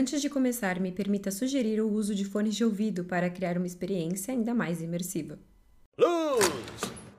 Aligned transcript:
Antes 0.00 0.22
de 0.22 0.30
começar, 0.30 0.78
me 0.78 0.92
permita 0.92 1.28
sugerir 1.28 1.80
o 1.80 1.90
uso 1.90 2.14
de 2.14 2.24
fones 2.24 2.54
de 2.54 2.64
ouvido 2.64 3.02
para 3.02 3.28
criar 3.28 3.56
uma 3.56 3.66
experiência 3.66 4.32
ainda 4.32 4.54
mais 4.54 4.80
imersiva. 4.80 5.40
Luz, 5.98 6.46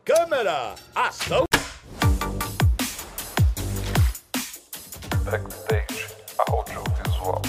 câmera, 0.06 0.76
ação! 0.96 1.44
Backstage 5.26 6.08
Audiovisual. 6.48 7.42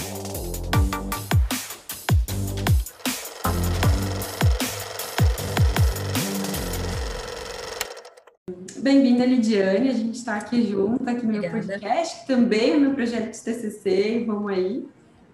Bem-vinda, 8.79 9.25
Lidiane. 9.25 9.91
A 9.91 9.93
gente 9.93 10.17
está 10.17 10.35
aqui 10.35 10.67
junto, 10.67 11.09
aqui 11.09 11.25
no 11.25 11.31
meu 11.31 11.49
podcast, 11.49 12.19
que 12.19 12.27
também 12.27 12.71
é 12.71 12.77
meu 12.77 12.93
projeto 12.93 13.31
de 13.31 13.41
TCC. 13.41 14.25
Vamos 14.27 14.51
aí 14.51 14.89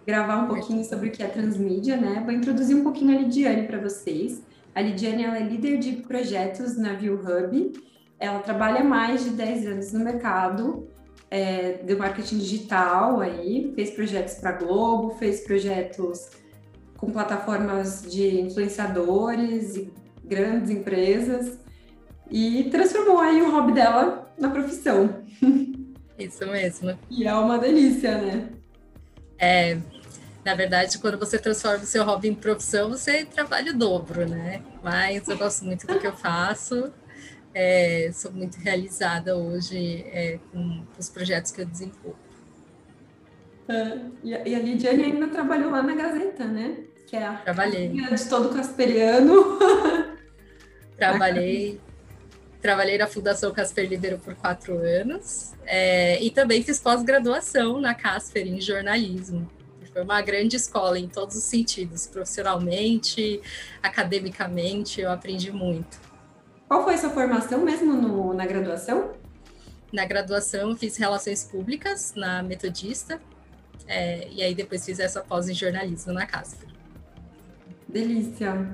gravar 0.08 0.38
um 0.38 0.48
pouquinho 0.48 0.86
sobre 0.86 1.10
o 1.10 1.12
que 1.12 1.22
é 1.22 1.28
transmídia, 1.28 1.98
né? 1.98 2.22
Vou 2.24 2.34
introduzir 2.34 2.78
um 2.78 2.82
pouquinho 2.82 3.14
a 3.14 3.22
Lidiane 3.22 3.68
para 3.68 3.78
vocês. 3.78 4.42
A 4.74 4.82
Lidiane 4.82 5.26
ela 5.26 5.38
é 5.38 5.44
líder 5.44 5.80
de 5.80 5.98
projetos 5.98 6.78
na 6.78 6.94
View 6.94 7.16
Hub. 7.16 7.74
Ela 8.18 8.40
trabalha 8.40 8.86
mais 8.86 9.26
de 9.26 9.32
10 9.32 9.68
anos 9.68 9.92
no 9.92 10.00
mercado 10.00 10.88
é, 11.30 11.80
do 11.84 11.98
marketing 11.98 12.38
digital 12.38 13.20
aí, 13.20 13.74
fez 13.76 13.92
projetos 13.92 14.36
para 14.36 14.54
Globo, 14.54 15.10
fez 15.18 15.42
projetos 15.42 16.30
com 16.96 17.12
plataformas 17.12 18.04
de 18.10 18.40
influenciadores 18.40 19.76
e 19.76 19.92
grandes 20.24 20.70
empresas 20.70 21.60
e 22.32 22.70
transformou 22.72 23.20
aí 23.20 23.42
o 23.42 23.52
hobby 23.52 23.74
dela 23.74 24.34
na 24.40 24.50
profissão. 24.50 25.22
Isso 26.18 26.48
mesmo. 26.48 26.98
E 27.10 27.28
é 27.28 27.34
uma 27.34 27.60
delícia, 27.60 28.18
né? 28.18 28.50
É, 29.38 29.78
na 30.48 30.56
verdade, 30.56 30.98
quando 31.00 31.20
você 31.20 31.38
transforma 31.38 31.84
o 31.84 31.86
seu 31.86 32.06
hobby 32.06 32.30
em 32.30 32.34
profissão, 32.34 32.88
você 32.88 33.26
trabalha 33.26 33.74
o 33.74 33.78
dobro, 33.78 34.26
né? 34.26 34.64
Mas 34.82 35.28
eu 35.28 35.38
gosto 35.38 35.66
muito 35.66 35.86
do 35.86 36.00
que 36.00 36.08
eu 36.08 36.16
faço. 36.16 36.90
É, 37.54 38.10
sou 38.14 38.32
muito 38.32 38.56
realizada 38.56 39.36
hoje 39.36 40.06
é, 40.08 40.40
com 40.50 40.86
os 40.98 41.10
projetos 41.10 41.52
que 41.52 41.60
eu 41.60 41.66
desenvolvo. 41.66 42.18
É, 43.68 43.98
E 44.24 44.56
a, 44.56 44.60
Lidiane 44.60 45.04
ainda 45.04 45.28
trabalhou 45.28 45.70
lá 45.70 45.84
na 45.84 45.94
Gazeta, 45.94 46.46
né? 46.46 46.78
Que 47.06 47.18
é 47.18 47.26
a 47.26 47.34
Trabalhei. 47.34 47.90
de 47.90 48.30
todo 48.30 48.56
casperiano. 48.56 49.60
Trabalhei, 50.96 51.82
trabalhei 52.62 52.98
na 52.98 53.06
Fundação 53.06 53.52
Casper 53.52 53.90
Libero 53.90 54.18
por 54.18 54.34
quatro 54.34 54.78
anos 54.78 55.54
é, 55.66 56.24
e 56.24 56.32
também 56.32 56.64
fiz 56.64 56.80
pós-graduação 56.80 57.82
na 57.82 57.94
Casper 57.94 58.48
em 58.48 58.62
jornalismo. 58.62 59.57
Foi 59.98 60.04
uma 60.04 60.22
grande 60.22 60.56
escola 60.56 61.00
em 61.00 61.08
todos 61.08 61.36
os 61.36 61.44
sentidos, 61.46 62.06
profissionalmente, 62.06 63.42
academicamente, 63.82 65.02
eu 65.02 65.10
aprendi 65.12 65.52
muito. 65.52 66.00
Qual 66.68 66.84
foi 66.84 66.94
a 66.94 66.98
sua 67.00 67.10
formação 67.10 67.62
mesmo 67.62 67.94
no- 67.94 68.32
na 68.32 68.46
graduação? 68.46 69.14
Na 69.92 70.06
graduação, 70.06 70.76
fiz 70.76 70.98
Relações 70.98 71.46
Públicas 71.46 72.14
na 72.16 72.44
Metodista, 72.44 73.20
é, 73.88 74.28
e 74.32 74.44
aí 74.44 74.54
depois 74.54 74.86
fiz 74.86 75.00
essa 75.00 75.20
pós 75.22 75.50
em 75.50 75.56
jornalismo 75.56 76.14
na 76.14 76.28
Casper. 76.28 76.70
Delícia. 77.90 78.68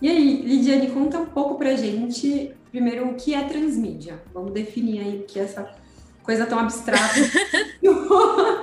E 0.00 0.08
aí, 0.08 0.42
Lidiane, 0.42 0.90
conta 0.90 1.20
um 1.20 1.26
pouco 1.26 1.54
pra 1.54 1.76
gente, 1.76 2.52
primeiro, 2.72 3.10
o 3.10 3.14
que 3.14 3.32
é 3.32 3.44
transmídia. 3.44 4.20
Vamos 4.34 4.50
definir 4.52 5.02
aí 5.02 5.18
o 5.20 5.22
que 5.22 5.38
é 5.38 5.44
essa 5.44 5.70
coisa 6.24 6.46
tão 6.46 6.58
abstrata. 6.58 7.14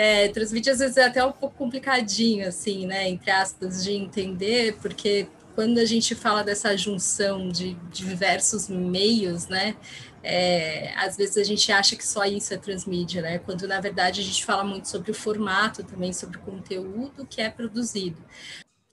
É, 0.00 0.28
transmite 0.28 0.70
às 0.70 0.78
vezes 0.78 0.96
é 0.96 1.06
até 1.06 1.24
um 1.24 1.32
pouco 1.32 1.56
complicadinho, 1.56 2.46
assim, 2.46 2.86
né, 2.86 3.08
entre 3.08 3.32
aspas, 3.32 3.82
de 3.82 3.94
entender, 3.94 4.76
porque 4.80 5.26
quando 5.56 5.78
a 5.78 5.84
gente 5.84 6.14
fala 6.14 6.44
dessa 6.44 6.76
junção 6.76 7.48
de 7.48 7.74
diversos 7.92 8.68
meios, 8.68 9.48
né, 9.48 9.74
é, 10.22 10.94
às 10.94 11.16
vezes 11.16 11.36
a 11.36 11.42
gente 11.42 11.72
acha 11.72 11.96
que 11.96 12.06
só 12.06 12.24
isso 12.24 12.54
é 12.54 12.56
transmídia, 12.56 13.20
né, 13.22 13.38
quando 13.40 13.66
na 13.66 13.80
verdade 13.80 14.20
a 14.20 14.24
gente 14.24 14.44
fala 14.44 14.62
muito 14.62 14.86
sobre 14.86 15.10
o 15.10 15.14
formato 15.14 15.82
também, 15.82 16.12
sobre 16.12 16.38
o 16.38 16.42
conteúdo 16.42 17.26
que 17.26 17.40
é 17.40 17.50
produzido. 17.50 18.22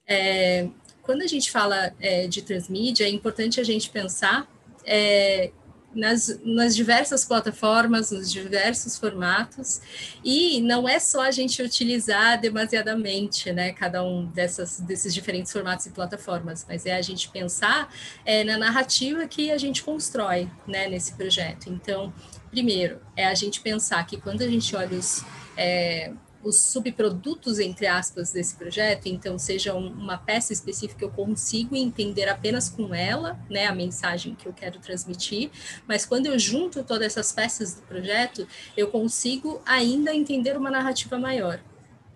É, 0.07 0.67
quando 1.03 1.21
a 1.21 1.27
gente 1.27 1.51
fala 1.51 1.93
é, 1.99 2.25
de 2.25 2.41
transmídia, 2.41 3.05
é 3.05 3.09
importante 3.09 3.61
a 3.61 3.63
gente 3.63 3.91
pensar 3.91 4.51
é, 4.83 5.51
nas, 5.95 6.39
nas 6.43 6.75
diversas 6.75 7.23
plataformas, 7.25 8.11
nos 8.11 8.31
diversos 8.31 8.97
formatos, 8.97 9.81
e 10.23 10.61
não 10.61 10.87
é 10.87 10.99
só 10.99 11.21
a 11.21 11.31
gente 11.31 11.61
utilizar 11.63 12.39
demasiadamente, 12.39 13.51
né, 13.51 13.71
cada 13.71 14.03
um 14.03 14.25
dessas, 14.25 14.79
desses 14.81 15.13
diferentes 15.13 15.51
formatos 15.51 15.85
e 15.85 15.91
plataformas, 15.91 16.65
mas 16.67 16.85
é 16.85 16.95
a 16.95 17.01
gente 17.01 17.29
pensar 17.29 17.91
é, 18.25 18.43
na 18.43 18.57
narrativa 18.57 19.25
que 19.25 19.49
a 19.51 19.57
gente 19.57 19.81
constrói, 19.81 20.49
né, 20.67 20.87
nesse 20.89 21.13
projeto. 21.13 21.69
Então, 21.69 22.13
primeiro, 22.51 22.99
é 23.15 23.25
a 23.25 23.33
gente 23.33 23.61
pensar 23.61 24.05
que 24.05 24.17
quando 24.17 24.41
a 24.41 24.47
gente 24.47 24.75
olha 24.75 24.97
os, 24.97 25.23
é, 25.57 26.11
os 26.45 26.57
subprodutos, 26.57 27.57
entre 27.57 27.87
aspas, 27.87 28.31
desse 28.31 28.55
projeto, 28.55 29.07
então 29.07 29.37
seja 29.39 29.73
um- 29.73 29.91
uma 29.91 30.15
peça 30.15 30.53
específica 30.53 30.99
que 30.99 31.03
eu 31.03 31.09
consigo 31.09 31.75
entender 31.75 32.29
apenas 32.29 32.69
com 32.69 32.93
ela, 32.93 33.39
né, 33.49 33.65
a 33.65 33.73
mensagem 33.73 34.35
que 34.35 34.45
eu 34.47 34.53
quero 34.53 34.79
transmitir, 34.79 35.49
mas 35.87 36.05
quando 36.05 36.27
eu 36.27 36.37
junto 36.37 36.83
todas 36.83 37.07
essas 37.07 37.31
peças 37.31 37.73
do 37.73 37.81
projeto, 37.81 38.47
eu 38.77 38.89
consigo 38.89 39.59
ainda 39.65 40.13
entender 40.13 40.55
uma 40.55 40.69
narrativa 40.69 41.17
maior. 41.17 41.59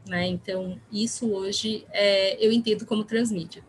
Né? 0.08 0.28
Então, 0.28 0.80
isso 0.92 1.32
hoje 1.32 1.86
é, 1.92 2.38
eu 2.44 2.52
entendo 2.52 2.86
como 2.86 3.04
transmídia. 3.04 3.64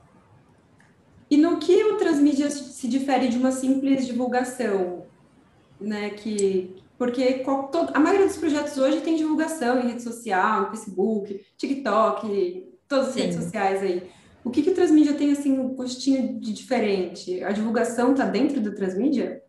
E 1.31 1.37
no 1.37 1.59
que 1.59 1.85
o 1.85 1.97
transmídia 1.97 2.51
se 2.51 2.87
difere 2.87 3.29
de 3.29 3.39
uma 3.39 3.53
simples 3.53 4.07
divulgação, 4.07 5.07
né? 5.81 6.11
Que 6.11 6.80
porque 7.01 7.43
a 7.95 7.99
maioria 7.99 8.27
dos 8.27 8.37
projetos 8.37 8.77
hoje 8.77 9.01
tem 9.01 9.17
divulgação 9.17 9.81
em 9.81 9.87
rede 9.87 10.03
social, 10.03 10.61
no 10.61 10.69
Facebook, 10.69 11.47
TikTok, 11.57 12.69
todas 12.87 13.09
as 13.09 13.15
Sim. 13.15 13.21
redes 13.23 13.37
sociais 13.43 13.83
aí. 13.83 14.11
O 14.45 14.51
que 14.51 14.63
que 14.63 14.69
o 14.69 14.75
transmídia 14.75 15.15
tem 15.15 15.33
assim 15.33 15.59
um 15.59 15.75
gostinho 15.75 16.39
de 16.39 16.53
diferente? 16.53 17.43
A 17.43 17.53
divulgação 17.53 18.13
está 18.13 18.27
dentro 18.27 18.61
do 18.61 18.75
transmídia? 18.75 19.43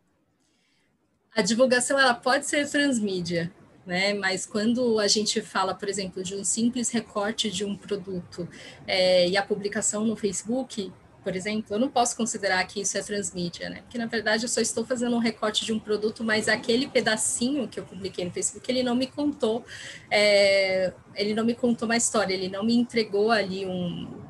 A 1.35 1.41
divulgação 1.41 1.99
ela 1.99 2.13
pode 2.13 2.45
ser 2.45 2.65
transmídia, 2.69 3.51
né? 3.85 4.13
Mas 4.13 4.45
quando 4.45 4.97
a 4.97 5.09
gente 5.09 5.41
fala, 5.41 5.75
por 5.75 5.89
exemplo, 5.89 6.23
de 6.23 6.33
um 6.33 6.45
simples 6.45 6.89
recorte 6.89 7.51
de 7.51 7.65
um 7.65 7.75
produto 7.75 8.47
é, 8.87 9.27
e 9.27 9.35
a 9.35 9.43
publicação 9.43 10.05
no 10.05 10.15
Facebook, 10.15 10.89
por 11.23 11.35
exemplo, 11.35 11.75
eu 11.75 11.79
não 11.79 11.89
posso 11.89 12.15
considerar 12.15 12.65
que 12.65 12.81
isso 12.81 12.97
é 12.97 13.01
transmídia, 13.01 13.69
né? 13.69 13.81
Porque 13.81 13.97
na 13.97 14.07
verdade 14.07 14.43
eu 14.43 14.49
só 14.49 14.59
estou 14.59 14.85
fazendo 14.85 15.15
um 15.15 15.19
recorte 15.19 15.63
de 15.63 15.71
um 15.71 15.79
produto, 15.79 16.23
mas 16.23 16.47
aquele 16.47 16.87
pedacinho 16.87 17.67
que 17.67 17.79
eu 17.79 17.85
publiquei 17.85 18.25
no 18.25 18.31
Facebook, 18.31 18.69
ele 18.71 18.83
não 18.83 18.95
me 18.95 19.07
contou, 19.07 19.65
é, 20.09 20.93
ele 21.15 21.33
não 21.33 21.45
me 21.45 21.53
contou 21.53 21.87
uma 21.87 21.97
história, 21.97 22.33
ele 22.33 22.49
não 22.49 22.63
me 22.63 22.75
entregou 22.75 23.31
ali 23.31 23.65
um, 23.65 24.21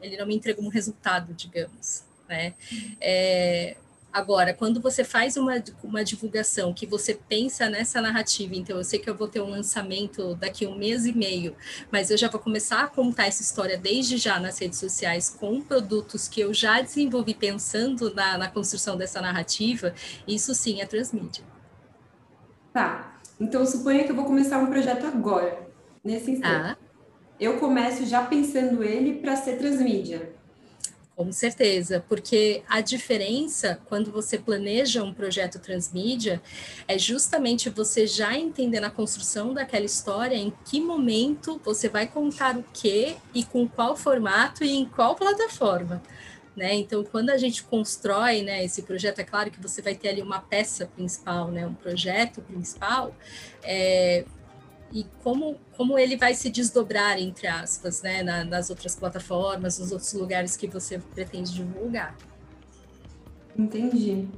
ele 0.00 0.16
não 0.16 0.26
me 0.26 0.34
entregou 0.34 0.64
um 0.64 0.68
resultado, 0.68 1.34
digamos, 1.34 2.04
né? 2.28 2.54
É, 3.00 3.76
Agora, 4.12 4.52
quando 4.52 4.80
você 4.80 5.04
faz 5.04 5.36
uma, 5.36 5.62
uma 5.84 6.02
divulgação 6.02 6.74
que 6.74 6.84
você 6.84 7.14
pensa 7.14 7.70
nessa 7.70 8.00
narrativa, 8.00 8.56
então 8.56 8.76
eu 8.76 8.82
sei 8.82 8.98
que 8.98 9.08
eu 9.08 9.14
vou 9.14 9.28
ter 9.28 9.40
um 9.40 9.48
lançamento 9.48 10.34
daqui 10.34 10.66
a 10.66 10.68
um 10.68 10.76
mês 10.76 11.06
e 11.06 11.12
meio, 11.12 11.54
mas 11.92 12.10
eu 12.10 12.18
já 12.18 12.28
vou 12.28 12.40
começar 12.40 12.82
a 12.82 12.88
contar 12.88 13.26
essa 13.26 13.40
história 13.40 13.78
desde 13.78 14.16
já 14.16 14.40
nas 14.40 14.58
redes 14.58 14.80
sociais 14.80 15.30
com 15.30 15.60
produtos 15.60 16.26
que 16.26 16.40
eu 16.40 16.52
já 16.52 16.80
desenvolvi 16.80 17.34
pensando 17.34 18.12
na, 18.12 18.36
na 18.36 18.48
construção 18.48 18.96
dessa 18.96 19.20
narrativa, 19.20 19.94
isso 20.26 20.54
sim 20.56 20.80
é 20.80 20.86
transmídia. 20.86 21.44
Tá. 22.72 23.20
Então 23.40 23.64
suponha 23.64 24.04
que 24.04 24.10
eu 24.10 24.16
vou 24.16 24.24
começar 24.24 24.58
um 24.58 24.66
projeto 24.66 25.06
agora, 25.06 25.68
nesse 26.02 26.32
instante. 26.32 26.70
Ah, 26.72 26.76
Eu 27.38 27.58
começo 27.58 28.04
já 28.06 28.24
pensando 28.24 28.82
ele 28.82 29.20
para 29.20 29.36
ser 29.36 29.56
transmídia. 29.56 30.39
Com 31.20 31.32
certeza, 31.32 32.02
porque 32.08 32.62
a 32.66 32.80
diferença 32.80 33.78
quando 33.90 34.10
você 34.10 34.38
planeja 34.38 35.02
um 35.02 35.12
projeto 35.12 35.58
transmídia 35.58 36.40
é 36.88 36.98
justamente 36.98 37.68
você 37.68 38.06
já 38.06 38.34
entender 38.38 38.80
na 38.80 38.88
construção 38.88 39.52
daquela 39.52 39.84
história 39.84 40.34
em 40.34 40.50
que 40.64 40.80
momento 40.80 41.60
você 41.62 41.90
vai 41.90 42.06
contar 42.06 42.56
o 42.56 42.64
que 42.72 43.16
e 43.34 43.44
com 43.44 43.68
qual 43.68 43.98
formato 43.98 44.64
e 44.64 44.70
em 44.70 44.86
qual 44.86 45.14
plataforma. 45.14 46.02
Né? 46.56 46.76
Então, 46.76 47.04
quando 47.04 47.28
a 47.28 47.36
gente 47.36 47.64
constrói 47.64 48.40
né, 48.40 48.64
esse 48.64 48.80
projeto, 48.80 49.18
é 49.18 49.24
claro 49.24 49.50
que 49.50 49.60
você 49.60 49.82
vai 49.82 49.94
ter 49.94 50.08
ali 50.08 50.22
uma 50.22 50.40
peça 50.40 50.86
principal, 50.86 51.50
né, 51.50 51.66
um 51.66 51.74
projeto 51.74 52.40
principal, 52.40 53.14
é, 53.62 54.24
e 54.92 55.06
como, 55.22 55.56
como 55.76 55.98
ele 55.98 56.16
vai 56.16 56.34
se 56.34 56.50
desdobrar, 56.50 57.18
entre 57.18 57.46
aspas, 57.46 58.02
né, 58.02 58.22
na, 58.22 58.44
nas 58.44 58.70
outras 58.70 58.94
plataformas, 58.94 59.78
nos 59.78 59.92
outros 59.92 60.12
lugares 60.12 60.56
que 60.56 60.66
você 60.66 60.98
pretende 60.98 61.54
divulgar. 61.54 62.16
Entendi. 63.56 64.28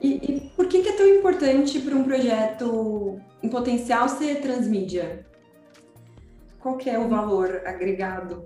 E, 0.00 0.08
e 0.08 0.50
por 0.56 0.68
que, 0.68 0.82
que 0.82 0.88
é 0.88 0.96
tão 0.96 1.06
importante 1.06 1.80
para 1.80 1.94
um 1.94 2.04
projeto 2.04 3.20
em 3.42 3.48
potencial 3.48 4.08
ser 4.08 4.40
transmídia? 4.40 5.26
qual 6.68 6.76
que 6.76 6.90
é 6.90 6.98
o 6.98 7.08
valor 7.08 7.62
agregado? 7.64 8.44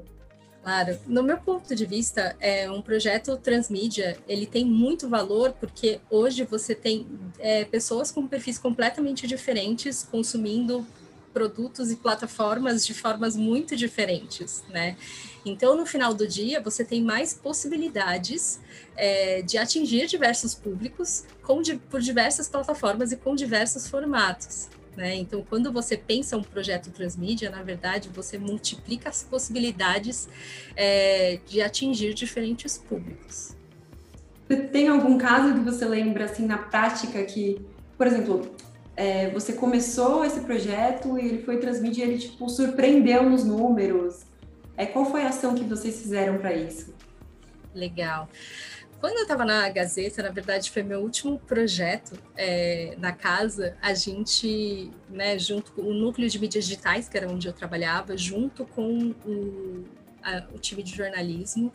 Claro, 0.63 0.97
no 1.09 1.25
meu 1.25 1.39
ponto 1.39 1.75
de 1.75 1.85
vista, 1.85 2.37
é 2.39 2.71
um 2.71 2.81
projeto 2.81 3.37
transmídia, 3.37 4.17
ele 4.29 4.47
tem 4.47 4.65
muito 4.65 5.09
valor 5.09 5.53
porque 5.59 6.01
hoje 6.09 6.45
você 6.45 6.73
tem 6.73 7.05
é, 7.41 7.65
pessoas 7.65 8.13
com 8.13 8.29
perfis 8.29 8.59
completamente 8.59 9.27
diferentes 9.27 10.05
consumindo 10.09 10.87
produtos 11.33 11.91
e 11.91 11.97
plataformas 11.97 12.87
de 12.87 12.95
formas 12.95 13.37
muito 13.37 13.77
diferentes, 13.77 14.63
né? 14.69 14.97
Então, 15.45 15.77
no 15.77 15.85
final 15.85 16.15
do 16.15 16.27
dia, 16.27 16.61
você 16.61 16.85
tem 16.85 17.03
mais 17.03 17.35
possibilidades 17.35 18.61
é, 18.97 19.43
de 19.43 19.59
atingir 19.59 20.07
diversos 20.07 20.55
públicos 20.55 21.25
com, 21.43 21.61
por 21.91 22.01
diversas 22.01 22.49
plataformas 22.49 23.11
e 23.11 23.17
com 23.17 23.35
diversos 23.35 23.89
formatos. 23.89 24.69
Né? 24.97 25.17
Então, 25.17 25.45
quando 25.49 25.73
você 25.73 25.97
pensa 25.97 26.37
um 26.37 26.43
projeto 26.43 26.91
transmídia, 26.91 27.51
na 27.51 27.63
verdade, 27.63 28.11
você 28.11 28.39
multiplica 28.39 29.09
as 29.09 29.23
possibilidades 29.23 30.29
é, 30.77 31.41
de 31.47 31.63
atingir 31.63 32.15
diferentes 32.15 32.77
públicos. 32.79 33.57
Tem 34.71 34.89
algum 34.89 35.17
caso 35.17 35.55
que 35.55 35.61
você 35.61 35.87
lembra, 35.87 36.27
assim, 36.27 36.45
na 36.45 36.59
prática, 36.59 37.25
que, 37.25 37.59
por 37.97 38.07
exemplo, 38.07 38.55
é, 38.97 39.31
você 39.31 39.55
começou 39.55 40.25
esse 40.25 40.41
projeto 40.41 41.19
e 41.19 41.27
ele 41.27 41.43
foi 41.43 41.59
transmídia 41.59 42.05
e 42.05 42.11
ele, 42.11 42.19
tipo, 42.19 42.49
surpreendeu 42.49 43.29
nos 43.29 43.45
números? 43.45 44.23
É, 44.77 44.87
qual 44.87 45.05
foi 45.05 45.23
a 45.23 45.29
ação 45.29 45.55
que 45.55 45.65
vocês 45.65 46.01
fizeram 46.01 46.39
para 46.39 46.53
isso? 46.53 46.95
Legal. 47.75 48.29
Quando 49.01 49.17
eu 49.17 49.23
estava 49.23 49.45
na 49.45 49.69
Gazeta, 49.69 50.23
na 50.23 50.31
verdade 50.31 50.71
foi 50.71 50.85
meu 50.85 51.01
último 51.01 51.37
projeto 51.41 52.17
é, 52.37 52.95
na 52.99 53.11
casa, 53.11 53.77
a 53.83 53.93
gente, 53.95 54.93
né, 55.11 55.37
junto 55.39 55.73
com 55.73 55.83
o 55.83 55.93
núcleo 55.93 56.29
de 56.29 56.39
mídias 56.39 56.67
digitais, 56.67 57.09
que 57.09 57.17
era 57.17 57.29
onde 57.29 57.49
eu 57.49 57.53
trabalhava, 57.53 58.17
junto 58.17 58.65
com 58.65 59.13
o, 59.27 59.85
a, 60.23 60.45
o 60.55 60.59
time 60.59 60.85
de 60.85 60.95
jornalismo 60.95 61.73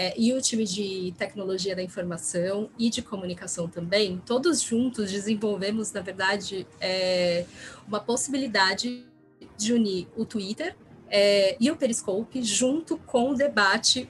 é, 0.00 0.14
e 0.16 0.32
o 0.32 0.40
time 0.40 0.64
de 0.64 1.12
tecnologia 1.18 1.74
da 1.74 1.82
informação 1.82 2.70
e 2.78 2.88
de 2.88 3.02
comunicação 3.02 3.66
também, 3.66 4.22
todos 4.24 4.62
juntos 4.62 5.10
desenvolvemos, 5.10 5.90
na 5.90 6.00
verdade, 6.00 6.64
é, 6.80 7.44
uma 7.84 7.98
possibilidade 7.98 9.04
de 9.56 9.72
unir 9.72 10.06
o 10.16 10.24
Twitter 10.24 10.76
é, 11.10 11.56
e 11.58 11.68
o 11.68 11.74
Periscope 11.74 12.40
junto 12.44 12.96
com 12.96 13.32
o 13.32 13.34
debate, 13.34 14.08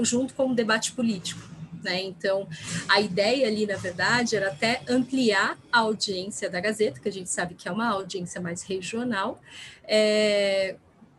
junto 0.00 0.34
com 0.34 0.50
o 0.50 0.54
debate 0.56 0.90
político. 0.90 1.48
Né? 1.84 2.02
Então, 2.02 2.48
a 2.88 3.00
ideia 3.00 3.46
ali, 3.46 3.64
na 3.64 3.76
verdade, 3.76 4.34
era 4.34 4.48
até 4.48 4.82
ampliar 4.88 5.56
a 5.70 5.78
audiência 5.78 6.50
da 6.50 6.58
Gazeta, 6.58 6.98
que 6.98 7.08
a 7.08 7.12
gente 7.12 7.30
sabe 7.30 7.54
que 7.54 7.68
é 7.68 7.70
uma 7.70 7.88
audiência 7.90 8.40
mais 8.40 8.64
regional, 8.64 9.40
é, 9.84 10.74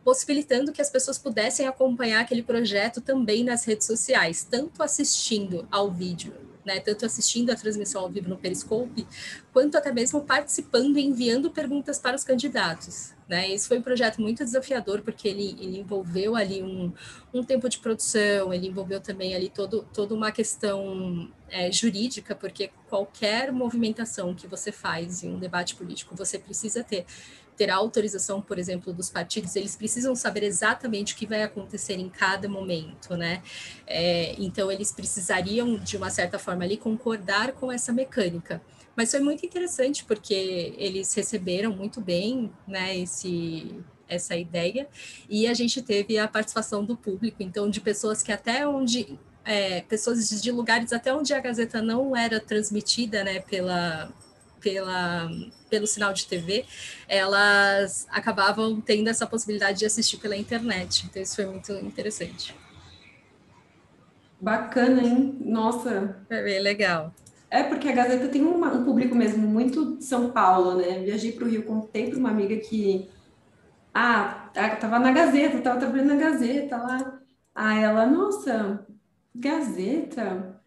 possibilitando 0.09 0.71
que 0.71 0.81
as 0.81 0.89
pessoas 0.89 1.19
pudessem 1.19 1.67
acompanhar 1.67 2.21
aquele 2.21 2.41
projeto 2.41 2.99
também 2.99 3.43
nas 3.43 3.63
redes 3.63 3.85
sociais, 3.85 4.43
tanto 4.43 4.81
assistindo 4.81 5.67
ao 5.69 5.91
vídeo 5.91 6.33
né, 6.65 6.79
tanto 6.79 7.03
assistindo 7.05 7.49
a 7.49 7.55
transmissão 7.55 8.01
ao 8.01 8.09
vivo 8.09 8.29
no 8.29 8.37
Periscope, 8.37 9.07
quanto 9.51 9.75
até 9.75 9.91
mesmo 9.91 10.21
participando 10.21 10.99
e 10.99 11.05
enviando 11.05 11.49
perguntas 11.49 11.97
para 11.97 12.15
os 12.15 12.23
candidatos. 12.23 13.13
Né? 13.27 13.51
Esse 13.51 13.67
foi 13.67 13.79
um 13.79 13.81
projeto 13.81 14.21
muito 14.21 14.43
desafiador, 14.43 15.01
porque 15.01 15.27
ele, 15.27 15.55
ele 15.59 15.79
envolveu 15.79 16.35
ali 16.35 16.61
um, 16.61 16.93
um 17.33 17.43
tempo 17.43 17.67
de 17.67 17.79
produção, 17.79 18.53
ele 18.53 18.67
envolveu 18.67 18.99
também 18.99 19.33
ali 19.33 19.49
todo, 19.49 19.87
toda 19.93 20.13
uma 20.13 20.31
questão 20.31 21.31
é, 21.49 21.71
jurídica, 21.71 22.35
porque 22.35 22.69
qualquer 22.87 23.51
movimentação 23.51 24.35
que 24.35 24.45
você 24.45 24.71
faz 24.71 25.23
em 25.23 25.33
um 25.33 25.39
debate 25.39 25.75
político, 25.75 26.15
você 26.15 26.37
precisa 26.37 26.83
ter 26.83 27.05
ter 27.59 27.69
a 27.69 27.75
autorização, 27.75 28.41
por 28.41 28.57
exemplo, 28.57 28.93
dos 28.93 29.09
partidos, 29.09 29.53
eles 29.57 29.75
precisam 29.75 30.15
saber 30.15 30.43
exatamente 30.43 31.13
o 31.13 31.17
que 31.17 31.25
vai 31.25 31.43
acontecer 31.43 31.95
em 31.95 32.07
cada 32.07 32.47
momento, 32.47 33.17
né? 33.17 33.43
É, 33.85 34.33
então, 34.39 34.71
eles 34.71 34.93
precisariam, 34.93 35.75
de 35.75 35.97
uma 35.97 36.09
certa 36.09 36.39
forma, 36.39 36.63
ali 36.63 36.77
concordar 36.77 37.51
com 37.51 37.69
essa 37.69 37.91
mecânica. 37.91 38.61
Mas 38.95 39.11
foi 39.11 39.19
muito 39.19 39.45
interessante, 39.45 40.05
porque 40.05 40.73
eles 40.77 41.13
receberam 41.13 41.75
muito 41.75 41.99
bem, 41.99 42.49
né, 42.65 42.97
esse, 42.97 43.75
essa 44.07 44.37
ideia, 44.37 44.87
e 45.29 45.45
a 45.45 45.53
gente 45.53 45.81
teve 45.81 46.17
a 46.17 46.29
participação 46.29 46.85
do 46.85 46.95
público, 46.95 47.43
então, 47.43 47.69
de 47.69 47.81
pessoas 47.81 48.23
que 48.23 48.31
até 48.31 48.65
onde 48.65 49.19
é, 49.43 49.81
pessoas 49.81 50.29
de 50.29 50.51
lugares 50.51 50.93
até 50.93 51.13
onde 51.13 51.33
a 51.33 51.41
Gazeta 51.41 51.81
não 51.81 52.15
era 52.15 52.39
transmitida 52.39 53.23
né, 53.23 53.39
pela, 53.39 54.13
pela, 54.59 55.29
pelo 55.69 55.87
sinal 55.87 56.13
de 56.13 56.25
TV, 56.25 56.65
elas 57.07 58.07
acabavam 58.09 58.79
tendo 58.81 59.09
essa 59.09 59.25
possibilidade 59.25 59.79
de 59.79 59.85
assistir 59.85 60.17
pela 60.17 60.35
internet. 60.35 61.05
Então, 61.09 61.21
isso 61.21 61.35
foi 61.35 61.45
muito 61.45 61.71
interessante. 61.73 62.55
Bacana, 64.39 65.01
hein? 65.01 65.37
Nossa. 65.41 66.17
É 66.29 66.43
bem 66.43 66.59
legal. 66.59 67.13
É 67.51 67.63
porque 67.63 67.89
a 67.89 67.93
Gazeta 67.93 68.27
tem 68.27 68.43
uma, 68.43 68.73
um 68.73 68.85
público 68.85 69.15
mesmo 69.15 69.47
muito 69.47 69.97
de 69.97 70.05
São 70.05 70.31
Paulo, 70.31 70.75
né? 70.77 70.99
Viajei 70.99 71.31
para 71.31 71.45
o 71.45 71.49
Rio, 71.49 71.63
contei 71.63 72.09
para 72.09 72.19
uma 72.19 72.29
amiga 72.29 72.55
que. 72.57 73.09
Ah, 73.93 74.49
tava 74.79 74.99
na 74.99 75.11
Gazeta, 75.11 75.59
tava 75.61 75.79
trabalhando 75.79 76.09
na 76.09 76.15
Gazeta 76.15 76.77
lá. 76.77 77.19
Aí 77.55 77.83
ela, 77.83 78.05
nossa, 78.05 78.85
Gazeta? 79.35 80.61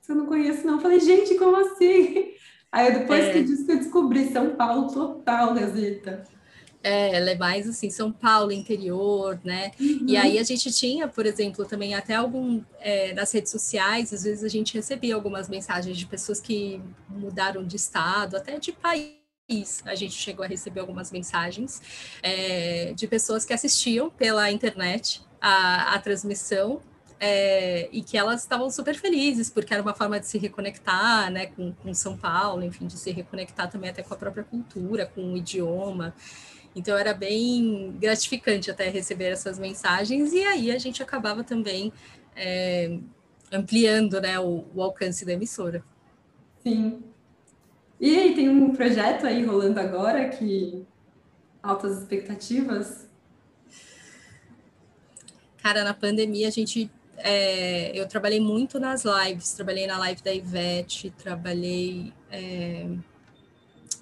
Você 0.00 0.14
não 0.14 0.26
conhece, 0.26 0.64
não? 0.64 0.74
Eu 0.74 0.80
falei, 0.80 1.00
gente, 1.00 1.34
como 1.34 1.56
assim? 1.56 2.32
Aí 2.76 2.92
depois 2.92 3.24
é. 3.24 3.32
que 3.32 3.42
disse 3.42 3.64
que 3.64 3.72
eu 3.72 3.78
descobri 3.78 4.30
São 4.30 4.54
Paulo 4.54 4.92
total, 4.92 5.54
Gazeta. 5.54 6.24
É, 6.82 7.16
ela 7.16 7.30
é 7.30 7.34
mais 7.38 7.66
assim, 7.66 7.88
São 7.88 8.12
Paulo, 8.12 8.52
interior, 8.52 9.40
né? 9.42 9.70
Uhum. 9.80 10.04
E 10.06 10.14
aí 10.14 10.38
a 10.38 10.42
gente 10.42 10.70
tinha, 10.70 11.08
por 11.08 11.24
exemplo, 11.24 11.64
também 11.64 11.94
até 11.94 12.14
algum 12.14 12.62
é, 12.78 13.14
nas 13.14 13.32
redes 13.32 13.50
sociais, 13.50 14.12
às 14.12 14.24
vezes 14.24 14.44
a 14.44 14.48
gente 14.48 14.74
recebia 14.74 15.14
algumas 15.14 15.48
mensagens 15.48 15.96
de 15.96 16.04
pessoas 16.04 16.38
que 16.38 16.78
mudaram 17.08 17.64
de 17.64 17.76
estado, 17.76 18.36
até 18.36 18.58
de 18.58 18.72
país. 18.72 19.82
A 19.86 19.94
gente 19.94 20.12
chegou 20.12 20.44
a 20.44 20.48
receber 20.48 20.80
algumas 20.80 21.10
mensagens 21.10 21.80
é, 22.22 22.92
de 22.92 23.08
pessoas 23.08 23.46
que 23.46 23.54
assistiam 23.54 24.10
pela 24.10 24.50
internet 24.50 25.22
a, 25.40 25.94
a 25.94 25.98
transmissão 25.98 26.82
é, 27.18 27.88
e 27.92 28.02
que 28.02 28.16
elas 28.16 28.42
estavam 28.42 28.70
super 28.70 28.94
felizes, 28.94 29.48
porque 29.48 29.72
era 29.72 29.82
uma 29.82 29.94
forma 29.94 30.20
de 30.20 30.26
se 30.26 30.38
reconectar 30.38 31.30
né, 31.30 31.46
com, 31.46 31.72
com 31.72 31.94
São 31.94 32.16
Paulo, 32.16 32.62
enfim, 32.62 32.86
de 32.86 32.98
se 32.98 33.10
reconectar 33.10 33.70
também 33.70 33.90
até 33.90 34.02
com 34.02 34.12
a 34.12 34.16
própria 34.16 34.44
cultura, 34.44 35.06
com 35.06 35.32
o 35.32 35.36
idioma. 35.36 36.14
Então 36.74 36.96
era 36.96 37.14
bem 37.14 37.96
gratificante 37.98 38.70
até 38.70 38.88
receber 38.88 39.26
essas 39.26 39.58
mensagens, 39.58 40.32
e 40.32 40.44
aí 40.44 40.70
a 40.70 40.78
gente 40.78 41.02
acabava 41.02 41.42
também 41.42 41.92
é, 42.34 42.98
ampliando 43.50 44.20
né, 44.20 44.38
o, 44.38 44.64
o 44.74 44.82
alcance 44.82 45.24
da 45.24 45.32
emissora. 45.32 45.82
Sim. 46.62 47.02
E 47.98 48.14
aí, 48.14 48.34
tem 48.34 48.48
um 48.50 48.74
projeto 48.74 49.26
aí 49.26 49.42
rolando 49.42 49.80
agora 49.80 50.28
que 50.28 50.84
altas 51.62 51.98
expectativas? 51.98 53.06
Cara, 55.62 55.82
na 55.82 55.94
pandemia 55.94 56.48
a 56.48 56.50
gente 56.50 56.90
é, 57.18 57.90
eu 57.98 58.06
trabalhei 58.06 58.40
muito 58.40 58.78
nas 58.78 59.04
lives, 59.04 59.52
trabalhei 59.52 59.86
na 59.86 59.98
live 59.98 60.22
da 60.22 60.32
Ivete, 60.32 61.10
trabalhei, 61.10 62.12
é, 62.30 62.86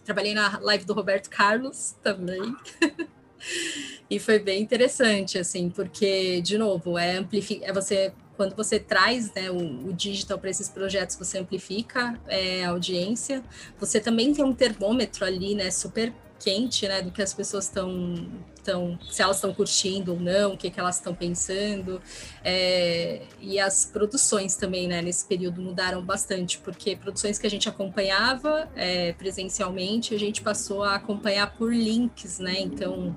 trabalhei 0.04 0.35
na 0.35 0.59
live 0.61 0.85
do 0.85 0.92
Roberto 0.92 1.30
Carlos 1.30 1.94
também. 2.02 2.54
e 4.11 4.18
foi 4.18 4.38
bem 4.38 4.62
interessante, 4.62 5.38
assim, 5.38 5.71
porque, 5.71 6.40
de 6.40 6.59
novo, 6.59 6.99
é, 6.99 7.25
é 7.62 7.73
você 7.73 8.12
quando 8.37 8.54
você 8.56 8.78
traz 8.78 9.33
né, 9.33 9.50
o, 9.50 9.88
o 9.88 9.92
digital 9.92 10.38
para 10.38 10.50
esses 10.50 10.68
projetos, 10.68 11.16
você 11.16 11.38
amplifica 11.38 12.18
é, 12.26 12.64
a 12.64 12.71
audiência. 12.71 13.42
Você 13.78 14.00
também 14.00 14.33
tem 14.33 14.44
um 14.44 14.52
termômetro 14.52 15.25
ali, 15.25 15.54
né, 15.54 15.71
super 15.71 16.12
quente, 16.44 16.86
né, 16.86 17.00
do 17.00 17.10
que 17.10 17.22
as 17.22 17.32
pessoas 17.32 17.64
estão 17.64 18.28
estão, 18.64 18.98
se 19.10 19.20
elas 19.20 19.36
estão 19.36 19.52
curtindo 19.52 20.14
ou 20.14 20.18
não, 20.20 20.54
o 20.54 20.56
que, 20.56 20.70
que 20.70 20.80
elas 20.80 20.96
estão 20.96 21.14
pensando. 21.14 22.00
É, 22.42 23.22
e 23.40 23.60
as 23.60 23.84
produções 23.84 24.56
também, 24.56 24.88
né, 24.88 25.02
nesse 25.02 25.26
período 25.26 25.60
mudaram 25.60 26.02
bastante, 26.02 26.58
porque 26.58 26.96
produções 26.96 27.38
que 27.38 27.46
a 27.46 27.50
gente 27.50 27.68
acompanhava 27.68 28.68
é, 28.74 29.12
presencialmente, 29.12 30.14
a 30.14 30.18
gente 30.18 30.40
passou 30.40 30.82
a 30.82 30.94
acompanhar 30.94 31.54
por 31.54 31.72
links, 31.72 32.38
né? 32.38 32.58
Então. 32.58 33.14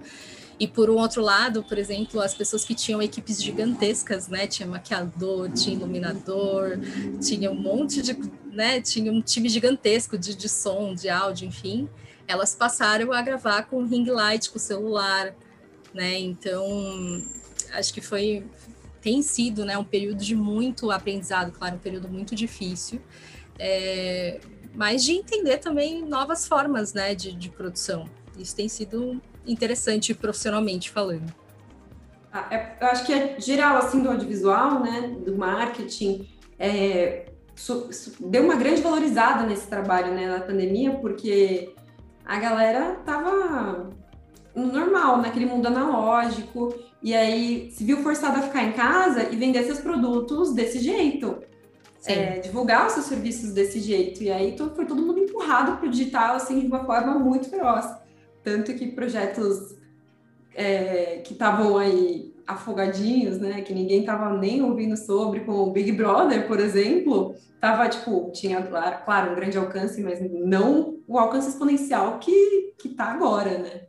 E 0.60 0.68
por 0.68 0.90
um 0.90 0.96
outro 0.96 1.22
lado, 1.22 1.64
por 1.64 1.78
exemplo, 1.78 2.20
as 2.20 2.34
pessoas 2.34 2.66
que 2.66 2.74
tinham 2.74 3.00
equipes 3.00 3.42
gigantescas, 3.42 4.28
né? 4.28 4.48
Tinha 4.48 4.68
maquiador, 4.68 5.52
tinha 5.52 5.76
iluminador, 5.76 6.80
tinha 7.22 7.52
um 7.52 7.56
monte 7.56 8.02
de, 8.02 8.18
né? 8.52 8.82
Tinha 8.82 9.12
um 9.12 9.22
time 9.22 9.50
gigantesco 9.50 10.18
de, 10.18 10.34
de 10.34 10.50
som, 10.50 10.96
de 10.96 11.10
áudio, 11.10 11.48
enfim 11.48 11.88
elas 12.28 12.54
passaram 12.54 13.14
a 13.14 13.22
gravar 13.22 13.64
com 13.64 13.86
ring 13.86 14.06
light, 14.06 14.50
com 14.50 14.60
celular, 14.60 15.34
né? 15.94 16.20
Então, 16.20 16.66
acho 17.74 17.94
que 17.94 18.02
foi 18.02 18.44
tem 19.02 19.22
sido, 19.22 19.64
né, 19.64 19.78
um 19.78 19.86
período 19.86 20.22
de 20.22 20.36
muito 20.36 20.92
aprendizado, 20.92 21.52
claro, 21.52 21.76
um 21.76 21.80
período 21.80 22.10
muito 22.10 22.36
difícil, 22.36 23.00
é, 23.58 24.42
mas 24.76 25.02
de 25.04 25.14
entender 25.14 25.60
também 25.60 26.04
novas 26.04 26.46
formas, 26.46 26.94
né, 26.94 27.16
de, 27.16 27.32
de 27.32 27.50
produção. 27.50 28.10
Isso 28.38 28.54
tem 28.54 28.68
sido 28.68 29.22
interessante 29.46 30.14
profissionalmente 30.14 30.92
falando. 30.92 31.34
Ah, 32.34 32.48
é, 32.52 32.76
eu 32.82 32.88
acho 32.88 33.06
que 33.06 33.14
é 33.14 33.40
geral, 33.40 33.78
assim, 33.78 34.02
do 34.02 34.10
audiovisual, 34.10 34.82
né, 34.82 35.16
do 35.26 35.38
marketing, 35.38 36.28
é, 36.60 37.32
deu 38.20 38.44
uma 38.44 38.56
grande 38.56 38.82
valorizada 38.82 39.44
nesse 39.44 39.68
trabalho, 39.68 40.14
né, 40.14 40.28
na 40.28 40.42
pandemia, 40.42 40.92
porque 40.96 41.74
a 42.28 42.40
galera 42.40 43.00
tava 43.06 43.90
normal, 44.54 45.22
naquele 45.22 45.46
mundo 45.46 45.68
analógico, 45.68 46.76
e 47.02 47.16
aí 47.16 47.72
se 47.72 47.86
viu 47.86 48.04
forçada 48.04 48.40
a 48.40 48.42
ficar 48.42 48.64
em 48.64 48.74
casa 48.74 49.30
e 49.32 49.36
vender 49.38 49.64
seus 49.64 49.80
produtos 49.80 50.54
desse 50.54 50.80
jeito. 50.80 51.38
É, 52.06 52.40
divulgar 52.40 52.88
os 52.88 52.94
seus 52.94 53.06
serviços 53.06 53.52
desse 53.52 53.80
jeito. 53.80 54.24
E 54.24 54.32
aí 54.32 54.56
foi 54.76 54.86
todo 54.86 55.02
mundo 55.02 55.20
empurrado 55.20 55.78
para 55.78 55.88
o 55.88 55.90
digital 55.90 56.36
assim, 56.36 56.60
de 56.62 56.68
uma 56.68 56.86
forma 56.86 57.18
muito 57.20 57.50
feroz. 57.50 57.86
Tanto 58.44 58.74
que 58.76 58.88
projetos 58.88 59.76
é, 60.54 61.22
que 61.26 61.34
estavam 61.34 61.78
aí 61.78 62.34
afogadinhos, 62.48 63.38
né, 63.40 63.62
que 63.62 63.74
ninguém 63.74 64.00
estava 64.00 64.36
nem 64.38 64.62
ouvindo 64.62 64.96
sobre, 64.96 65.42
como 65.42 65.64
o 65.64 65.72
Big 65.72 65.92
Brother, 65.92 66.48
por 66.48 66.60
exemplo, 66.60 67.36
tava 67.60 67.90
tipo, 67.90 68.32
tinha 68.32 68.62
claro, 69.04 69.32
um 69.32 69.36
grande 69.36 69.58
alcance, 69.58 70.02
mas 70.02 70.20
não 70.32 71.00
o 71.08 71.20
alcance 71.20 71.50
exponencial 71.50 72.20
que 72.20 72.74
que 72.80 72.90
tá 72.90 73.06
agora, 73.06 73.58
né? 73.58 73.82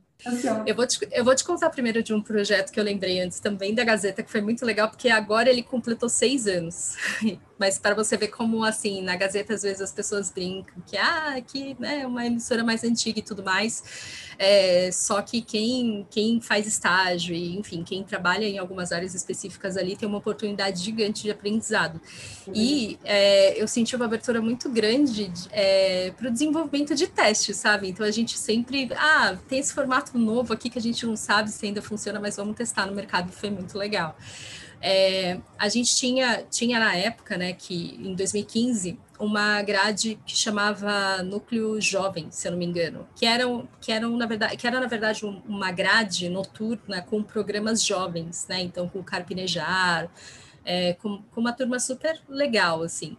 Eu 0.67 0.75
vou, 0.75 0.87
te, 0.87 0.99
eu 1.13 1.25
vou 1.25 1.35
te 1.35 1.45
contar 1.45 1.71
primeiro 1.71 2.03
de 2.03 2.13
um 2.13 2.21
projeto 2.21 2.73
que 2.73 2.81
eu 2.81 2.85
lembrei 2.85 3.21
antes 3.21 3.39
também 3.39 3.73
da 3.73 3.85
Gazeta, 3.85 4.23
que 4.23 4.31
foi 4.31 4.41
muito 4.41 4.65
legal, 4.67 4.89
porque 4.89 5.09
agora 5.09 5.49
ele 5.49 5.63
completou 5.63 6.09
seis 6.09 6.47
anos. 6.47 6.97
Mas 7.59 7.79
para 7.79 7.95
você 7.95 8.17
ver 8.17 8.29
como, 8.29 8.63
assim, 8.65 9.03
na 9.03 9.17
Gazeta, 9.17 9.55
às 9.55 9.63
vezes 9.63 9.81
as 9.81 9.93
pessoas 9.93 10.31
brincam 10.31 10.75
que, 10.87 10.97
ah, 10.97 11.35
aqui, 11.37 11.77
né, 11.79 12.07
uma 12.07 12.25
emissora 12.25 12.63
mais 12.63 12.85
antiga 12.85 13.19
e 13.19 13.23
tudo 13.23 13.43
mais. 13.43 13.83
É, 14.39 14.91
só 14.93 15.21
que 15.21 15.43
quem, 15.43 16.07
quem 16.09 16.41
faz 16.41 16.67
estágio 16.67 17.35
e, 17.35 17.59
enfim, 17.59 17.83
quem 17.83 18.05
trabalha 18.05 18.45
em 18.45 18.59
algumas 18.59 18.93
áreas 18.93 19.15
específicas 19.15 19.77
ali 19.77 19.97
tem 19.97 20.09
uma 20.09 20.19
oportunidade 20.19 20.83
gigante 20.83 21.23
de 21.25 21.31
aprendizado. 21.31 22.01
Uhum. 22.47 22.53
E 22.55 22.99
é, 23.05 23.61
eu 23.61 23.67
senti 23.67 23.97
uma 23.97 24.05
abertura 24.05 24.41
muito 24.41 24.69
grande 24.69 25.31
é, 25.51 26.13
para 26.17 26.29
o 26.29 26.31
desenvolvimento 26.31 26.95
de 26.95 27.09
testes, 27.09 27.57
sabe? 27.57 27.89
Então 27.89 28.07
a 28.07 28.11
gente 28.13 28.39
sempre, 28.39 28.89
ah, 28.95 29.37
tem 29.49 29.59
esse 29.59 29.75
formato 29.75 30.17
novo 30.17 30.53
aqui 30.53 30.71
que 30.71 30.79
a 30.79 30.83
gente 30.83 31.05
não 31.05 31.17
sabe 31.17 31.51
se 31.51 31.67
ainda 31.67 31.83
funciona, 31.83 32.21
mas 32.21 32.37
vamos 32.37 32.57
testar 32.57 32.87
no 32.87 32.95
mercado, 32.95 33.33
foi 33.33 33.51
muito 33.51 33.77
legal. 33.77 34.17
É, 34.81 35.41
a 35.59 35.69
gente 35.69 35.95
tinha, 35.97 36.45
tinha 36.51 36.79
na 36.79 36.95
época, 36.95 37.37
né, 37.37 37.53
que 37.53 37.99
em 38.01 38.15
2015, 38.15 38.99
uma 39.19 39.61
grade 39.63 40.19
que 40.25 40.37
chamava 40.37 41.23
Núcleo 41.23 41.81
Jovem, 41.81 42.29
se 42.31 42.47
eu 42.47 42.53
não 42.53 42.59
me 42.59 42.65
engano, 42.65 43.07
que 43.17 43.27
eram, 43.27 43.69
que 43.81 43.91
eram 43.91 44.17
na 44.17 44.27
verdade, 44.27 44.57
que 44.57 44.67
era 44.67 44.79
na 44.79 44.87
verdade 44.87 45.25
uma 45.25 45.73
grade 45.73 46.29
noturna 46.29 47.03
com 47.03 47.23
programas 47.23 47.83
jovens, 47.83 48.47
né? 48.49 48.61
Então 48.61 48.89
com 48.89 49.03
Carpinejar, 49.03 50.09
é, 50.65 50.93
com, 50.95 51.23
com 51.23 51.41
uma 51.41 51.53
turma 51.53 51.81
super 51.81 52.21
legal, 52.29 52.83
assim. 52.83 53.17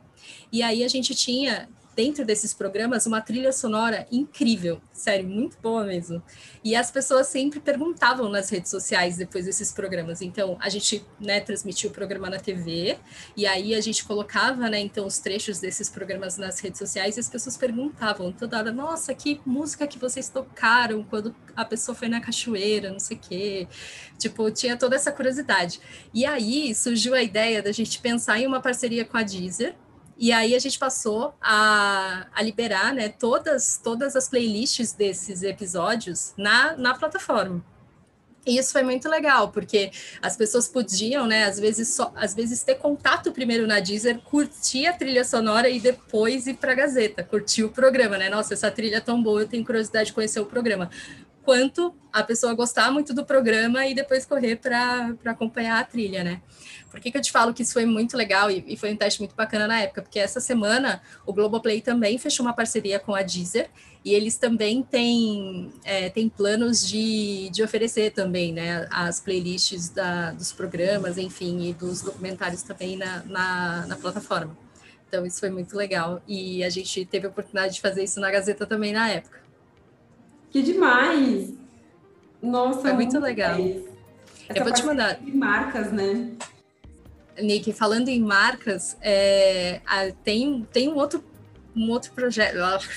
E 0.51 0.63
aí 0.63 0.84
a 0.84 0.88
gente 0.88 1.13
tinha 1.13 1.68
dentro 1.96 2.25
desses 2.25 2.53
programas 2.53 3.05
uma 3.05 3.22
trilha 3.22 3.51
sonora 3.51 4.08
incrível, 4.12 4.81
sério, 4.93 5.27
muito 5.27 5.58
boa 5.62 5.84
mesmo. 5.84 6.22
E 6.63 6.75
as 6.75 6.89
pessoas 6.91 7.27
sempre 7.27 7.60
perguntavam 7.60 8.29
nas 8.29 8.50
redes 8.50 8.72
sociais 8.72 9.17
depois 9.17 9.46
desses 9.46 9.72
programas. 9.72 10.22
Então, 10.22 10.58
a 10.62 10.69
gente, 10.69 11.05
né, 11.19 11.39
transmitia 11.39 11.89
o 11.89 11.93
programa 11.93 12.29
na 12.29 12.39
TV, 12.39 12.98
e 13.36 13.46
aí 13.46 13.75
a 13.75 13.81
gente 13.81 14.03
colocava, 14.05 14.69
né, 14.69 14.79
então, 14.79 15.05
os 15.05 15.19
trechos 15.19 15.60
desses 15.60 15.89
programas 15.89 16.38
nas 16.38 16.60
redes 16.60 16.79
sociais, 16.79 17.17
e 17.17 17.19
as 17.19 17.29
pessoas 17.29 17.58
perguntavam 17.58 18.31
toda 18.31 18.58
hora, 18.58 18.72
nossa, 18.72 19.13
que 19.13 19.41
música 19.46 19.88
que 19.88 20.00
vocês 20.00 20.29
tocaram 20.29 21.03
quando 21.03 21.36
a 21.55 21.65
pessoa 21.65 21.96
foi 21.96 22.08
na 22.08 22.22
cachoeira, 22.22 22.91
não 22.91 23.00
sei 23.00 23.17
o 23.17 23.19
quê. 23.19 23.67
Tipo, 24.17 24.50
tinha 24.51 24.77
toda 24.77 24.96
essa 24.96 25.12
curiosidade. 25.12 25.79
E 26.13 26.25
aí 26.25 26.74
surgiu 26.74 27.13
a 27.13 27.22
ideia 27.22 27.62
da 27.62 27.72
gente 27.72 28.00
pensar 28.00 28.39
em 28.39 28.48
uma 28.48 28.62
parceria 28.62 29.05
com 29.05 29.17
a 29.17 29.24
Deezer, 29.24 29.75
e 30.19 30.33
aí 30.33 30.53
a 30.53 30.59
gente 30.59 30.77
passou 30.77 31.33
a, 31.41 32.27
a 32.33 32.41
liberar 32.43 32.93
né, 32.93 33.07
todas, 33.07 33.79
todas 33.81 34.17
as 34.17 34.27
playlists 34.27 34.91
desses 34.91 35.43
episódios 35.43 36.33
na, 36.35 36.75
na 36.75 36.93
plataforma. 36.93 37.63
E 38.45 38.57
isso 38.57 38.73
foi 38.73 38.83
muito 38.83 39.07
legal, 39.07 39.49
porque 39.49 39.91
as 40.21 40.35
pessoas 40.35 40.67
podiam, 40.67 41.25
né, 41.25 41.45
às 41.45 41.57
vezes, 41.57 41.88
só, 41.89 42.11
às 42.15 42.33
vezes 42.33 42.63
ter 42.63 42.75
contato 42.75 43.31
primeiro 43.31 43.65
na 43.65 43.79
Deezer, 43.79 44.19
curtir 44.19 44.88
a 44.88 44.93
trilha 44.93 45.23
sonora 45.23 45.69
e 45.69 45.79
depois 45.79 46.47
ir 46.47 46.55
para 46.55 46.73
a 46.73 46.75
Gazeta, 46.75 47.23
curtir 47.23 47.63
o 47.63 47.69
programa, 47.69 48.17
né? 48.17 48.29
Nossa, 48.29 48.53
essa 48.53 48.69
trilha 48.69 48.97
é 48.97 49.01
tão 49.01 49.23
boa, 49.23 49.41
eu 49.41 49.47
tenho 49.47 49.63
curiosidade 49.63 50.07
de 50.07 50.13
conhecer 50.13 50.41
o 50.41 50.45
programa. 50.45 50.89
Quanto 51.50 51.96
a 52.13 52.22
pessoa 52.22 52.53
gostar 52.53 52.91
muito 52.91 53.12
do 53.12 53.25
programa 53.25 53.84
e 53.88 53.96
depois 53.96 54.24
correr 54.24 54.58
para 54.58 55.15
acompanhar 55.25 55.79
a 55.79 55.84
trilha, 55.84 56.24
né? 56.24 56.44
Por 56.91 57.00
que, 57.00 57.10
que 57.10 57.18
eu 57.18 57.22
te 57.24 57.32
falo 57.32 57.56
que 57.56 57.63
isso 57.63 57.74
foi 57.74 57.88
muito 57.88 58.15
legal 58.15 58.51
e, 58.51 58.63
e, 58.68 58.77
foi 58.77 58.94
um 58.94 58.96
teste 58.96 59.20
muito 59.20 59.34
bacana 59.34 59.68
na 59.68 59.79
época? 59.79 60.03
Porque 60.03 60.20
essa 60.20 60.39
semana 60.39 61.01
o 61.25 61.34
Globoplay 61.34 61.82
também 61.82 62.20
fechou 62.20 62.46
uma 62.46 62.53
parceria 62.53 63.00
com 63.00 63.15
a 63.15 63.24
Deezer 63.24 63.68
e 64.06 64.13
eles 64.13 64.38
também 64.38 64.84
têm, 64.84 65.72
é, 65.84 66.12
têm 66.12 66.29
planos 66.29 66.88
de, 66.88 67.50
de 67.50 67.63
oferecer 67.63 68.12
também 68.12 68.53
né, 68.53 68.88
as 68.91 69.20
playlists 69.20 69.89
da, 69.89 70.29
dos 70.29 70.51
programas, 70.51 71.18
enfim, 71.18 71.68
e 71.68 71.74
dos 71.74 72.03
documentários 72.03 72.62
também 72.62 72.96
na, 72.96 73.24
na, 73.25 73.88
na 73.88 73.96
plataforma. 73.96 74.56
Então, 75.08 75.25
isso 75.25 75.39
foi 75.39 75.50
muito 75.50 75.75
legal. 75.75 76.22
E 76.27 76.63
a 76.63 76.70
gente 76.70 77.03
teve 77.06 77.25
a 77.25 77.29
oportunidade 77.32 77.74
de 77.74 77.82
fazer 77.82 78.03
isso 78.03 78.20
na 78.20 78.29
Gazeta 78.29 78.68
também 78.68 78.94
na 78.94 79.10
época. 79.10 79.38
Que 80.51 80.62
demais! 80.62 81.53
Nossa, 82.41 82.82
foi 82.82 82.94
muito 82.94 83.20
legal. 83.20 83.60
Eu 83.60 84.63
vou 84.63 84.74
te 84.74 84.84
mandar. 84.84 85.15
De 85.15 85.36
marcas, 85.36 85.91
né? 85.91 86.32
Nick, 87.41 87.72
falando 87.74 88.10
em 88.10 88.22
marcas, 88.22 88.98
é, 89.01 89.82
a, 89.86 90.12
tem, 90.24 90.68
tem 90.72 90.89
um 90.89 90.96
outro, 90.96 91.24
um 91.75 91.89
outro 91.89 92.12
projeto. 92.13 92.58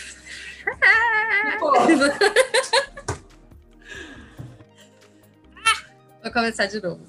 Vou 6.23 6.33
começar 6.33 6.67
de 6.67 6.81
novo. 6.81 7.01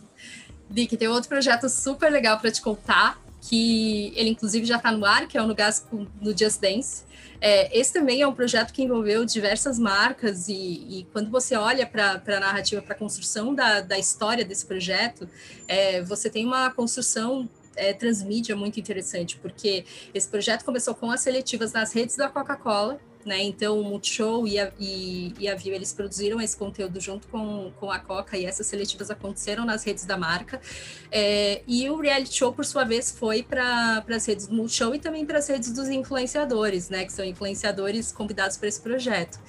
Nick, 0.70 0.98
tem 0.98 1.08
outro 1.08 1.30
projeto 1.30 1.70
super 1.70 2.12
legal 2.12 2.40
para 2.40 2.52
te 2.52 2.62
contar, 2.62 3.22
que 3.50 4.14
ele 4.16 4.30
inclusive 4.30 4.66
já 4.66 4.78
está 4.78 4.92
no 4.92 5.06
ar, 5.06 5.28
que 5.28 5.38
é 5.38 5.42
o 5.42 5.48
No 5.48 5.54
Gas 5.54 5.86
no 5.92 6.38
Just 6.38 6.62
Dance. 6.62 7.04
É, 7.42 7.78
esse 7.78 7.92
também 7.92 8.22
é 8.22 8.28
um 8.28 8.34
projeto 8.34 8.72
que 8.72 8.82
envolveu 8.82 9.26
diversas 9.26 9.78
marcas, 9.78 10.48
e, 10.48 10.54
e 10.54 11.08
quando 11.12 11.30
você 11.30 11.58
olha 11.58 11.86
para 11.86 12.22
a 12.26 12.40
narrativa, 12.40 12.82
para 12.82 12.96
a 12.96 12.98
construção 12.98 13.54
da, 13.54 13.82
da 13.82 14.00
história 14.00 14.46
desse 14.46 14.66
projeto, 14.66 15.28
é, 15.68 16.02
você 16.02 16.30
tem 16.30 16.46
uma 16.46 16.72
construção 16.72 17.50
é, 17.76 17.92
transmídia 17.92 18.56
muito 18.56 18.80
interessante, 18.80 19.38
porque 19.38 19.84
esse 20.14 20.28
projeto 20.28 20.64
começou 20.64 20.96
com 20.96 21.12
as 21.12 21.20
seletivas 21.20 21.74
nas 21.74 21.92
redes 21.92 22.16
da 22.16 22.30
Coca-Cola, 22.30 22.98
né? 23.26 23.42
Então, 23.42 23.80
o 23.80 23.84
Multishow 23.84 24.48
e 24.48 24.60
a, 24.60 24.72
e, 24.80 25.34
e 25.40 25.48
a 25.48 25.56
View, 25.56 25.74
eles 25.74 25.94
produziram 25.94 26.42
esse 26.42 26.56
conteúdo 26.56 27.00
junto 27.00 27.28
com, 27.28 27.72
com 27.80 27.92
a 27.92 28.00
Coca 28.00 28.38
e 28.38 28.46
essas 28.46 28.68
seletivas 28.68 29.10
aconteceram 29.10 29.66
nas 29.66 29.84
redes 29.84 30.06
da 30.06 30.18
marca. 30.18 30.62
É, 31.12 31.62
e 31.68 31.90
o 31.90 32.00
reality 32.00 32.36
show, 32.36 32.54
por 32.54 32.66
sua 32.66 32.84
vez, 32.84 33.12
foi 33.12 33.44
para 33.44 34.04
as 34.10 34.26
redes 34.26 34.48
do 34.48 34.56
Multishow 34.56 34.94
e 34.96 35.00
também 35.00 35.26
para 35.26 35.40
as 35.40 35.48
redes 35.48 35.72
dos 35.72 35.88
influenciadores, 35.90 36.90
né? 36.90 37.06
Que 37.06 37.14
são 37.14 37.26
influenciadores 37.26 38.12
convidados 38.12 38.58
para 38.58 38.68
esse 38.68 38.82
projeto. 38.82 39.40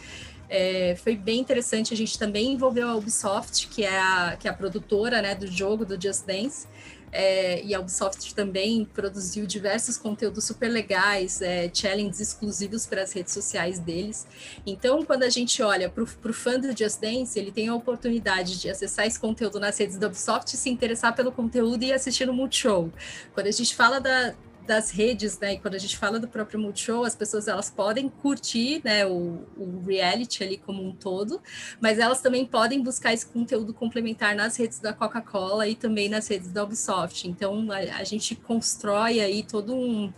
É, 0.49 0.95
foi 1.02 1.16
bem 1.16 1.40
interessante, 1.40 1.95
a 1.95 1.97
gente 1.97 2.19
também 2.19 2.52
envolveu 2.52 2.88
a 2.88 2.95
Ubisoft, 2.95 3.69
que 3.69 3.83
é 3.83 3.99
a, 3.99 4.37
que 4.38 4.47
é 4.47 4.50
a 4.50 4.54
produtora 4.54 5.23
né, 5.23 5.35
do 5.35 5.47
jogo 5.47 5.85
do 5.85 6.00
Just 6.00 6.26
Dance, 6.26 6.66
é, 7.14 7.64
e 7.64 7.73
a 7.73 7.78
Ubisoft 7.80 8.35
também 8.35 8.85
produziu 8.85 9.47
diversos 9.47 9.97
conteúdos 9.97 10.44
super 10.44 10.68
legais, 10.68 11.40
é, 11.40 11.71
challenges 11.73 12.18
exclusivos 12.21 12.87
para 12.87 13.02
as 13.02 13.12
redes 13.12 13.33
sociais 13.33 13.78
deles. 13.78 14.26
Então, 14.66 15.04
quando 15.04 15.23
a 15.23 15.30
gente 15.30 15.62
olha 15.62 15.88
para 15.88 16.02
o 16.02 16.33
fã 16.33 16.59
do 16.59 16.76
Just 16.76 17.00
Dance, 17.00 17.38
ele 17.38 17.52
tem 17.52 17.68
a 17.68 17.75
oportunidade 17.75 18.61
de 18.61 18.68
acessar 18.68 19.06
esse 19.06 19.18
conteúdo 19.18 19.61
nas 19.61 19.78
redes 19.78 19.97
da 19.97 20.09
Ubisoft, 20.09 20.56
se 20.56 20.68
interessar 20.68 21.14
pelo 21.14 21.30
conteúdo 21.30 21.85
e 21.85 21.92
assistir 21.92 22.26
no 22.26 22.35
Multishow. 22.35 22.90
Quando 23.33 23.47
a 23.47 23.52
gente 23.52 23.76
fala 23.76 24.00
da, 24.00 24.35
das 24.66 24.90
redes, 24.90 25.38
né? 25.38 25.54
E 25.54 25.59
quando 25.59 25.75
a 25.75 25.78
gente 25.78 25.97
fala 25.97 26.18
do 26.18 26.26
próprio 26.26 26.59
Multishow, 26.59 27.04
as 27.04 27.14
pessoas 27.14 27.47
elas 27.49 27.71
podem 27.71 28.09
curtir, 28.09 28.80
né, 28.85 29.06
o, 29.06 29.47
o, 29.56 29.83
reality 29.87 30.42
ali 30.42 30.56
como 30.56 30.83
um 30.83 30.92
todo, 30.92 31.40
mas 31.80 31.99
elas 31.99 32.21
também 32.21 32.44
podem 32.44 32.83
buscar 32.83 33.12
esse 33.12 33.26
conteúdo 33.26 33.73
complementar 33.73 34.35
nas 34.35 34.56
redes 34.56 34.78
da 34.78 34.92
Coca-Cola 34.92 35.68
e 35.68 35.75
também 35.75 36.09
nas 36.09 36.28
redes 36.28 36.50
da 36.50 36.64
Ubisoft. 36.64 37.28
Então 37.28 37.71
a, 37.71 37.99
a, 37.99 38.04
gente 38.04 38.35
constrói 38.35 39.21
aí 39.21 39.42
todo 39.42 39.75
um, 39.75 40.12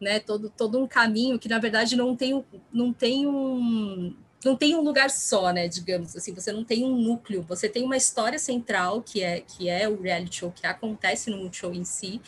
né, 0.00 0.18
todo, 0.18 0.50
todo 0.50 0.78
um 0.82 0.86
caminho 0.86 1.38
que 1.38 1.48
na 1.48 1.58
verdade 1.58 1.96
não 1.96 2.16
tem, 2.16 2.44
não 2.72 2.92
tem 2.92 3.26
um 3.26 4.16
não 4.44 4.56
tem 4.56 4.74
um 4.74 4.80
lugar 4.80 5.08
só, 5.08 5.52
né, 5.52 5.68
digamos 5.68 6.16
assim, 6.16 6.34
você 6.34 6.50
não 6.50 6.64
tem 6.64 6.84
um 6.84 6.96
núcleo, 6.96 7.42
você 7.42 7.68
tem 7.68 7.84
uma 7.84 7.96
história 7.96 8.40
central 8.40 9.00
que 9.00 9.22
é 9.22 9.40
que 9.40 9.68
é 9.68 9.88
o 9.88 10.00
reality 10.00 10.40
show 10.40 10.50
que 10.50 10.66
acontece 10.66 11.30
no 11.30 11.36
Multishow 11.36 11.72
em 11.72 11.84
si, 11.84 12.20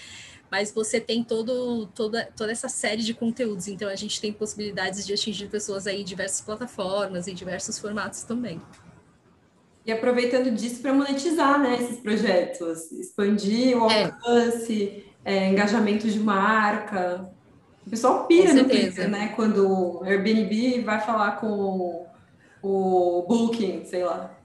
mas 0.55 0.71
você 0.71 1.01
tem 1.01 1.25
todo, 1.25 1.87
toda, 1.97 2.29
toda 2.37 2.53
essa 2.53 2.69
série 2.69 3.03
de 3.03 3.13
conteúdos, 3.13 3.67
então 3.67 3.89
a 3.89 3.97
gente 3.97 4.21
tem 4.21 4.33
possibilidades 4.33 5.05
de 5.05 5.13
atingir 5.13 5.49
pessoas 5.49 5.85
aí 5.85 6.03
em 6.03 6.05
diversas 6.05 6.41
plataformas, 6.43 7.27
em 7.27 7.35
diversos 7.35 7.77
formatos 7.77 8.23
também. 8.23 8.63
E 9.85 9.91
aproveitando 9.91 10.53
disso 10.53 10.81
para 10.81 10.93
monetizar, 10.93 11.61
né, 11.61 11.75
esses 11.75 11.99
projetos, 11.99 12.93
expandir 12.93 13.77
o 13.77 13.91
É. 13.91 14.05
alcance, 14.05 15.05
é, 15.25 15.49
engajamento 15.49 16.09
de 16.09 16.21
marca. 16.21 17.29
O 17.85 17.91
pessoal 17.91 18.25
pira 18.29 18.55
no. 18.55 18.69
Twitter, 18.69 19.11
né, 19.11 19.33
quando 19.35 19.69
o 19.69 20.05
Airbnb 20.05 20.83
vai 20.83 21.01
falar 21.01 21.33
com 21.33 22.07
o 22.63 23.25
Booking, 23.27 23.85
sei 23.87 24.05
lá. 24.05 24.39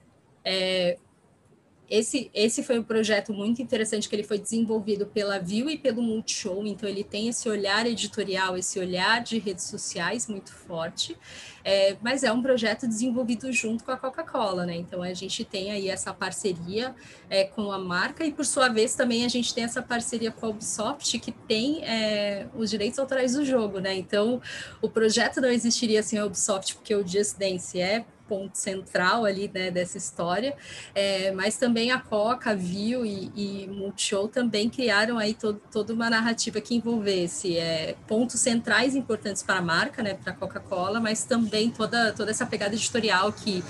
Esse, 1.90 2.30
esse 2.32 2.62
foi 2.62 2.78
um 2.78 2.84
projeto 2.84 3.34
muito 3.34 3.60
interessante 3.60 4.08
que 4.08 4.14
ele 4.14 4.22
foi 4.22 4.38
desenvolvido 4.38 5.06
pela 5.06 5.40
View 5.40 5.68
e 5.68 5.76
pelo 5.76 6.00
Multishow, 6.00 6.64
então 6.64 6.88
ele 6.88 7.02
tem 7.02 7.26
esse 7.26 7.48
olhar 7.48 7.84
editorial, 7.84 8.56
esse 8.56 8.78
olhar 8.78 9.20
de 9.24 9.40
redes 9.40 9.64
sociais 9.64 10.28
muito 10.28 10.52
forte, 10.52 11.16
é, 11.64 11.96
mas 12.00 12.22
é 12.22 12.30
um 12.30 12.40
projeto 12.40 12.86
desenvolvido 12.86 13.52
junto 13.52 13.82
com 13.82 13.90
a 13.90 13.96
Coca-Cola, 13.96 14.64
né? 14.64 14.76
Então 14.76 15.02
a 15.02 15.12
gente 15.12 15.44
tem 15.44 15.72
aí 15.72 15.88
essa 15.88 16.14
parceria 16.14 16.94
é, 17.28 17.42
com 17.42 17.72
a 17.72 17.78
marca 17.78 18.24
e 18.24 18.30
por 18.30 18.46
sua 18.46 18.68
vez 18.68 18.94
também 18.94 19.24
a 19.24 19.28
gente 19.28 19.52
tem 19.52 19.64
essa 19.64 19.82
parceria 19.82 20.30
com 20.30 20.46
a 20.46 20.48
Ubisoft 20.50 21.18
que 21.18 21.32
tem 21.32 21.84
é, 21.84 22.46
os 22.54 22.70
direitos 22.70 23.00
autorais 23.00 23.32
do 23.34 23.44
jogo, 23.44 23.80
né? 23.80 23.96
Então 23.96 24.40
o 24.80 24.88
projeto 24.88 25.40
não 25.40 25.48
existiria 25.48 26.04
sem 26.04 26.20
a 26.20 26.24
Ubisoft 26.24 26.76
porque 26.76 26.94
o 26.94 27.04
Just 27.04 27.36
Dance 27.36 27.80
é 27.80 28.04
ponto 28.30 28.56
central 28.56 29.24
ali 29.24 29.50
né, 29.52 29.72
dessa 29.72 29.98
história, 29.98 30.56
é, 30.94 31.32
mas 31.32 31.56
também 31.56 31.90
a 31.90 31.98
Coca, 31.98 32.54
Viu 32.54 33.04
e, 33.04 33.32
e 33.34 33.66
Multishow 33.66 34.28
também 34.28 34.70
criaram 34.70 35.18
aí 35.18 35.34
todo, 35.34 35.60
toda 35.72 35.92
uma 35.92 36.08
narrativa 36.08 36.60
que 36.60 36.76
envolvesse 36.76 37.56
é, 37.56 37.96
pontos 38.06 38.38
centrais 38.38 38.94
importantes 38.94 39.42
para 39.42 39.56
a 39.56 39.62
marca, 39.62 40.00
né, 40.00 40.14
para 40.14 40.32
a 40.32 40.36
Coca-Cola, 40.36 41.00
mas 41.00 41.24
também 41.24 41.72
toda, 41.72 42.12
toda 42.12 42.30
essa 42.30 42.46
pegada 42.46 42.76
editorial 42.76 43.32
que, 43.32 43.64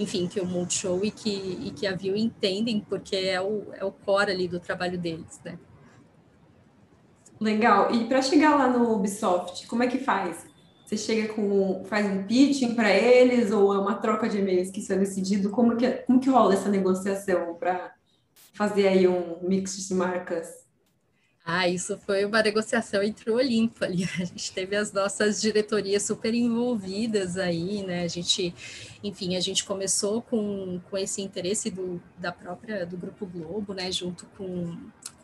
enfim, 0.00 0.26
que 0.26 0.40
o 0.40 0.46
Multishow 0.46 1.04
e 1.04 1.10
que, 1.10 1.58
e 1.62 1.70
que 1.72 1.86
a 1.86 1.94
Viu 1.94 2.16
entendem, 2.16 2.80
porque 2.80 3.16
é 3.16 3.40
o, 3.40 3.66
é 3.74 3.84
o 3.84 3.92
core 3.92 4.30
ali 4.30 4.48
do 4.48 4.58
trabalho 4.58 4.96
deles, 4.96 5.38
né. 5.44 5.58
Legal. 7.38 7.92
E 7.92 8.06
para 8.06 8.22
chegar 8.22 8.56
lá 8.56 8.66
no 8.66 8.94
Ubisoft, 8.94 9.66
como 9.66 9.82
é 9.82 9.86
que 9.86 9.98
faz? 9.98 10.55
Você 10.86 10.96
chega 10.96 11.34
com, 11.34 11.84
faz 11.86 12.06
um 12.06 12.22
pitching 12.22 12.76
para 12.76 12.94
eles 12.94 13.50
ou 13.50 13.74
é 13.74 13.78
uma 13.78 13.96
troca 13.96 14.28
de 14.28 14.38
e-mails 14.38 14.70
que 14.70 14.78
isso 14.78 14.92
é 14.92 14.96
decidido? 14.96 15.50
Como 15.50 15.76
que, 15.76 15.90
como 15.90 16.20
que 16.20 16.30
rola 16.30 16.54
essa 16.54 16.68
negociação 16.68 17.56
para 17.56 17.92
fazer 18.54 18.86
aí 18.86 19.08
um 19.08 19.40
mix 19.42 19.76
de 19.88 19.94
marcas? 19.94 20.64
Ah, 21.44 21.68
isso 21.68 21.98
foi 21.98 22.24
uma 22.24 22.40
negociação 22.40 23.02
entre 23.02 23.30
o 23.30 23.34
Olimpo 23.34 23.84
ali. 23.84 24.04
A 24.20 24.24
gente 24.24 24.52
teve 24.52 24.76
as 24.76 24.92
nossas 24.92 25.40
diretorias 25.40 26.04
super 26.04 26.32
envolvidas 26.32 27.36
aí, 27.36 27.82
né? 27.82 28.04
A 28.04 28.08
gente, 28.08 28.54
enfim, 29.02 29.36
a 29.36 29.40
gente 29.40 29.64
começou 29.64 30.22
com, 30.22 30.80
com 30.88 30.96
esse 30.96 31.20
interesse 31.20 31.68
do, 31.68 32.00
da 32.16 32.30
própria 32.30 32.86
do 32.86 32.96
Grupo 32.96 33.26
Globo, 33.26 33.74
né? 33.74 33.90
Junto 33.90 34.26
com, 34.36 34.76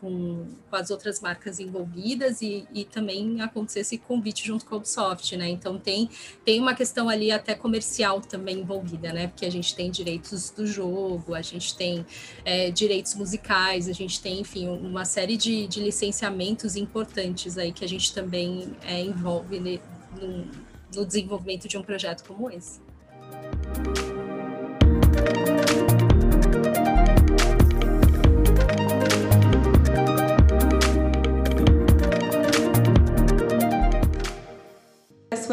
com, 0.03 0.45
com 0.69 0.75
as 0.75 0.91
outras 0.91 1.21
marcas 1.21 1.61
envolvidas 1.61 2.41
e, 2.41 2.67
e 2.73 2.83
também 2.83 3.39
aconteceu 3.39 3.81
esse 3.81 3.97
convite 3.97 4.45
junto 4.45 4.65
com 4.65 4.75
a 4.75 4.77
Ubisoft, 4.79 5.37
né? 5.37 5.47
Então 5.47 5.79
tem, 5.79 6.09
tem 6.43 6.59
uma 6.59 6.75
questão 6.75 7.07
ali 7.07 7.31
até 7.31 7.55
comercial 7.55 8.19
também 8.19 8.59
envolvida, 8.59 9.13
né? 9.13 9.27
Porque 9.27 9.45
a 9.45 9.49
gente 9.49 9.73
tem 9.73 9.89
direitos 9.89 10.49
do 10.49 10.67
jogo, 10.67 11.33
a 11.33 11.41
gente 11.41 11.73
tem 11.77 12.05
é, 12.43 12.69
direitos 12.69 13.15
musicais, 13.15 13.87
a 13.87 13.93
gente 13.93 14.21
tem, 14.21 14.41
enfim, 14.41 14.67
uma 14.67 15.05
série 15.05 15.37
de, 15.37 15.67
de 15.67 15.81
licenciamentos 15.81 16.75
importantes 16.75 17.57
aí 17.57 17.71
que 17.71 17.85
a 17.85 17.87
gente 17.87 18.13
também 18.13 18.75
é, 18.83 18.99
envolve 18.99 19.57
no, 19.57 20.49
no 20.93 21.05
desenvolvimento 21.05 21.65
de 21.65 21.77
um 21.77 21.81
projeto 21.81 22.25
como 22.25 22.51
esse. 22.51 22.81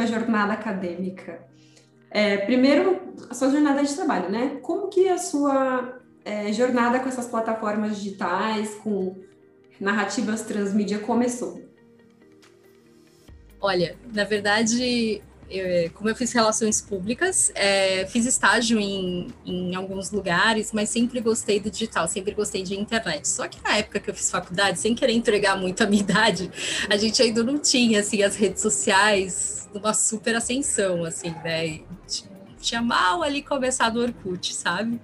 Sua 0.01 0.07
jornada 0.07 0.53
acadêmica. 0.53 1.45
É, 2.11 2.39
primeiro, 2.39 3.15
a 3.29 3.35
sua 3.35 3.51
jornada 3.51 3.83
de 3.83 3.95
trabalho, 3.95 4.31
né? 4.31 4.59
Como 4.63 4.89
que 4.89 5.09
a 5.09 5.19
sua 5.19 6.01
é, 6.25 6.53
jornada 6.53 6.99
com 7.01 7.09
essas 7.09 7.27
plataformas 7.27 7.97
digitais, 7.97 8.75
com 8.77 9.17
narrativas 9.81 10.43
transmídia 10.43 10.99
começou? 10.99 11.61
Olha, 13.61 13.97
na 14.13 14.25
verdade, 14.25 15.23
eu, 15.51 15.91
como 15.91 16.09
eu 16.09 16.15
fiz 16.15 16.33
relações 16.33 16.81
públicas, 16.81 17.51
é, 17.55 18.07
fiz 18.07 18.25
estágio 18.25 18.79
em, 18.79 19.29
em 19.45 19.75
alguns 19.75 20.11
lugares, 20.11 20.73
mas 20.73 20.89
sempre 20.89 21.21
gostei 21.21 21.59
do 21.59 21.71
digital, 21.71 22.07
sempre 22.07 22.33
gostei 22.33 22.63
de 22.63 22.79
internet. 22.79 23.27
Só 23.29 23.49
que 23.49 23.63
na 23.63 23.77
época 23.77 23.99
que 23.99 24.09
eu 24.09 24.15
fiz 24.15 24.31
faculdade, 24.31 24.79
sem 24.79 24.95
querer 24.95 25.13
entregar 25.13 25.57
muito 25.57 25.83
a 25.83 25.87
minha 25.87 26.03
idade, 26.05 26.51
a 26.89 26.97
gente 26.97 27.21
ainda 27.21 27.43
não 27.43 27.59
tinha 27.59 28.01
assim 28.01 28.23
as 28.23 28.37
redes 28.37 28.63
sociais 28.63 29.69
numa 29.75 29.93
super 29.93 30.37
ascensão, 30.37 31.05
assim, 31.05 31.31
né? 31.45 31.81
Tinha 32.61 32.83
mal 32.83 33.23
ali 33.23 33.43
começado 33.43 33.97
o 33.97 34.03
Orkut, 34.03 34.55
sabe? 34.55 35.01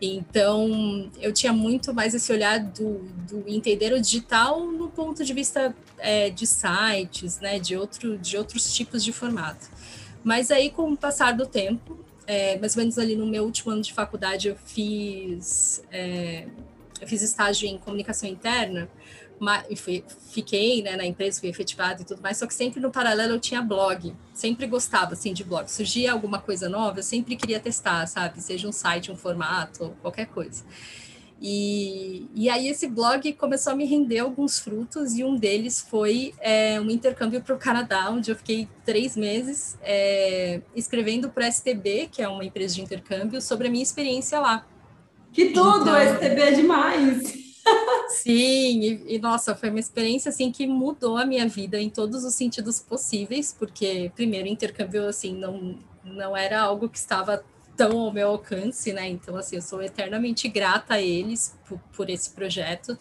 Então, 0.00 1.10
eu 1.20 1.32
tinha 1.32 1.52
muito 1.52 1.92
mais 1.92 2.14
esse 2.14 2.32
olhar 2.32 2.58
do, 2.58 3.00
do 3.28 3.44
entender 3.46 3.92
o 3.92 4.00
digital 4.00 4.64
no 4.64 4.88
ponto 4.88 5.22
de 5.22 5.34
vista 5.34 5.74
é, 5.98 6.30
de 6.30 6.46
sites, 6.46 7.38
né, 7.40 7.58
de, 7.58 7.76
outro, 7.76 8.16
de 8.16 8.38
outros 8.38 8.72
tipos 8.72 9.04
de 9.04 9.12
formato. 9.12 9.68
Mas 10.24 10.50
aí, 10.50 10.70
com 10.70 10.90
o 10.90 10.96
passar 10.96 11.32
do 11.32 11.46
tempo, 11.46 11.98
é, 12.26 12.58
mais 12.58 12.76
ou 12.76 12.80
menos 12.80 12.98
ali 12.98 13.14
no 13.14 13.26
meu 13.26 13.44
último 13.44 13.72
ano 13.72 13.82
de 13.82 13.92
faculdade, 13.92 14.48
eu 14.48 14.56
fiz, 14.56 15.82
é, 15.92 16.46
eu 17.00 17.06
fiz 17.06 17.20
estágio 17.20 17.68
em 17.68 17.76
comunicação 17.76 18.28
interna, 18.28 18.88
e 19.68 19.76
fui, 19.76 20.04
fiquei 20.30 20.82
né, 20.82 20.96
na 20.96 21.04
empresa, 21.04 21.40
fui 21.40 21.48
efetivada 21.48 22.02
e 22.02 22.04
tudo 22.04 22.20
mais, 22.20 22.36
só 22.36 22.46
que 22.46 22.54
sempre 22.54 22.80
no 22.80 22.90
paralelo 22.90 23.34
eu 23.34 23.40
tinha 23.40 23.62
blog, 23.62 24.14
sempre 24.34 24.66
gostava 24.66 25.14
assim 25.14 25.32
de 25.32 25.42
blog. 25.42 25.70
Surgia 25.70 26.12
alguma 26.12 26.38
coisa 26.38 26.68
nova, 26.68 26.98
eu 26.98 27.02
sempre 27.02 27.36
queria 27.36 27.58
testar, 27.58 28.06
sabe? 28.06 28.40
Seja 28.40 28.68
um 28.68 28.72
site, 28.72 29.10
um 29.10 29.16
formato, 29.16 29.96
qualquer 30.02 30.26
coisa. 30.26 30.64
E, 31.42 32.28
e 32.34 32.50
aí 32.50 32.68
esse 32.68 32.86
blog 32.86 33.32
começou 33.32 33.72
a 33.72 33.76
me 33.76 33.86
render 33.86 34.18
alguns 34.18 34.58
frutos 34.58 35.14
e 35.14 35.24
um 35.24 35.36
deles 35.36 35.80
foi 35.80 36.34
é, 36.38 36.78
um 36.78 36.90
intercâmbio 36.90 37.40
para 37.40 37.54
o 37.54 37.58
Canadá, 37.58 38.10
onde 38.10 38.30
eu 38.30 38.36
fiquei 38.36 38.68
três 38.84 39.16
meses 39.16 39.78
é, 39.82 40.60
escrevendo 40.76 41.30
para 41.30 41.46
a 41.46 41.50
STB, 41.50 42.08
que 42.12 42.20
é 42.20 42.28
uma 42.28 42.44
empresa 42.44 42.74
de 42.74 42.82
intercâmbio, 42.82 43.40
sobre 43.40 43.68
a 43.68 43.70
minha 43.70 43.82
experiência 43.82 44.38
lá. 44.38 44.66
Que 45.32 45.46
tudo, 45.46 45.88
então, 45.88 46.16
STB 46.16 46.40
é 46.40 46.52
demais! 46.52 47.49
Sim, 48.08 48.80
e, 48.82 49.16
e, 49.16 49.18
nossa, 49.18 49.54
foi 49.54 49.70
uma 49.70 49.78
experiência 49.78 50.28
assim 50.28 50.50
que 50.50 50.66
mudou 50.66 51.16
a 51.16 51.24
minha 51.24 51.48
vida 51.48 51.80
em 51.80 51.88
todos 51.88 52.24
os 52.24 52.34
sentidos 52.34 52.80
possíveis, 52.80 53.54
porque 53.56 54.10
primeiro 54.14 54.48
intercâmbio 54.48 55.06
assim 55.06 55.34
não 55.34 55.78
não 56.02 56.34
era 56.36 56.60
algo 56.60 56.88
que 56.88 56.96
estava 56.98 57.44
tão 57.76 57.98
ao 57.98 58.12
meu 58.12 58.28
alcance, 58.28 58.92
né? 58.92 59.08
Então 59.08 59.36
assim, 59.36 59.56
eu 59.56 59.62
sou 59.62 59.82
eternamente 59.82 60.48
grata 60.48 60.94
a 60.94 61.00
eles 61.00 61.56
por, 61.66 61.78
por 61.92 62.10
esse 62.10 62.30
projeto. 62.30 62.98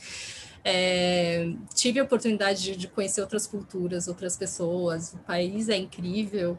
É, 0.64 1.54
tive 1.74 2.00
a 2.00 2.04
oportunidade 2.04 2.62
de, 2.62 2.76
de, 2.76 2.88
conhecer 2.88 3.22
outras 3.22 3.48
culturas, 3.48 4.08
outras 4.08 4.38
pessoas. 4.38 5.14
O 5.14 5.18
país 5.20 5.70
é 5.70 5.78
incrível. 5.78 6.58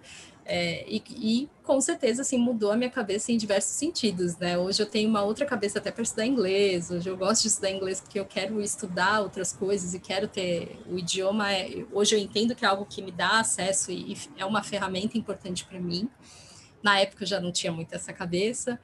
É, 0.52 0.84
e, 0.88 1.00
e, 1.10 1.48
com 1.62 1.80
certeza 1.80 2.22
assim 2.22 2.36
mudou 2.36 2.72
a 2.72 2.76
minha 2.76 2.90
cabeça 2.90 3.30
em 3.30 3.36
diversos 3.36 3.70
sentidos, 3.76 4.36
né? 4.36 4.58
Hoje 4.58 4.82
eu 4.82 4.86
tenho 4.86 5.08
uma 5.08 5.22
outra 5.22 5.46
cabeça 5.46 5.78
até 5.78 5.92
para 5.92 6.02
estudar 6.02 6.26
inglês. 6.26 6.90
Hoje 6.90 7.08
eu 7.08 7.16
gosto 7.16 7.42
de 7.42 7.48
estudar 7.48 7.70
inglês 7.70 8.00
porque 8.00 8.18
eu 8.18 8.24
quero 8.24 8.60
estudar 8.60 9.20
outras 9.20 9.52
coisas 9.52 9.94
e 9.94 10.00
quero 10.00 10.26
ter 10.26 10.76
o 10.90 10.98
idioma. 10.98 11.52
É, 11.52 11.84
hoje 11.92 12.16
eu 12.16 12.18
entendo 12.18 12.52
que 12.56 12.64
é 12.64 12.68
algo 12.68 12.84
que 12.84 13.00
me 13.00 13.12
dá 13.12 13.38
acesso 13.38 13.92
e, 13.92 14.14
e 14.14 14.18
é 14.38 14.44
uma 14.44 14.60
ferramenta 14.60 15.16
importante 15.16 15.64
para 15.64 15.78
mim. 15.78 16.10
Na 16.82 16.98
época 16.98 17.22
eu 17.22 17.28
já 17.28 17.40
não 17.40 17.52
tinha 17.52 17.72
muito 17.72 17.94
essa 17.94 18.12
cabeça. 18.12 18.76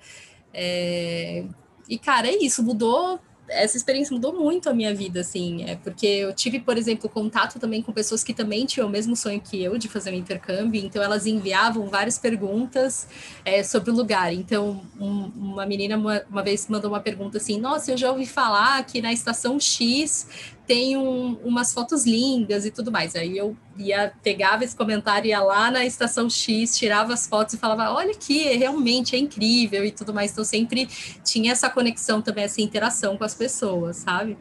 É, 0.54 1.46
e 1.88 1.98
cara, 1.98 2.28
é 2.28 2.36
isso, 2.36 2.62
mudou 2.62 3.18
essa 3.48 3.76
experiência 3.76 4.14
mudou 4.14 4.32
muito 4.32 4.68
a 4.68 4.74
minha 4.74 4.94
vida, 4.94 5.20
assim, 5.20 5.64
é 5.64 5.76
porque 5.76 6.06
eu 6.06 6.32
tive, 6.32 6.60
por 6.60 6.76
exemplo, 6.76 7.08
contato 7.08 7.58
também 7.58 7.82
com 7.82 7.92
pessoas 7.92 8.24
que 8.24 8.34
também 8.34 8.66
tinham 8.66 8.88
o 8.88 8.90
mesmo 8.90 9.14
sonho 9.14 9.40
que 9.40 9.62
eu 9.62 9.78
de 9.78 9.88
fazer 9.88 10.10
um 10.10 10.14
intercâmbio, 10.14 10.84
então 10.84 11.02
elas 11.02 11.26
enviavam 11.26 11.88
várias 11.88 12.18
perguntas 12.18 13.06
é, 13.44 13.62
sobre 13.62 13.90
o 13.90 13.94
lugar. 13.94 14.32
Então, 14.32 14.82
um, 14.98 15.30
uma 15.36 15.66
menina 15.66 15.96
uma, 15.96 16.22
uma, 16.30 16.42
vez 16.42 16.66
mandou 16.68 16.90
uma 16.90 17.00
pergunta 17.00 17.38
assim: 17.38 17.58
Nossa, 17.58 17.92
eu 17.92 17.96
já 17.96 18.10
ouvi 18.10 18.26
falar 18.26 18.84
que 18.84 19.00
na 19.00 19.12
estação 19.12 19.58
X 19.60 20.26
tem 20.66 20.96
um, 20.96 21.34
umas 21.44 21.72
fotos 21.72 22.04
lindas 22.04 22.66
e 22.66 22.70
tudo 22.70 22.90
mais. 22.90 23.14
Aí 23.14 23.36
eu 23.38 23.56
ia, 23.78 24.12
pegava 24.22 24.64
esse 24.64 24.74
comentário, 24.74 25.28
ia 25.28 25.40
lá 25.40 25.70
na 25.70 25.84
estação 25.84 26.28
X, 26.28 26.76
tirava 26.76 27.14
as 27.14 27.26
fotos 27.26 27.54
e 27.54 27.58
falava: 27.58 27.92
Olha 27.92 28.10
aqui, 28.10 28.42
realmente 28.56 29.14
é 29.14 29.18
incrível 29.18 29.84
e 29.84 29.90
tudo 29.90 30.12
mais. 30.12 30.32
Então, 30.32 30.44
sempre 30.44 30.88
tinha 31.24 31.52
essa 31.52 31.70
conexão 31.70 32.20
também, 32.20 32.44
essa 32.44 32.60
interação 32.60 33.16
com 33.16 33.24
as 33.24 33.34
pessoas, 33.34 33.96
sabe? 33.96 34.36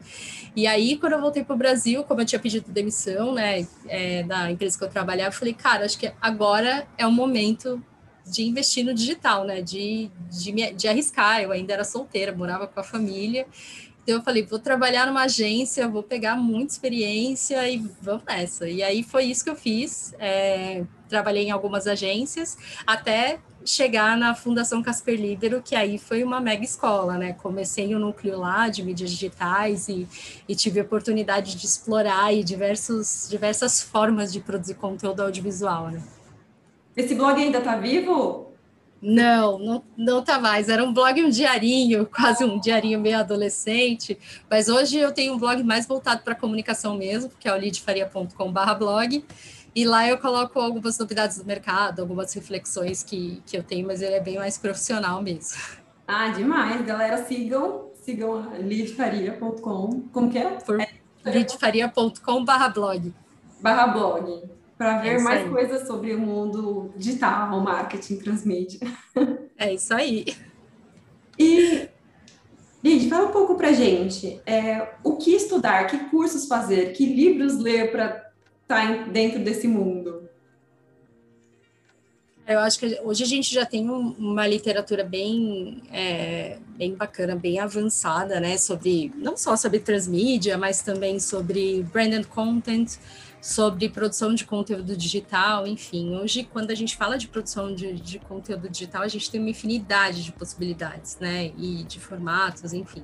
E 0.54 0.66
aí, 0.66 0.96
quando 0.96 1.12
eu 1.12 1.20
voltei 1.20 1.44
para 1.44 1.54
o 1.54 1.58
Brasil, 1.58 2.02
como 2.04 2.22
eu 2.22 2.26
tinha 2.26 2.40
pedido 2.40 2.72
demissão, 2.72 3.34
né, 3.34 3.66
é, 3.86 4.22
da 4.22 4.50
empresa 4.50 4.78
que 4.78 4.84
eu 4.84 4.88
trabalhava, 4.88 5.28
eu 5.28 5.38
falei: 5.38 5.54
Cara, 5.54 5.84
acho 5.84 5.98
que 5.98 6.12
agora 6.20 6.86
é 6.98 7.06
o 7.06 7.12
momento 7.12 7.82
de 8.26 8.42
investir 8.42 8.84
no 8.84 8.92
digital, 8.92 9.44
né? 9.44 9.62
De, 9.62 10.10
de, 10.30 10.72
de 10.72 10.88
arriscar. 10.88 11.40
Eu 11.40 11.52
ainda 11.52 11.72
era 11.72 11.84
solteira, 11.84 12.34
morava 12.34 12.66
com 12.66 12.80
a 12.80 12.82
família. 12.82 13.46
Então 14.06 14.18
eu 14.18 14.22
falei, 14.22 14.46
vou 14.46 14.60
trabalhar 14.60 15.04
numa 15.04 15.24
agência, 15.24 15.88
vou 15.88 16.00
pegar 16.00 16.36
muita 16.36 16.74
experiência 16.74 17.68
e 17.68 17.78
vamos 18.00 18.22
nessa. 18.24 18.68
E 18.68 18.80
aí 18.80 19.02
foi 19.02 19.24
isso 19.24 19.42
que 19.42 19.50
eu 19.50 19.56
fiz. 19.56 20.14
É, 20.20 20.84
trabalhei 21.08 21.46
em 21.46 21.50
algumas 21.50 21.88
agências 21.88 22.56
até 22.86 23.40
chegar 23.64 24.16
na 24.16 24.32
Fundação 24.32 24.80
Casper 24.80 25.20
Libero, 25.20 25.60
que 25.60 25.74
aí 25.74 25.98
foi 25.98 26.22
uma 26.22 26.40
mega 26.40 26.62
escola, 26.62 27.18
né? 27.18 27.32
Comecei 27.32 27.96
o 27.96 27.98
núcleo 27.98 28.38
lá 28.38 28.68
de 28.68 28.80
mídias 28.84 29.10
digitais 29.10 29.88
e, 29.88 30.06
e 30.48 30.54
tive 30.54 30.78
a 30.78 30.84
oportunidade 30.84 31.56
de 31.56 31.66
explorar 31.66 32.26
aí 32.26 32.44
diversos, 32.44 33.26
diversas 33.28 33.82
formas 33.82 34.32
de 34.32 34.38
produzir 34.38 34.74
conteúdo 34.74 35.20
audiovisual, 35.20 35.90
né? 35.90 36.00
Esse 36.96 37.16
blog 37.16 37.42
ainda 37.42 37.58
está 37.58 37.74
vivo? 37.74 38.52
Não, 39.00 39.58
não, 39.58 39.84
não 39.96 40.22
tá 40.22 40.38
mais. 40.38 40.68
Era 40.68 40.82
um 40.82 40.92
blog, 40.92 41.22
um 41.22 41.28
diarinho, 41.28 42.06
quase 42.14 42.44
um 42.44 42.58
diarinho 42.58 42.98
meio 42.98 43.18
adolescente. 43.18 44.18
Mas 44.50 44.68
hoje 44.68 44.98
eu 44.98 45.12
tenho 45.12 45.34
um 45.34 45.38
blog 45.38 45.62
mais 45.62 45.86
voltado 45.86 46.22
para 46.22 46.34
comunicação 46.34 46.96
mesmo, 46.96 47.30
que 47.38 47.48
é 47.48 47.54
o 47.54 47.56
lidfaria.com/blog. 47.56 49.24
E 49.74 49.84
lá 49.84 50.08
eu 50.08 50.16
coloco 50.16 50.58
algumas 50.58 50.98
novidades 50.98 51.38
do 51.38 51.44
mercado, 51.44 52.00
algumas 52.00 52.32
reflexões 52.32 53.02
que, 53.02 53.42
que 53.44 53.58
eu 53.58 53.62
tenho, 53.62 53.86
mas 53.86 54.00
ele 54.00 54.14
é 54.14 54.20
bem 54.20 54.36
mais 54.36 54.56
profissional 54.56 55.22
mesmo. 55.22 55.58
Ah, 56.08 56.28
demais. 56.28 56.80
Galera, 56.86 57.22
sigam, 57.24 57.90
sigam 57.94 58.54
lidfaria.com. 58.58 60.04
Como 60.10 60.30
que 60.30 60.38
é? 60.38 60.50
Por 60.52 60.80
é, 60.80 60.88
lidfaria.com 61.26 62.44
barra 62.44 62.68
blog. 62.68 63.12
Para 64.76 64.98
ver 64.98 65.16
é 65.16 65.18
mais 65.18 65.44
aí. 65.44 65.50
coisas 65.50 65.86
sobre 65.86 66.12
o 66.14 66.18
mundo 66.18 66.92
digital, 66.96 67.60
marketing, 67.60 68.16
transmídia. 68.16 68.80
É 69.58 69.72
isso 69.72 69.94
aí. 69.94 70.26
E, 71.38 71.88
Lid, 72.84 73.08
fala 73.08 73.28
um 73.28 73.32
pouco 73.32 73.54
para 73.54 73.72
gente. 73.72 74.38
É, 74.44 74.96
o 75.02 75.16
que 75.16 75.34
estudar, 75.34 75.86
que 75.86 76.10
cursos 76.10 76.46
fazer, 76.46 76.92
que 76.92 77.06
livros 77.06 77.56
ler 77.58 77.90
para 77.90 78.26
está 78.60 79.04
dentro 79.04 79.38
desse 79.40 79.66
mundo? 79.66 80.15
Eu 82.46 82.60
acho 82.60 82.78
que 82.78 83.00
hoje 83.02 83.24
a 83.24 83.26
gente 83.26 83.52
já 83.52 83.66
tem 83.66 83.90
uma 83.90 84.46
literatura 84.46 85.02
bem, 85.02 85.82
é, 85.90 86.58
bem 86.76 86.94
bacana, 86.94 87.34
bem 87.34 87.58
avançada, 87.58 88.38
né? 88.38 88.56
Sobre 88.56 89.12
não 89.16 89.36
só 89.36 89.56
sobre 89.56 89.80
transmídia, 89.80 90.56
mas 90.56 90.80
também 90.80 91.18
sobre 91.18 91.82
branded 91.92 92.24
content, 92.28 92.98
sobre 93.42 93.88
produção 93.88 94.32
de 94.32 94.44
conteúdo 94.44 94.96
digital, 94.96 95.66
enfim. 95.66 96.14
Hoje, 96.14 96.48
quando 96.52 96.70
a 96.70 96.74
gente 96.76 96.96
fala 96.96 97.18
de 97.18 97.26
produção 97.26 97.74
de, 97.74 97.94
de 97.94 98.20
conteúdo 98.20 98.68
digital, 98.68 99.02
a 99.02 99.08
gente 99.08 99.28
tem 99.28 99.40
uma 99.40 99.50
infinidade 99.50 100.22
de 100.22 100.30
possibilidades, 100.30 101.18
né? 101.18 101.52
E 101.58 101.82
de 101.82 101.98
formatos, 101.98 102.72
enfim 102.72 103.02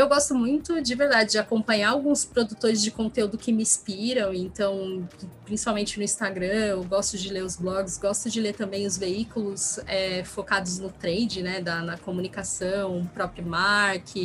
eu 0.00 0.08
gosto 0.08 0.34
muito, 0.34 0.80
de 0.80 0.94
verdade, 0.94 1.32
de 1.32 1.38
acompanhar 1.38 1.90
alguns 1.90 2.24
produtores 2.24 2.82
de 2.82 2.90
conteúdo 2.90 3.36
que 3.36 3.52
me 3.52 3.62
inspiram, 3.62 4.32
então, 4.32 5.06
principalmente 5.44 5.98
no 5.98 6.02
Instagram, 6.02 6.46
eu 6.46 6.84
gosto 6.84 7.18
de 7.18 7.30
ler 7.30 7.44
os 7.44 7.56
blogs, 7.56 7.98
gosto 7.98 8.30
de 8.30 8.40
ler 8.40 8.54
também 8.54 8.86
os 8.86 8.96
veículos 8.96 9.78
é, 9.86 10.24
focados 10.24 10.78
no 10.78 10.90
trade, 10.90 11.42
né, 11.42 11.60
da, 11.60 11.82
na 11.82 11.98
comunicação, 11.98 13.08
próprio 13.12 13.44
Mark, 13.44 14.16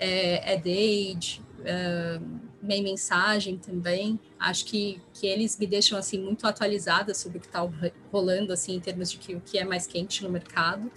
é, 0.00 0.54
EdAge, 0.54 1.42
é, 1.64 2.20
Meia 2.62 2.82
Mensagem 2.82 3.56
também, 3.56 4.18
acho 4.38 4.64
que, 4.64 5.00
que 5.12 5.26
eles 5.26 5.58
me 5.58 5.66
deixam, 5.66 5.98
assim, 5.98 6.18
muito 6.18 6.46
atualizada 6.46 7.14
sobre 7.14 7.38
o 7.38 7.40
que 7.40 7.46
está 7.46 7.68
rolando, 8.10 8.52
assim, 8.52 8.74
em 8.74 8.80
termos 8.80 9.10
de 9.10 9.18
que, 9.18 9.34
o 9.34 9.40
que 9.40 9.58
é 9.58 9.64
mais 9.64 9.86
quente 9.86 10.24
no 10.24 10.30
mercado. 10.30 10.90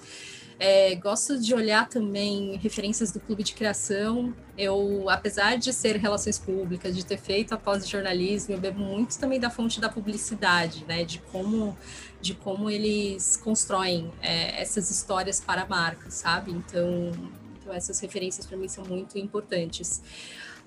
É, 0.64 0.94
gosto 0.94 1.40
de 1.40 1.56
olhar 1.56 1.90
também 1.90 2.56
referências 2.58 3.12
do 3.12 3.20
clube 3.20 3.42
de 3.42 3.52
criação. 3.56 4.32
Eu, 4.56 5.10
apesar 5.10 5.58
de 5.58 5.74
ser 5.74 5.96
relações 5.96 6.38
públicas, 6.38 6.96
de 6.96 7.04
ter 7.04 7.18
feito 7.18 7.52
a 7.56 7.58
pós-jornalismo, 7.58 8.54
eu 8.54 8.60
bebo 8.60 8.80
muito 8.80 9.18
também 9.18 9.40
da 9.40 9.50
fonte 9.50 9.82
da 9.82 9.90
publicidade, 9.90 10.86
né? 10.88 11.04
De 11.04 11.18
como, 11.18 11.76
de 12.22 12.36
como 12.36 12.70
eles 12.70 13.36
constroem 13.38 14.12
é, 14.22 14.62
essas 14.62 14.92
histórias 14.92 15.40
para 15.40 15.64
a 15.64 15.66
marca, 15.66 16.12
sabe? 16.12 16.52
Então, 16.52 17.12
então 17.60 17.74
essas 17.74 18.00
referências 18.00 18.46
para 18.46 18.56
mim 18.56 18.68
são 18.68 18.86
muito 18.86 19.18
importantes 19.18 20.00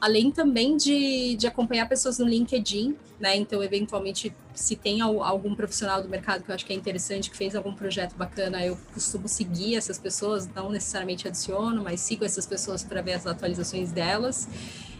além 0.04 0.30
também 0.30 0.76
de, 0.76 1.34
de 1.34 1.46
acompanhar 1.46 1.88
pessoas 1.88 2.18
no 2.18 2.26
LinkedIn, 2.26 2.94
né? 3.18 3.34
Então, 3.36 3.64
eventualmente, 3.64 4.36
se 4.54 4.76
tem 4.76 5.00
algum 5.00 5.54
profissional 5.54 6.02
do 6.02 6.10
mercado 6.10 6.44
que 6.44 6.50
eu 6.50 6.54
acho 6.54 6.66
que 6.66 6.74
é 6.74 6.76
interessante, 6.76 7.30
que 7.30 7.36
fez 7.38 7.56
algum 7.56 7.72
projeto 7.72 8.14
bacana, 8.14 8.62
eu 8.62 8.76
costumo 8.92 9.26
seguir 9.26 9.76
essas 9.76 9.98
pessoas, 9.98 10.46
não 10.46 10.68
necessariamente 10.70 11.26
adiciono, 11.26 11.82
mas 11.82 12.00
sigo 12.00 12.22
essas 12.22 12.44
pessoas 12.46 12.84
para 12.84 13.00
ver 13.00 13.14
as 13.14 13.26
atualizações 13.26 13.92
delas. 13.92 14.46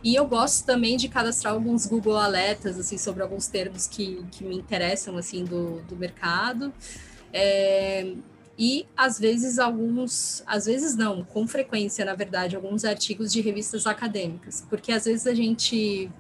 E 0.03 0.15
eu 0.15 0.27
gosto 0.27 0.65
também 0.65 0.97
de 0.97 1.07
cadastrar 1.07 1.53
alguns 1.53 1.85
Google 1.85 2.17
Alertas, 2.17 2.79
assim, 2.79 2.97
sobre 2.97 3.23
alguns 3.23 3.47
termos 3.47 3.87
que, 3.87 4.25
que 4.31 4.43
me 4.43 4.57
interessam, 4.57 5.19
assim, 5.19 5.45
do, 5.45 5.83
do 5.83 5.97
mercado. 5.97 6.73
É, 7.31 8.15
e 8.59 8.87
às 8.97 9.19
vezes 9.19 9.59
alguns, 9.59 10.43
às 10.47 10.67
vezes 10.67 10.97
não, 10.97 11.25
com 11.25 11.47
frequência, 11.47 12.05
na 12.05 12.15
verdade, 12.15 12.55
alguns 12.55 12.85
artigos 12.85 13.33
de 13.33 13.41
revistas 13.41 13.87
acadêmicas, 13.87 14.65
porque 14.69 14.93
às 14.93 15.05
vezes 15.05 15.27
a 15.27 15.35
gente 15.35 16.11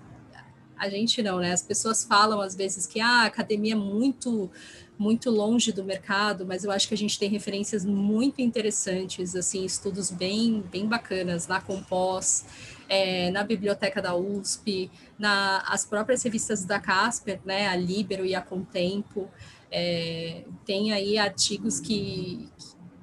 a 0.76 0.88
gente 0.88 1.22
não, 1.22 1.38
né? 1.38 1.52
As 1.52 1.62
pessoas 1.62 2.04
falam 2.04 2.40
às 2.40 2.54
vezes 2.54 2.86
que 2.86 3.00
ah, 3.00 3.22
a 3.22 3.26
academia 3.26 3.74
é 3.74 3.76
muito 3.76 4.50
muito 4.96 5.28
longe 5.28 5.72
do 5.72 5.82
mercado, 5.82 6.46
mas 6.46 6.62
eu 6.62 6.70
acho 6.70 6.86
que 6.86 6.94
a 6.94 6.96
gente 6.96 7.18
tem 7.18 7.28
referências 7.28 7.84
muito 7.84 8.40
interessantes, 8.40 9.34
assim, 9.34 9.64
estudos 9.64 10.10
bem 10.10 10.62
bem 10.70 10.86
bacanas 10.86 11.46
na 11.46 11.60
Compós, 11.60 12.44
é, 12.88 13.30
na 13.30 13.42
biblioteca 13.42 14.00
da 14.02 14.14
USP, 14.14 14.90
na 15.18 15.62
as 15.66 15.84
próprias 15.84 16.22
revistas 16.22 16.64
da 16.64 16.78
Casper, 16.80 17.40
né? 17.44 17.68
A 17.68 17.76
Libero 17.76 18.24
e 18.26 18.34
a 18.34 18.40
Contempo. 18.40 19.30
É, 19.76 20.44
tem 20.64 20.92
aí 20.92 21.18
artigos 21.18 21.80
que, 21.80 22.48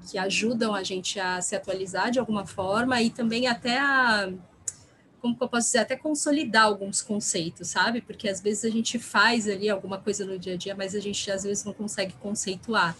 que 0.09 0.17
ajudam 0.17 0.73
a 0.73 0.81
gente 0.83 1.19
a 1.19 1.41
se 1.41 1.53
atualizar 1.53 2.09
de 2.09 2.17
alguma 2.17 2.45
forma 2.45 3.01
e 3.01 3.09
também 3.09 3.45
até 3.45 3.77
a, 3.77 4.31
como 5.21 5.37
eu 5.39 5.49
posso 5.49 5.67
dizer, 5.67 5.79
até 5.79 5.97
consolidar 5.97 6.63
alguns 6.63 7.01
conceitos, 7.01 7.67
sabe? 7.67 7.99
Porque 7.99 8.29
às 8.29 8.39
vezes 8.39 8.63
a 8.63 8.69
gente 8.69 8.97
faz 8.97 9.49
ali 9.49 9.69
alguma 9.69 9.97
coisa 9.97 10.23
no 10.25 10.39
dia 10.39 10.53
a 10.53 10.57
dia, 10.57 10.73
mas 10.73 10.95
a 10.95 10.99
gente 11.01 11.29
às 11.29 11.43
vezes 11.43 11.65
não 11.65 11.73
consegue 11.73 12.13
conceituar. 12.13 12.95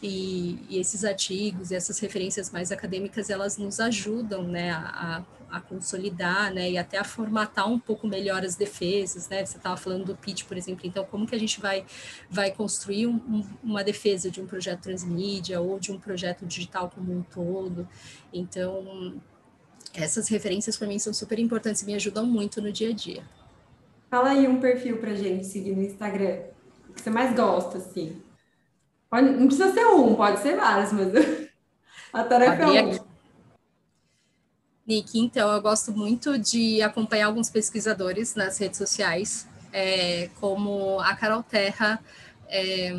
E, 0.00 0.60
e 0.70 0.78
esses 0.78 1.04
artigos 1.04 1.72
e 1.72 1.74
essas 1.74 1.98
referências 1.98 2.50
mais 2.52 2.70
acadêmicas, 2.70 3.28
elas 3.28 3.58
nos 3.58 3.80
ajudam, 3.80 4.44
né, 4.44 4.70
a, 4.70 5.24
consolidar, 5.68 6.52
né, 6.52 6.70
e 6.70 6.78
até 6.78 6.98
a 6.98 7.04
formatar 7.04 7.70
um 7.70 7.78
pouco 7.78 8.06
melhor 8.06 8.44
as 8.44 8.56
defesas, 8.56 9.28
né, 9.28 9.44
você 9.44 9.56
estava 9.56 9.76
falando 9.76 10.04
do 10.04 10.16
pitch, 10.16 10.44
por 10.44 10.56
exemplo, 10.56 10.86
então 10.86 11.04
como 11.04 11.26
que 11.26 11.34
a 11.34 11.38
gente 11.38 11.60
vai, 11.60 11.84
vai 12.28 12.50
construir 12.50 13.06
um, 13.06 13.44
uma 13.62 13.82
defesa 13.82 14.30
de 14.30 14.40
um 14.40 14.46
projeto 14.46 14.82
transmídia 14.82 15.60
ou 15.60 15.78
de 15.78 15.92
um 15.92 15.98
projeto 15.98 16.44
digital 16.44 16.90
como 16.94 17.12
um 17.12 17.22
todo, 17.22 17.88
então 18.32 19.20
essas 19.94 20.28
referências 20.28 20.76
para 20.76 20.86
mim 20.86 20.98
são 20.98 21.12
super 21.12 21.38
importantes 21.38 21.82
e 21.82 21.86
me 21.86 21.94
ajudam 21.94 22.26
muito 22.26 22.60
no 22.60 22.70
dia 22.70 22.90
a 22.90 22.92
dia. 22.92 23.22
Fala 24.10 24.30
aí 24.30 24.46
um 24.46 24.60
perfil 24.60 24.98
para 24.98 25.14
gente 25.14 25.46
seguir 25.46 25.74
no 25.74 25.82
Instagram, 25.82 26.42
que 26.94 27.00
você 27.00 27.10
mais 27.10 27.34
gosta, 27.34 27.78
assim. 27.78 28.22
Pode, 29.10 29.30
não 29.30 29.46
precisa 29.46 29.72
ser 29.72 29.86
um, 29.86 30.14
pode 30.14 30.40
ser 30.40 30.56
vários, 30.56 30.92
mas 30.92 31.08
a 32.12 32.24
tarefa 32.24 32.62
é 32.62 32.84
um. 32.84 33.05
Nick, 34.86 35.18
então 35.18 35.50
eu 35.52 35.60
gosto 35.60 35.90
muito 35.92 36.38
de 36.38 36.80
acompanhar 36.80 37.26
alguns 37.26 37.50
pesquisadores 37.50 38.34
nas 38.36 38.56
redes 38.58 38.78
sociais, 38.78 39.48
é, 39.72 40.30
como 40.40 41.00
a 41.00 41.14
Carol 41.16 41.42
Terra, 41.42 41.98
é, 42.48 42.96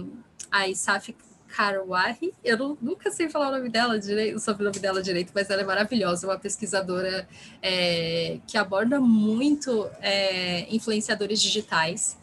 a 0.52 0.68
Isaf 0.68 1.16
Karwari, 1.48 2.34
eu 2.44 2.58
não, 2.58 2.78
nunca 2.82 3.10
sei 3.10 3.30
falar 3.30 3.50
o 3.50 3.52
nome 3.52 3.70
dela 3.70 3.98
direito, 3.98 4.36
o 4.36 4.40
sobrenome 4.40 4.80
dela 4.80 5.02
direito, 5.02 5.32
mas 5.34 5.50
ela 5.50 5.62
é 5.62 5.66
maravilhosa, 5.66 6.28
uma 6.28 6.38
pesquisadora 6.38 7.28
é, 7.62 8.40
que 8.46 8.58
aborda 8.58 9.00
muito 9.00 9.90
é, 10.02 10.68
influenciadores 10.74 11.42
digitais. 11.42 12.18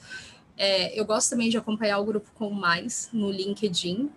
É, 0.56 0.98
eu 0.98 1.04
gosto 1.04 1.30
também 1.30 1.48
de 1.48 1.56
acompanhar 1.56 1.98
o 1.98 2.04
grupo 2.04 2.30
Com 2.34 2.50
Mais 2.50 3.08
no 3.12 3.30
LinkedIn. 3.30 4.10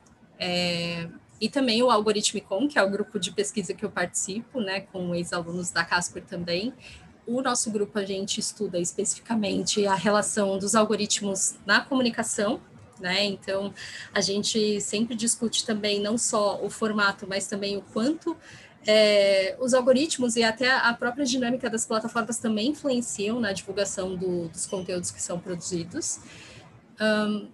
E 1.39 1.49
também 1.49 1.83
o 1.83 1.91
Algoritmicom, 1.91 2.67
que 2.67 2.79
é 2.79 2.83
o 2.83 2.89
grupo 2.89 3.19
de 3.19 3.31
pesquisa 3.31 3.73
que 3.73 3.85
eu 3.85 3.91
participo, 3.91 4.59
né, 4.59 4.81
com 4.81 5.13
ex-alunos 5.13 5.69
da 5.71 5.83
Casper 5.83 6.23
também. 6.23 6.73
O 7.25 7.41
nosso 7.41 7.69
grupo, 7.69 7.99
a 7.99 8.05
gente 8.05 8.39
estuda 8.39 8.79
especificamente 8.79 9.85
a 9.85 9.95
relação 9.95 10.57
dos 10.57 10.73
algoritmos 10.73 11.55
na 11.65 11.81
comunicação, 11.81 12.59
né? 12.99 13.25
Então, 13.25 13.73
a 14.13 14.21
gente 14.21 14.81
sempre 14.81 15.13
discute 15.13 15.65
também 15.65 15.99
não 15.99 16.17
só 16.17 16.63
o 16.63 16.69
formato, 16.69 17.27
mas 17.27 17.45
também 17.45 17.77
o 17.77 17.81
quanto 17.81 18.35
é, 18.87 19.57
os 19.59 19.73
algoritmos 19.73 20.37
e 20.37 20.43
até 20.43 20.71
a 20.71 20.93
própria 20.93 21.25
dinâmica 21.25 21.69
das 21.69 21.85
plataformas 21.85 22.37
também 22.37 22.69
influenciam 22.69 23.39
na 23.39 23.51
divulgação 23.51 24.15
do, 24.15 24.47
dos 24.47 24.65
conteúdos 24.65 25.11
que 25.11 25.21
são 25.21 25.37
produzidos. 25.37 26.21
Um, 26.99 27.49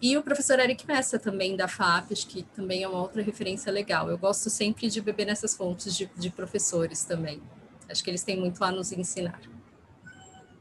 e 0.00 0.16
o 0.16 0.22
professor 0.22 0.58
Eric 0.58 0.86
Messa 0.86 1.18
também 1.18 1.56
da 1.56 1.68
FAPES, 1.68 2.24
que 2.24 2.42
também 2.42 2.82
é 2.82 2.88
uma 2.88 3.02
outra 3.02 3.22
referência 3.22 3.70
legal. 3.70 4.08
Eu 4.08 4.16
gosto 4.16 4.48
sempre 4.48 4.88
de 4.88 5.00
beber 5.00 5.26
nessas 5.26 5.54
fontes 5.54 5.94
de, 5.94 6.10
de 6.16 6.30
professores 6.30 7.04
também. 7.04 7.42
Acho 7.88 8.02
que 8.02 8.10
eles 8.10 8.22
têm 8.22 8.38
muito 8.38 8.62
a 8.64 8.70
nos 8.70 8.92
ensinar. 8.92 9.40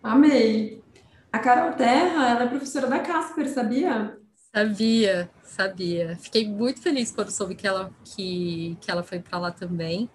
Amei. 0.03 0.83
A 1.31 1.39
Carol 1.39 1.73
Terra, 1.73 2.29
ela 2.29 2.43
é 2.43 2.47
professora 2.47 2.87
da 2.87 2.99
Casper, 2.99 3.47
sabia? 3.47 4.17
Sabia, 4.53 5.29
sabia. 5.43 6.17
Fiquei 6.19 6.47
muito 6.47 6.81
feliz 6.81 7.11
quando 7.11 7.29
soube 7.29 7.53
que 7.53 7.67
ela, 7.67 7.91
que, 8.03 8.75
que 8.81 8.89
ela 8.89 9.03
foi 9.03 9.19
para 9.19 9.37
lá 9.37 9.51
também. 9.51 10.09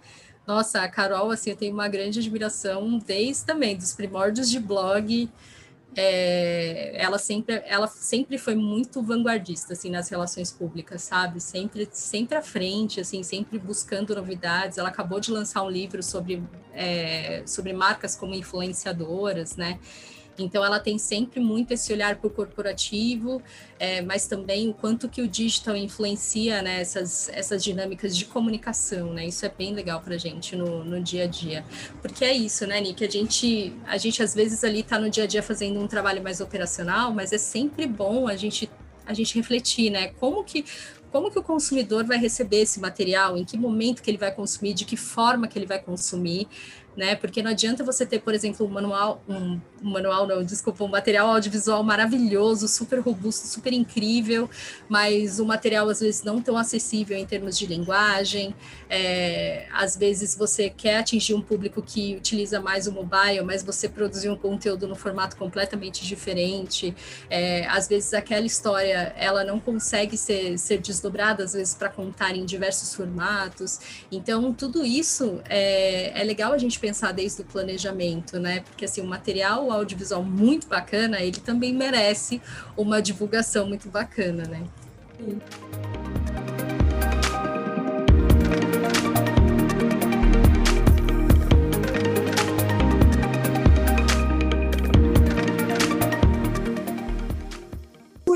Nossa, 0.46 0.82
a 0.82 0.88
Carol, 0.88 1.30
assim, 1.30 1.50
eu 1.50 1.56
tenho 1.56 1.72
uma 1.72 1.88
grande 1.88 2.18
admiração 2.18 2.98
desde 2.98 3.46
também 3.46 3.76
dos 3.76 3.94
primórdios 3.94 4.50
de 4.50 4.58
blog, 4.58 5.30
é, 5.96 6.92
ela 6.96 7.18
sempre 7.18 7.62
ela 7.66 7.87
sempre 7.87 8.38
foi 8.38 8.54
muito 8.54 9.02
vanguardista 9.02 9.72
assim 9.74 9.90
nas 9.90 10.09
relações 10.09 10.50
públicas 10.50 11.02
sabe? 11.02 11.40
Sempre 11.40 11.88
sempre 11.92 12.37
à 12.37 12.42
frente 12.42 13.00
assim 13.00 13.22
sempre 13.22 13.59
buscando 13.59 14.14
novidades. 14.14 14.78
Ela 14.78 14.88
acabou 14.88 15.20
de 15.20 15.30
lançar 15.30 15.62
um 15.62 15.70
livro 15.70 16.02
sobre 16.02 16.42
é, 16.72 17.42
sobre 17.46 17.72
marcas 17.72 18.16
como 18.16 18.35
influenciadoras 18.35 19.57
né 19.57 19.78
então, 20.38 20.64
ela 20.64 20.81
tem 20.81 20.99
sempre 20.99 21.40
muito 21.40 21.73
esse 21.73 21.92
olhar 21.92 22.16
para 22.16 22.27
o 22.27 22.31
corporativo, 22.31 23.42
é, 23.79 24.03
mas 24.03 24.27
também 24.27 24.68
o 24.68 24.75
quanto 24.75 25.09
que 25.09 25.23
o 25.23 25.29
digital 25.29 25.77
influencia 25.77 26.62
né, 26.62 26.81
essas, 26.81 27.29
essas 27.29 27.62
dinâmicas 27.62 28.16
de 28.16 28.25
comunicação, 28.25 29.12
né? 29.12 29.27
Isso 29.27 29.47
é 29.47 29.49
bem 29.49 29.75
legal 29.75 30.01
para 30.01 30.14
a 30.14 30.18
gente 30.18 30.57
no, 30.57 30.85
no 30.85 31.01
dia 31.01 31.25
a 31.25 31.27
dia. 31.27 31.64
Porque 32.03 32.25
é 32.25 32.33
isso, 32.33 32.66
né, 32.66 32.81
Nick? 32.81 33.05
A 33.05 33.11
gente, 33.11 33.73
a 33.87 33.97
gente 33.97 34.23
às 34.23 34.35
vezes 34.35 34.64
ali 34.64 34.81
está 34.81 34.99
no 34.99 35.09
dia 35.09 35.25
a 35.25 35.27
dia 35.27 35.42
fazendo 35.42 35.81
um 35.81 35.87
trabalho 35.87 36.23
mais 36.23 36.40
operacional, 36.40 37.12
mas 37.12 37.33
é 37.33 37.38
sempre 37.38 37.87
bom 37.87 38.29
a 38.29 38.37
gente 38.37 38.70
a 39.07 39.12
gente 39.12 39.35
refletir, 39.35 39.90
né? 39.90 40.09
Como 40.18 40.42
que 40.42 40.64
como 41.14 41.31
que 41.31 41.38
o 41.38 41.44
consumidor 41.44 42.05
vai 42.05 42.18
receber 42.18 42.62
esse 42.62 42.81
material, 42.81 43.37
em 43.37 43.44
que 43.44 43.57
momento 43.57 44.03
que 44.03 44.11
ele 44.11 44.18
vai 44.18 44.35
consumir, 44.35 44.75
de 44.75 44.85
que 44.85 44.97
forma 44.97 45.47
que 45.47 45.57
ele 45.57 45.64
vai 45.64 45.79
consumir, 45.79 46.49
né? 46.96 47.14
Porque 47.16 47.42
não 47.42 47.50
adianta 47.50 47.83
você 47.83 48.07
ter, 48.07 48.20
por 48.20 48.35
exemplo, 48.35 48.66
um 48.66 48.70
manual, 48.70 49.22
um, 49.28 49.61
um, 49.83 49.90
manual 49.90 50.26
não, 50.26 50.44
desculpa, 50.44 50.85
um 50.85 50.88
material 50.88 51.28
audiovisual 51.28 51.83
maravilhoso, 51.83 52.68
super 52.68 53.00
robusto, 53.00 53.46
super 53.46 53.72
incrível, 53.72 54.48
mas 54.88 55.40
o 55.40 55.44
material 55.44 55.88
às 55.88 56.00
vezes 56.00 56.22
não 56.22 56.40
tão 56.40 56.57
acessível 56.57 57.16
em 57.16 57.26
termos 57.26 57.59
de 57.59 57.66
linguagem. 57.66 58.54
É, 58.88 59.66
às 59.72 59.96
vezes 59.96 60.37
você 60.37 60.70
quer 60.70 60.98
atingir 60.98 61.35
um 61.35 61.42
público 61.42 61.83
que 61.83 62.14
utiliza 62.14 62.61
mais 62.61 62.87
o 62.87 62.92
mobile, 62.92 63.42
mas 63.44 63.62
você 63.62 63.88
produziu 63.88 64.33
um 64.33 64.37
conteúdo 64.37 64.87
no 64.87 64.94
formato 64.94 65.37
completamente 65.37 66.04
diferente. 66.07 66.94
É, 67.28 67.66
às 67.66 67.88
vezes 67.88 68.14
aquela 68.14 68.46
história 68.46 69.12
ela 69.16 69.44
não 69.44 69.59
consegue 69.59 70.16
ser, 70.16 70.59
ser 70.59 70.78
desdobrada, 70.78 71.42
às 71.42 71.54
vezes 71.54 71.74
para 71.74 71.88
contar 71.88 72.37
em 72.37 72.44
diversos 72.44 72.94
formatos. 72.94 73.80
Então 74.12 74.52
tudo 74.52 74.85
isso 74.85 75.40
é, 75.48 76.20
é 76.20 76.24
legal 76.24 76.52
a 76.52 76.59
gente 76.59 76.78
pensar 76.85 77.12
desde 77.12 77.40
o 77.40 77.44
planejamento, 77.47 78.38
né? 78.38 78.61
Porque 78.61 78.85
assim, 78.85 79.01
o 79.01 79.07
material 79.07 79.73
audiovisual 79.73 80.23
muito 80.23 80.66
bacana, 80.68 81.23
ele 81.23 81.40
também 81.40 81.73
merece 81.73 82.42
uma 82.77 83.01
divulgação 83.01 83.66
muito 83.66 83.88
bacana, 83.88 84.44
né? 84.44 84.62
Sim. 85.18 85.40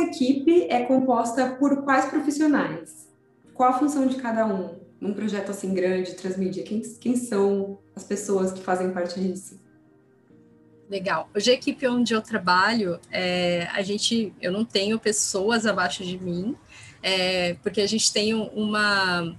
Equipe 0.01 0.67
é 0.71 0.85
composta 0.85 1.51
por 1.61 1.85
quais 1.85 2.07
profissionais? 2.07 3.09
Qual 3.55 3.71
a 3.71 3.79
função 3.79 4.07
de 4.07 4.17
cada 4.17 4.47
um? 4.47 4.88
Num 5.01 5.15
projeto 5.15 5.51
assim 5.51 5.73
grande, 5.73 6.15
transmídia? 6.15 6.63
Quem, 6.63 6.81
quem 6.81 7.17
são 7.17 7.79
as 7.95 8.05
pessoas 8.05 8.53
que 8.53 8.61
fazem 8.61 8.91
parte 8.91 9.21
disso? 9.21 9.61
Legal. 10.89 11.29
Hoje 11.35 11.51
a 11.51 11.55
equipe 11.55 11.87
onde 11.87 12.15
eu 12.15 12.23
trabalho, 12.23 12.99
é, 13.11 13.69
a 13.73 13.83
gente, 13.83 14.33
eu 14.41 14.51
não 14.51 14.65
tenho 14.65 14.99
pessoas 14.99 15.67
abaixo 15.67 16.03
de 16.03 16.19
mim, 16.19 16.57
é, 17.03 17.55
porque 17.63 17.81
a 17.81 17.87
gente 17.87 18.13
tem 18.13 18.35
uma 18.35 19.37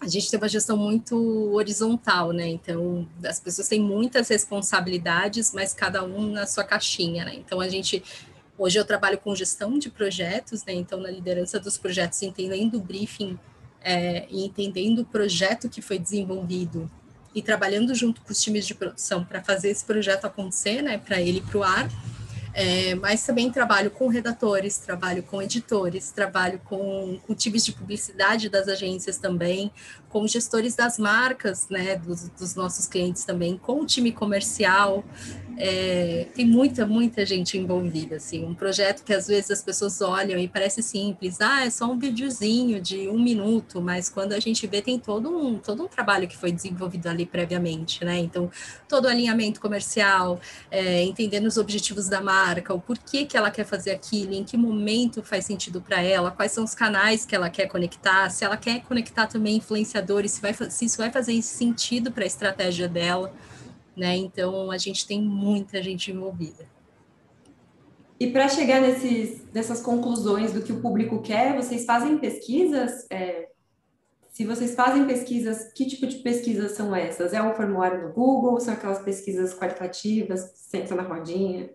a 0.00 0.08
gente 0.08 0.28
tem 0.28 0.40
uma 0.40 0.48
gestão 0.48 0.76
muito 0.76 1.16
horizontal, 1.52 2.32
né? 2.32 2.48
Então, 2.48 3.08
as 3.24 3.38
pessoas 3.38 3.68
têm 3.68 3.80
muitas 3.80 4.28
responsabilidades, 4.28 5.52
mas 5.54 5.72
cada 5.72 6.02
um 6.02 6.32
na 6.32 6.44
sua 6.44 6.64
caixinha, 6.64 7.24
né? 7.24 7.36
Então, 7.36 7.60
a 7.60 7.68
gente 7.68 8.02
hoje 8.58 8.78
eu 8.78 8.84
trabalho 8.84 9.18
com 9.18 9.34
gestão 9.34 9.78
de 9.78 9.90
projetos, 9.90 10.64
né? 10.64 10.72
Então, 10.72 10.98
na 10.98 11.08
liderança 11.08 11.60
dos 11.60 11.78
projetos, 11.78 12.20
entendendo 12.22 12.78
o 12.78 12.80
briefing 12.80 13.38
é, 13.84 14.26
e 14.30 14.44
entendendo 14.44 15.00
o 15.00 15.04
projeto 15.04 15.68
que 15.68 15.82
foi 15.82 15.98
desenvolvido 15.98 16.90
e 17.34 17.42
trabalhando 17.42 17.94
junto 17.94 18.20
com 18.20 18.32
os 18.32 18.40
times 18.40 18.66
de 18.66 18.74
produção 18.74 19.24
para 19.24 19.42
fazer 19.42 19.70
esse 19.70 19.84
projeto 19.84 20.26
acontecer, 20.26 20.82
né, 20.82 20.98
para 20.98 21.20
ele 21.20 21.40
para 21.40 21.58
o 21.58 21.62
ar. 21.62 21.88
É, 22.54 22.94
mas 22.96 23.24
também 23.24 23.50
trabalho 23.50 23.90
com 23.90 24.08
redatores, 24.08 24.76
trabalho 24.76 25.22
com 25.22 25.40
editores, 25.40 26.10
trabalho 26.10 26.60
com, 26.62 27.18
com 27.26 27.34
times 27.34 27.64
de 27.64 27.72
publicidade 27.72 28.50
das 28.50 28.68
agências 28.68 29.16
também, 29.16 29.72
com 30.10 30.26
gestores 30.26 30.74
das 30.74 30.98
marcas, 30.98 31.68
né, 31.70 31.96
dos, 31.96 32.28
dos 32.28 32.54
nossos 32.54 32.86
clientes 32.86 33.24
também, 33.24 33.56
com 33.56 33.80
o 33.80 33.86
time 33.86 34.12
comercial. 34.12 35.02
É, 35.64 36.26
tem 36.34 36.44
muita, 36.44 36.84
muita 36.84 37.24
gente 37.24 37.56
envolvida, 37.56 38.16
assim, 38.16 38.44
um 38.44 38.52
projeto 38.52 39.04
que 39.04 39.14
às 39.14 39.28
vezes 39.28 39.48
as 39.48 39.62
pessoas 39.62 40.00
olham 40.00 40.36
e 40.36 40.48
parece 40.48 40.82
simples, 40.82 41.40
ah, 41.40 41.64
é 41.64 41.70
só 41.70 41.86
um 41.86 41.96
videozinho 41.96 42.80
de 42.80 43.08
um 43.08 43.16
minuto, 43.16 43.80
mas 43.80 44.08
quando 44.08 44.32
a 44.32 44.40
gente 44.40 44.66
vê 44.66 44.82
tem 44.82 44.98
todo 44.98 45.30
um, 45.30 45.60
todo 45.60 45.84
um 45.84 45.86
trabalho 45.86 46.26
que 46.26 46.36
foi 46.36 46.50
desenvolvido 46.50 47.06
ali 47.06 47.24
previamente, 47.24 48.04
né, 48.04 48.18
então 48.18 48.50
todo 48.88 49.04
o 49.04 49.08
alinhamento 49.08 49.60
comercial, 49.60 50.40
é, 50.68 51.00
entendendo 51.04 51.46
os 51.46 51.56
objetivos 51.56 52.08
da 52.08 52.20
marca, 52.20 52.74
o 52.74 52.80
porquê 52.80 53.24
que 53.24 53.36
ela 53.36 53.48
quer 53.48 53.64
fazer 53.64 53.92
aquilo, 53.92 54.34
em 54.34 54.42
que 54.42 54.56
momento 54.56 55.22
faz 55.22 55.44
sentido 55.44 55.80
para 55.80 56.02
ela, 56.02 56.32
quais 56.32 56.50
são 56.50 56.64
os 56.64 56.74
canais 56.74 57.24
que 57.24 57.36
ela 57.36 57.48
quer 57.48 57.68
conectar, 57.68 58.28
se 58.30 58.44
ela 58.44 58.56
quer 58.56 58.82
conectar 58.82 59.28
também 59.28 59.58
influenciadores, 59.58 60.32
se, 60.32 60.42
vai, 60.42 60.54
se 60.54 60.86
isso 60.86 60.98
vai 60.98 61.12
fazer 61.12 61.40
sentido 61.40 62.10
para 62.10 62.24
a 62.24 62.26
estratégia 62.26 62.88
dela, 62.88 63.32
né? 63.96 64.16
Então 64.16 64.70
a 64.70 64.78
gente 64.78 65.06
tem 65.06 65.20
muita 65.22 65.82
gente 65.82 66.10
envolvida. 66.10 66.66
E 68.18 68.30
para 68.30 68.48
chegar 68.48 68.80
nesses, 68.80 69.44
nessas 69.52 69.80
conclusões 69.80 70.52
do 70.52 70.62
que 70.62 70.72
o 70.72 70.80
público 70.80 71.20
quer, 71.20 71.56
vocês 71.56 71.84
fazem 71.84 72.18
pesquisas? 72.18 73.04
É, 73.10 73.48
se 74.30 74.44
vocês 74.44 74.74
fazem 74.74 75.06
pesquisas, 75.06 75.72
que 75.72 75.86
tipo 75.86 76.06
de 76.06 76.18
pesquisas 76.18 76.72
são 76.72 76.94
essas? 76.94 77.32
É 77.32 77.42
um 77.42 77.52
formulário 77.54 78.06
no 78.06 78.14
Google? 78.14 78.60
São 78.60 78.74
aquelas 78.74 79.00
pesquisas 79.00 79.52
qualitativas, 79.52 80.52
senta 80.54 80.94
na 80.94 81.02
rodinha? 81.02 81.70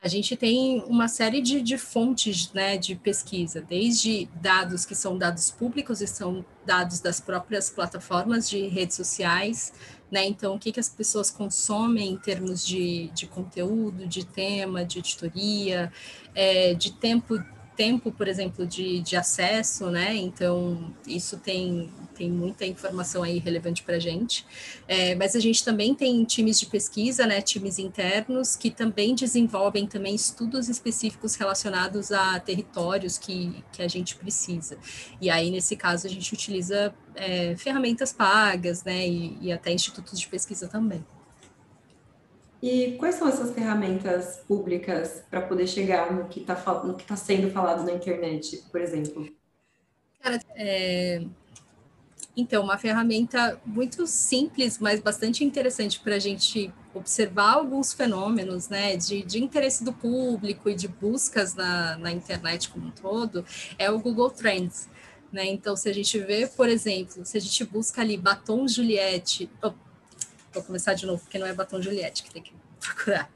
A 0.00 0.06
gente 0.06 0.36
tem 0.36 0.80
uma 0.86 1.08
série 1.08 1.40
de, 1.40 1.60
de 1.60 1.76
fontes 1.76 2.52
né, 2.52 2.76
de 2.76 2.94
pesquisa, 2.94 3.60
desde 3.60 4.28
dados 4.40 4.84
que 4.84 4.94
são 4.94 5.18
dados 5.18 5.50
públicos 5.50 6.00
e 6.00 6.06
são 6.06 6.44
dados 6.64 7.00
das 7.00 7.18
próprias 7.18 7.68
plataformas 7.68 8.48
de 8.48 8.68
redes 8.68 8.94
sociais, 8.94 9.72
né? 10.10 10.26
Então, 10.26 10.54
o 10.54 10.58
que, 10.58 10.72
que 10.72 10.80
as 10.80 10.88
pessoas 10.88 11.30
consomem 11.30 12.12
em 12.12 12.16
termos 12.16 12.66
de, 12.66 13.08
de 13.08 13.26
conteúdo, 13.26 14.06
de 14.06 14.24
tema, 14.24 14.84
de 14.84 14.98
editoria, 14.98 15.92
é, 16.34 16.74
de 16.74 16.92
tempo, 16.92 17.42
tempo, 17.78 18.10
por 18.10 18.26
exemplo, 18.26 18.66
de, 18.66 18.98
de 18.98 19.14
acesso, 19.14 19.88
né? 19.88 20.12
Então, 20.16 20.92
isso 21.06 21.36
tem, 21.38 21.88
tem 22.12 22.28
muita 22.28 22.66
informação 22.66 23.22
aí 23.22 23.38
relevante 23.38 23.84
para 23.84 23.94
a 23.94 23.98
gente. 24.00 24.44
É, 24.88 25.14
mas 25.14 25.36
a 25.36 25.40
gente 25.40 25.64
também 25.64 25.94
tem 25.94 26.24
times 26.24 26.58
de 26.58 26.66
pesquisa, 26.66 27.24
né? 27.24 27.40
Times 27.40 27.78
internos 27.78 28.56
que 28.56 28.68
também 28.68 29.14
desenvolvem 29.14 29.86
também 29.86 30.12
estudos 30.12 30.68
específicos 30.68 31.36
relacionados 31.36 32.10
a 32.10 32.40
territórios 32.40 33.16
que, 33.16 33.62
que 33.72 33.80
a 33.80 33.86
gente 33.86 34.16
precisa. 34.16 34.76
E 35.20 35.30
aí, 35.30 35.48
nesse 35.48 35.76
caso, 35.76 36.08
a 36.08 36.10
gente 36.10 36.34
utiliza 36.34 36.92
é, 37.14 37.54
ferramentas 37.56 38.12
pagas, 38.12 38.82
né, 38.82 39.06
e, 39.06 39.38
e 39.40 39.52
até 39.52 39.70
institutos 39.72 40.18
de 40.18 40.26
pesquisa 40.26 40.66
também. 40.66 41.04
E 42.60 42.96
quais 42.98 43.14
são 43.14 43.28
essas 43.28 43.52
ferramentas 43.54 44.40
públicas 44.48 45.22
para 45.30 45.40
poder 45.40 45.66
chegar 45.66 46.12
no 46.12 46.26
que 46.28 46.40
está 46.40 46.56
tá 46.56 47.16
sendo 47.16 47.50
falado 47.50 47.84
na 47.84 47.92
internet, 47.92 48.64
por 48.70 48.80
exemplo? 48.80 49.28
Cara, 50.20 50.40
é... 50.56 51.22
então, 52.36 52.64
uma 52.64 52.76
ferramenta 52.76 53.60
muito 53.64 54.06
simples, 54.08 54.78
mas 54.78 55.00
bastante 55.00 55.44
interessante 55.44 56.00
para 56.00 56.16
a 56.16 56.18
gente 56.18 56.72
observar 56.92 57.54
alguns 57.54 57.92
fenômenos 57.92 58.68
né, 58.68 58.96
de, 58.96 59.22
de 59.22 59.42
interesse 59.42 59.84
do 59.84 59.92
público 59.92 60.68
e 60.68 60.74
de 60.74 60.88
buscas 60.88 61.54
na, 61.54 61.96
na 61.96 62.10
internet 62.10 62.68
como 62.70 62.88
um 62.88 62.90
todo, 62.90 63.44
é 63.78 63.88
o 63.88 64.00
Google 64.00 64.30
Trends. 64.30 64.88
Né? 65.32 65.46
Então, 65.46 65.76
se 65.76 65.88
a 65.88 65.92
gente 65.92 66.18
vê, 66.18 66.46
por 66.48 66.68
exemplo, 66.68 67.24
se 67.24 67.36
a 67.36 67.40
gente 67.40 67.64
busca 67.64 68.00
ali 68.00 68.16
batom 68.16 68.66
Juliette, 68.66 69.48
vou 70.52 70.62
começar 70.62 70.94
de 70.94 71.06
novo, 71.06 71.20
porque 71.22 71.38
não 71.38 71.46
é 71.46 71.52
batom 71.52 71.80
Juliette 71.80 72.22
que 72.22 72.30
tem 72.30 72.42
que 72.42 72.52
procurar. 72.80 73.30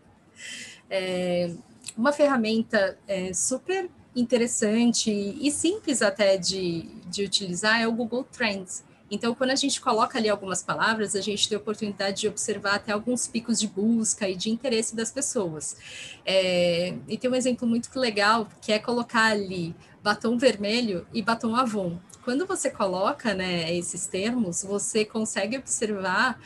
É 0.91 1.51
uma 1.97 2.13
ferramenta 2.13 2.99
é, 3.07 3.33
super 3.33 3.91
interessante 4.15 5.11
e 5.11 5.51
simples 5.51 6.03
até 6.03 6.37
de, 6.37 6.83
de 7.07 7.25
utilizar 7.25 7.81
é 7.81 7.87
o 7.87 7.93
Google 7.93 8.25
Trends. 8.25 8.85
Então, 9.11 9.35
quando 9.35 9.51
a 9.51 9.55
gente 9.55 9.79
coloca 9.79 10.17
ali 10.17 10.31
algumas 10.31 10.63
palavras, 10.63 11.15
a 11.15 11.21
gente 11.21 11.47
tem 11.47 11.57
a 11.57 11.61
oportunidade 11.61 12.23
de 12.23 12.29
observar 12.29 12.77
até 12.77 12.93
alguns 12.93 13.29
picos 13.29 13.61
de 13.61 13.69
busca 13.69 14.27
e 14.27 14.35
de 14.35 14.49
interesse 14.49 14.97
das 14.97 15.11
pessoas. 15.11 15.77
É, 16.25 16.95
e 17.07 17.19
tem 17.19 17.31
um 17.31 17.35
exemplo 17.35 17.69
muito 17.69 17.91
legal, 17.99 18.49
que 18.63 18.73
é 18.73 18.79
colocar 18.79 19.27
ali 19.27 19.77
batom 20.03 20.39
vermelho 20.39 21.07
e 21.13 21.21
batom 21.21 21.55
Avon. 21.55 21.99
Quando 22.25 22.47
você 22.47 22.71
coloca 22.71 23.35
né, 23.35 23.71
esses 23.75 24.07
termos, 24.07 24.63
você 24.63 25.05
consegue 25.05 25.59
observar 25.59 26.41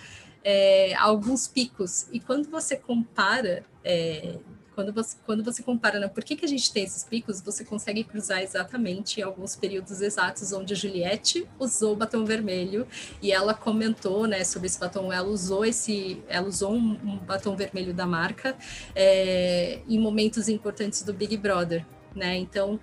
é, 0.48 0.94
alguns 0.94 1.48
picos. 1.48 2.06
E 2.12 2.20
quando 2.20 2.48
você 2.48 2.76
compara 2.76 3.64
é, 3.85 4.38
quando 4.76 4.92
você, 4.92 5.16
quando 5.24 5.42
você 5.42 5.62
compara, 5.62 5.98
né, 5.98 6.06
por 6.06 6.22
que, 6.22 6.37
que 6.37 6.44
a 6.44 6.48
gente 6.48 6.70
tem 6.70 6.85
esses 6.85 7.02
picos, 7.02 7.40
você 7.40 7.64
consegue 7.64 8.04
cruzar 8.04 8.42
exatamente 8.42 9.22
alguns 9.22 9.56
períodos 9.56 10.02
exatos 10.02 10.52
onde 10.52 10.74
a 10.74 10.76
Juliette 10.76 11.48
usou 11.59 11.96
batom 11.96 12.24
vermelho 12.26 12.87
e 13.22 13.32
ela 13.32 13.54
comentou, 13.54 14.26
né, 14.26 14.44
sobre 14.44 14.66
esse 14.66 14.78
batom, 14.78 15.11
ela 15.11 15.26
usou 15.26 15.64
esse, 15.64 16.22
ela 16.28 16.46
usou 16.46 16.74
um, 16.74 16.92
um 17.02 17.16
batom 17.16 17.56
vermelho 17.56 17.94
da 17.94 18.06
marca 18.06 18.54
é, 18.94 19.80
em 19.88 19.98
momentos 19.98 20.46
importantes 20.46 21.02
do 21.02 21.12
Big 21.14 21.38
Brother, 21.38 21.85
né, 22.14 22.37
então 22.37 22.78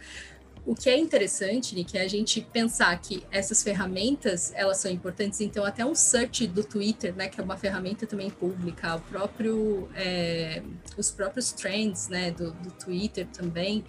o 0.66 0.74
que 0.74 0.90
é 0.90 0.98
interessante, 0.98 1.76
Nick, 1.76 1.98
é 1.98 2.02
a 2.02 2.08
gente 2.08 2.40
pensar 2.42 2.98
que 3.02 3.24
essas 3.30 3.62
ferramentas, 3.62 4.54
elas 4.56 4.78
são 4.78 4.90
importantes, 4.90 5.42
então 5.42 5.66
até 5.66 5.86
um 5.86 5.94
search 5.94 6.48
do 6.48 6.64
Twitter, 6.64 7.14
né, 7.16 7.28
que 7.28 7.40
é 7.40 7.44
uma 7.44 7.58
ferramenta 7.58 8.08
também 8.08 8.30
pública, 8.30 8.96
o 8.96 9.02
próprio, 9.02 9.90
é, 9.94 10.62
os 10.98 11.12
próprios 11.12 11.52
trends, 11.52 12.08
né, 12.08 12.32
do, 12.32 12.52
do 12.52 12.72
Twitter 12.72 13.28
também, 13.28 13.84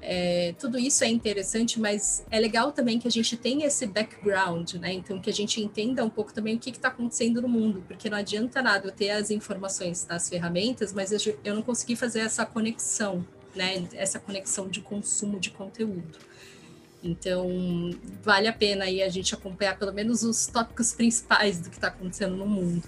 é, 0.00 0.54
tudo 0.58 0.78
isso 0.78 1.02
é 1.04 1.08
interessante, 1.08 1.80
mas 1.80 2.24
é 2.30 2.38
legal 2.38 2.70
também 2.70 2.98
que 2.98 3.08
a 3.08 3.10
gente 3.10 3.36
tenha 3.36 3.66
esse 3.66 3.86
background, 3.86 4.74
né? 4.74 4.92
Então, 4.92 5.18
que 5.18 5.30
a 5.30 5.32
gente 5.32 5.60
entenda 5.60 6.04
um 6.04 6.10
pouco 6.10 6.32
também 6.32 6.54
o 6.54 6.58
que 6.58 6.70
está 6.70 6.88
acontecendo 6.88 7.40
no 7.40 7.48
mundo, 7.48 7.82
porque 7.88 8.08
não 8.10 8.18
adianta 8.18 8.62
nada 8.62 8.86
eu 8.86 8.92
ter 8.92 9.10
as 9.10 9.30
informações 9.30 10.04
das 10.04 10.28
ferramentas, 10.28 10.92
mas 10.92 11.10
eu, 11.12 11.38
eu 11.42 11.54
não 11.54 11.62
consegui 11.62 11.96
fazer 11.96 12.20
essa 12.20 12.44
conexão, 12.44 13.26
né, 13.56 13.86
essa 13.94 14.18
conexão 14.18 14.68
de 14.68 14.80
consumo 14.80 15.40
de 15.40 15.50
conteúdo. 15.50 16.18
Então, 17.02 17.90
vale 18.22 18.48
a 18.48 18.52
pena 18.52 18.84
aí 18.84 19.02
a 19.02 19.08
gente 19.08 19.34
acompanhar 19.34 19.78
pelo 19.78 19.92
menos 19.92 20.22
os 20.22 20.46
tópicos 20.46 20.92
principais 20.92 21.60
do 21.60 21.70
que 21.70 21.76
está 21.76 21.88
acontecendo 21.88 22.36
no 22.36 22.46
mundo. 22.46 22.82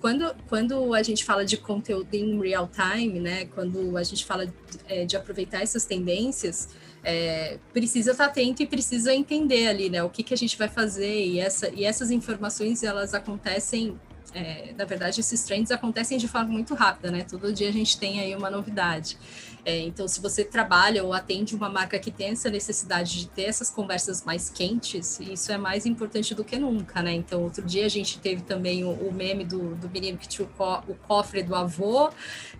Quando, 0.00 0.34
quando 0.48 0.92
a 0.92 1.02
gente 1.02 1.24
fala 1.24 1.44
de 1.44 1.56
conteúdo 1.56 2.12
em 2.12 2.38
real 2.38 2.68
time, 2.68 3.20
né, 3.20 3.46
quando 3.46 3.96
a 3.96 4.02
gente 4.02 4.24
fala 4.24 4.46
de, 4.46 4.52
é, 4.86 5.04
de 5.04 5.16
aproveitar 5.16 5.62
essas 5.62 5.86
tendências, 5.86 6.68
é, 7.02 7.58
precisa 7.72 8.10
estar 8.10 8.24
tá 8.24 8.30
atento 8.30 8.62
e 8.62 8.66
precisa 8.66 9.14
entender 9.14 9.66
ali, 9.66 9.88
né, 9.88 10.02
o 10.02 10.10
que, 10.10 10.22
que 10.22 10.34
a 10.34 10.36
gente 10.36 10.58
vai 10.58 10.68
fazer 10.68 11.24
e, 11.24 11.38
essa, 11.38 11.68
e 11.70 11.84
essas 11.84 12.10
informações, 12.10 12.82
elas 12.82 13.14
acontecem 13.14 13.98
é, 14.34 14.74
na 14.76 14.84
verdade, 14.84 15.20
esses 15.20 15.44
trends 15.44 15.70
acontecem 15.70 16.18
de 16.18 16.26
forma 16.26 16.48
muito 16.48 16.74
rápida, 16.74 17.08
né? 17.08 17.22
Todo 17.22 17.52
dia 17.52 17.68
a 17.68 17.72
gente 17.72 17.96
tem 17.96 18.18
aí 18.18 18.34
uma 18.34 18.50
novidade. 18.50 19.16
É, 19.64 19.80
então, 19.80 20.06
se 20.06 20.20
você 20.20 20.44
trabalha 20.44 21.02
ou 21.02 21.14
atende 21.14 21.54
uma 21.54 21.70
marca 21.70 21.98
que 21.98 22.10
tem 22.10 22.28
essa 22.28 22.50
necessidade 22.50 23.18
de 23.20 23.28
ter 23.28 23.44
essas 23.44 23.70
conversas 23.70 24.22
mais 24.22 24.50
quentes, 24.50 25.18
isso 25.20 25.50
é 25.50 25.56
mais 25.56 25.86
importante 25.86 26.34
do 26.34 26.44
que 26.44 26.58
nunca, 26.58 27.00
né? 27.02 27.14
Então, 27.14 27.42
outro 27.42 27.64
dia 27.64 27.86
a 27.86 27.88
gente 27.88 28.18
teve 28.18 28.42
também 28.42 28.84
o, 28.84 28.90
o 28.90 29.12
meme 29.12 29.42
do, 29.42 29.74
do 29.76 29.88
menino 29.88 30.18
que 30.18 30.28
tinha 30.28 30.46
o, 30.46 30.50
co, 30.50 30.82
o 30.86 30.94
cofre 30.94 31.42
do 31.42 31.54
avô, 31.54 32.10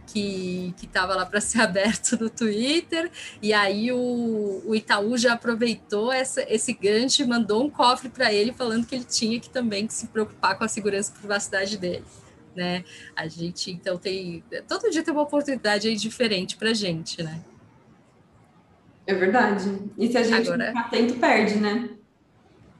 que 0.07 0.75
estava 0.83 1.15
lá 1.15 1.27
para 1.27 1.43
ser 1.43 1.61
aberto 1.63 2.19
no 2.19 2.31
Twitter, 2.31 3.11
e 3.43 3.53
aí 3.53 3.93
o, 3.93 4.63
o 4.65 4.75
Itaú 4.75 5.19
já 5.19 5.35
aproveitou 5.35 6.11
essa, 6.11 6.43
esse 6.49 6.73
gancho 6.73 7.23
e 7.23 7.27
mandou 7.27 7.63
um 7.63 7.69
cofre 7.69 8.09
para 8.09 8.33
ele, 8.33 8.53
falando 8.53 8.87
que 8.87 8.95
ele 8.95 9.05
tinha 9.05 9.39
que 9.39 9.51
também 9.51 9.87
que 9.87 9.93
se 9.93 10.07
preocupar 10.07 10.57
com 10.57 10.65
a 10.65 10.69
segurança 10.69 11.13
e 11.15 11.19
privacidade 11.19 11.77
dele 11.77 12.05
né? 12.55 12.85
A 13.17 13.27
gente 13.27 13.71
então 13.71 13.97
tem 13.97 14.43
todo 14.69 14.91
dia 14.91 15.03
tem 15.03 15.13
uma 15.13 15.23
oportunidade 15.23 15.89
aí 15.89 15.97
diferente 15.97 16.57
para 16.57 16.73
gente, 16.73 17.23
né? 17.23 17.43
É 19.07 19.15
verdade. 19.15 19.71
E 19.99 20.09
se 20.09 20.17
a 20.17 20.23
gente 20.23 20.49
Agora, 20.49 20.73
não 20.73 20.81
atento, 20.81 21.15
perde, 21.15 21.57
né? 21.57 21.91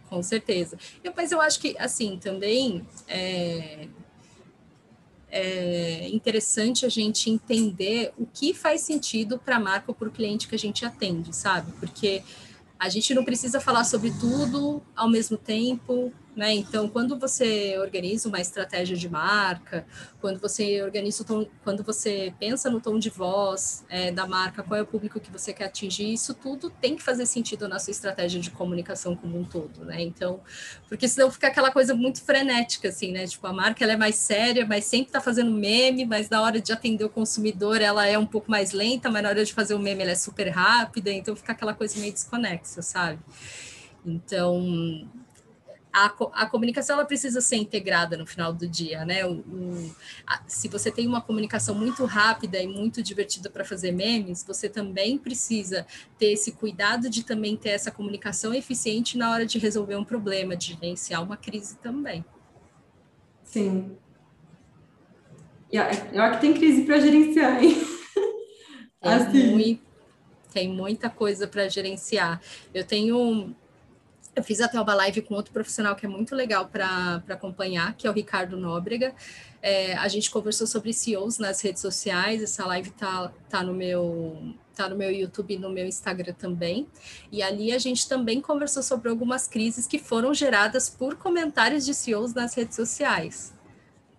Com 0.09 0.23
certeza. 0.23 0.79
Eu, 1.03 1.13
mas 1.17 1.33
eu 1.33 1.41
acho 1.41 1.61
que 1.61 1.77
assim 1.79 2.19
também 2.19 2.87
é, 3.09 3.89
é 5.29 6.09
interessante 6.09 6.87
a 6.87 6.89
gente 6.89 7.29
entender 7.29 8.13
o 8.17 8.27
que 8.27 8.55
faz 8.55 8.83
sentido 8.83 9.39
para 9.39 9.57
a 9.57 9.61
marca 9.61 9.87
ou 9.89 9.95
para 9.95 10.09
o 10.09 10.13
cliente 10.13 10.49
que 10.49 10.55
a 10.55 10.59
gente 10.59 10.85
atende, 10.85 11.35
sabe? 11.35 11.73
Porque 11.73 12.23
a 12.79 12.89
gente 12.89 13.13
não 13.15 13.25
precisa 13.25 13.61
falar 13.61 13.85
sobre 13.85 14.13
tudo 14.13 14.83
ao 14.95 15.09
mesmo 15.09 15.37
tempo, 15.37 16.13
né? 16.37 16.53
Então, 16.53 16.89
quando 16.89 17.19
você 17.19 17.79
organiza 17.79 18.29
uma 18.29 18.41
estratégia 18.41 18.97
de 18.97 19.09
marca, 19.09 19.87
quando 20.21 20.41
você 20.41 20.83
organiza 20.83 21.23
tom, 21.23 21.47
quando 21.63 21.85
você 21.85 22.35
pensa 22.41 22.69
no 22.69 22.81
tom 22.81 22.99
de 22.99 23.09
voz 23.09 23.85
é, 23.89 24.11
da 24.11 24.27
marca, 24.27 24.63
qual 24.63 24.79
é 24.79 24.83
o 24.83 24.87
público 24.87 25.21
que 25.21 25.31
você 25.31 25.53
quer 25.53 25.67
atingir, 25.67 26.13
isso 26.13 26.35
tudo 26.35 26.71
tem 26.71 26.97
que 26.97 27.03
fazer 27.03 27.27
sentido 27.27 27.69
na 27.69 27.79
sua 27.79 27.93
estratégia 27.93 28.41
de 28.41 28.51
comunicação 28.51 29.15
como 29.15 29.39
um 29.39 29.45
todo, 29.45 29.85
né? 29.85 30.03
Então, 30.03 30.41
porque 30.89 31.07
senão 31.07 31.31
fica 31.31 31.47
aquela 31.47 31.71
coisa 31.71 31.95
muito 31.95 32.23
frenética, 32.23 32.89
assim, 32.89 33.13
né? 33.13 33.27
Tipo, 33.27 33.47
a 33.47 33.53
marca 33.53 33.85
ela 33.85 33.93
é 33.93 33.97
mais 33.97 34.17
séria, 34.17 34.67
mas 34.67 34.85
sempre 34.85 35.07
está 35.07 35.21
fazendo 35.21 35.53
meme, 35.53 36.05
mas 36.05 36.29
na 36.29 36.43
hora 36.43 36.61
de 36.61 36.73
atender 36.73 37.05
o 37.05 37.11
consumidor 37.11 37.81
ela 37.81 38.07
é 38.07 38.19
um 38.19 38.27
pouco 38.27 38.51
mais 38.51 38.73
lenta, 38.73 39.09
mas 39.09 39.23
na 39.23 39.29
hora 39.29 39.45
de 39.45 39.53
fazer 39.53 39.75
o 39.75 39.79
meme 39.79 40.03
ela 40.03 40.13
é 40.13 40.17
super 40.17 40.49
rápida, 40.49 41.13
então 41.13 41.37
fica 41.37 41.53
aquela 41.53 41.75
coisa 41.75 42.01
meio 42.01 42.13
desconexa, 42.13 42.83
sabe? 42.83 43.21
Então, 44.05 45.09
a, 45.95 46.07
a 46.33 46.47
comunicação 46.47 46.97
ela 46.97 47.05
precisa 47.05 47.41
ser 47.41 47.55
integrada 47.55 48.17
no 48.17 48.27
final 48.27 48.53
do 48.53 48.67
dia, 48.67 49.05
né? 49.05 49.25
O, 49.25 49.35
o, 49.35 49.97
a, 50.27 50.43
se 50.45 50.67
você 50.67 50.91
tem 50.91 51.07
uma 51.07 51.21
comunicação 51.21 51.73
muito 51.73 52.05
rápida 52.05 52.59
e 52.59 52.67
muito 52.67 53.01
divertida 53.01 53.49
para 53.49 53.65
fazer 53.65 53.93
memes, 53.93 54.45
você 54.45 54.69
também 54.69 55.17
precisa 55.17 55.87
ter 56.19 56.33
esse 56.33 56.51
cuidado 56.51 57.09
de 57.09 57.23
também 57.23 57.57
ter 57.57 57.69
essa 57.69 57.93
comunicação 57.93 58.53
eficiente 58.53 59.17
na 59.17 59.31
hora 59.31 59.47
de 59.47 59.57
resolver 59.57 59.95
um 59.95 60.05
problema, 60.05 60.57
de 60.57 60.73
gerenciar 60.75 61.23
uma 61.23 61.37
crise 61.37 61.77
também. 61.77 62.25
Sim. 63.45 63.97
Eu 65.71 66.23
acho 66.23 66.35
que 66.35 66.41
tem 66.41 66.55
crise 66.55 66.83
para 66.83 66.99
gerenciar, 66.99 67.63
hein? 67.63 67.77
Tem, 69.01 69.13
assim. 69.15 69.51
muito, 69.53 69.83
tem 70.53 70.69
muita 70.69 71.09
coisa 71.09 71.47
para 71.47 71.69
gerenciar. 71.69 72.41
Eu 72.73 72.85
tenho 72.85 73.55
eu 74.35 74.43
fiz 74.43 74.61
até 74.61 74.81
uma 74.81 74.95
live 74.95 75.23
com 75.23 75.35
outro 75.35 75.53
profissional 75.53 75.95
que 75.95 76.07
é 76.07 76.09
muito 76.09 76.35
legal 76.35 76.67
para 76.67 77.23
acompanhar, 77.29 77.95
que 77.95 78.07
é 78.07 78.11
o 78.11 78.13
Ricardo 78.13 78.57
Nóbrega. 78.57 79.15
É, 79.63 79.95
a 79.95 80.09
gente 80.09 80.31
conversou 80.31 80.67
sobre 80.67 80.93
CEOs 80.93 81.39
nas 81.39 81.61
redes 81.61 81.81
sociais, 81.81 82.43
essa 82.43 82.67
live 82.67 82.91
tá, 82.91 83.33
tá 83.49 83.63
no 83.63 83.73
meu 83.73 84.55
tá 84.75 84.89
no 84.89 84.97
meu 84.97 85.11
YouTube 85.11 85.55
e 85.55 85.59
no 85.59 85.71
meu 85.71 85.87
Instagram 85.87 86.35
também. 86.35 86.89
E 87.31 87.43
ali 87.43 87.73
a 87.73 87.79
gente 87.79 88.09
também 88.09 88.41
conversou 88.41 88.83
sobre 88.83 89.09
algumas 89.09 89.47
crises 89.47 89.87
que 89.87 90.01
foram 90.01 90.35
geradas 90.35 90.91
por 90.91 91.15
comentários 91.15 91.87
de 91.87 91.95
CEOs 91.95 92.35
nas 92.35 92.55
redes 92.55 92.75
sociais. 92.75 93.54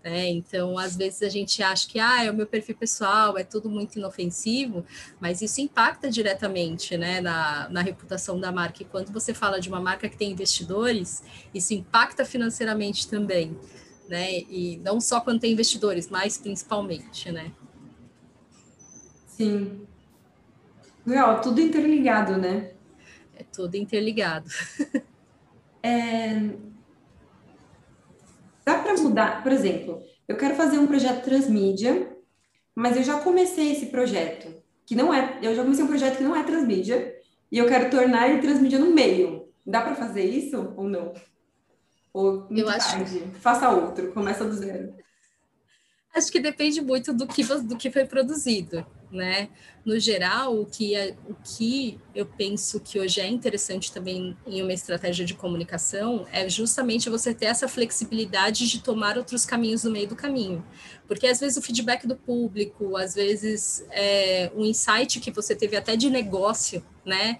Né? 0.05 0.29
Então, 0.29 0.77
às 0.77 0.95
vezes 0.95 1.23
a 1.23 1.29
gente 1.29 1.63
acha 1.63 1.87
que 1.87 1.97
ah, 1.97 2.23
é 2.23 2.29
o 2.29 2.33
meu 2.35 2.45
perfil 2.45 2.75
pessoal, 2.75 3.39
é 3.39 3.43
tudo 3.43 3.67
muito 3.67 3.97
inofensivo, 3.97 4.85
mas 5.19 5.41
isso 5.41 5.59
impacta 5.59 6.11
diretamente 6.11 6.95
né, 6.95 7.19
na, 7.19 7.67
na 7.69 7.81
reputação 7.81 8.39
da 8.39 8.51
marca. 8.51 8.83
E 8.83 8.85
quando 8.85 9.11
você 9.11 9.33
fala 9.33 9.59
de 9.59 9.67
uma 9.67 9.81
marca 9.81 10.07
que 10.07 10.15
tem 10.15 10.31
investidores, 10.31 11.23
isso 11.51 11.73
impacta 11.73 12.23
financeiramente 12.23 13.07
também. 13.09 13.57
Né? 14.07 14.41
E 14.41 14.79
não 14.85 15.01
só 15.01 15.19
quando 15.19 15.39
tem 15.39 15.53
investidores, 15.53 16.07
mas 16.07 16.37
principalmente, 16.37 17.31
né? 17.31 17.51
Sim. 19.25 19.87
Legal, 21.03 21.41
tudo 21.41 21.59
interligado, 21.59 22.37
né? 22.37 22.73
É 23.35 23.43
tudo 23.43 23.75
interligado. 23.75 24.47
é, 25.81 26.51
Dá 28.65 28.79
para 28.79 28.95
mudar, 28.95 29.43
por 29.43 29.51
exemplo, 29.51 30.01
eu 30.27 30.35
quero 30.35 30.55
fazer 30.55 30.79
um 30.79 30.87
projeto 30.87 31.23
transmídia, 31.23 32.17
mas 32.73 32.97
eu 32.97 33.03
já 33.03 33.19
comecei 33.19 33.71
esse 33.71 33.85
projeto, 33.87 34.51
que 34.85 34.95
não 34.95 35.13
é, 35.13 35.37
eu 35.41 35.53
já 35.55 35.61
comecei 35.61 35.83
um 35.83 35.87
projeto 35.87 36.17
que 36.17 36.23
não 36.23 36.35
é 36.35 36.43
transmídia, 36.43 37.15
e 37.51 37.59
eu 37.59 37.67
quero 37.67 37.91
tornar 37.91 38.27
ele 38.27 38.41
transmídia 38.41 38.79
no 38.79 38.91
meio. 38.91 39.47
Dá 39.65 39.81
para 39.81 39.95
fazer 39.95 40.25
isso 40.25 40.73
ou 40.75 40.89
não? 40.89 41.13
Ou 42.11 42.47
eu 42.49 42.67
acho 42.67 42.97
tarde? 42.97 43.23
Faça 43.39 43.69
outro, 43.69 44.11
começa 44.11 44.43
do 44.43 44.53
zero. 44.53 44.95
Acho 46.13 46.31
que 46.31 46.39
depende 46.39 46.81
muito 46.81 47.13
do 47.13 47.27
que, 47.27 47.43
do 47.43 47.77
que 47.77 47.91
foi 47.91 48.05
produzido, 48.05 48.85
né? 49.11 49.49
No 49.85 49.99
geral, 49.99 50.59
o 50.59 50.65
que, 50.65 50.95
é, 50.95 51.15
o 51.27 51.35
que 51.35 51.99
eu 52.13 52.25
penso 52.25 52.79
que 52.79 52.99
hoje 52.99 53.21
é 53.21 53.27
interessante 53.27 53.91
também 53.91 54.35
em 54.45 54.61
uma 54.61 54.73
estratégia 54.73 55.25
de 55.25 55.33
comunicação 55.33 56.25
é 56.31 56.49
justamente 56.49 57.09
você 57.09 57.33
ter 57.33 57.45
essa 57.45 57.67
flexibilidade 57.67 58.67
de 58.67 58.81
tomar 58.81 59.17
outros 59.17 59.45
caminhos 59.45 59.83
no 59.83 59.91
meio 59.91 60.07
do 60.07 60.15
caminho. 60.15 60.65
Porque 61.07 61.27
às 61.27 61.39
vezes 61.39 61.57
o 61.57 61.61
feedback 61.61 62.07
do 62.07 62.15
público, 62.15 62.97
às 62.97 63.13
vezes 63.13 63.85
é, 63.91 64.51
insight 64.55 65.19
que 65.19 65.31
você 65.31 65.55
teve 65.55 65.77
até 65.77 65.95
de 65.95 66.09
negócio, 66.09 66.83
né? 67.05 67.37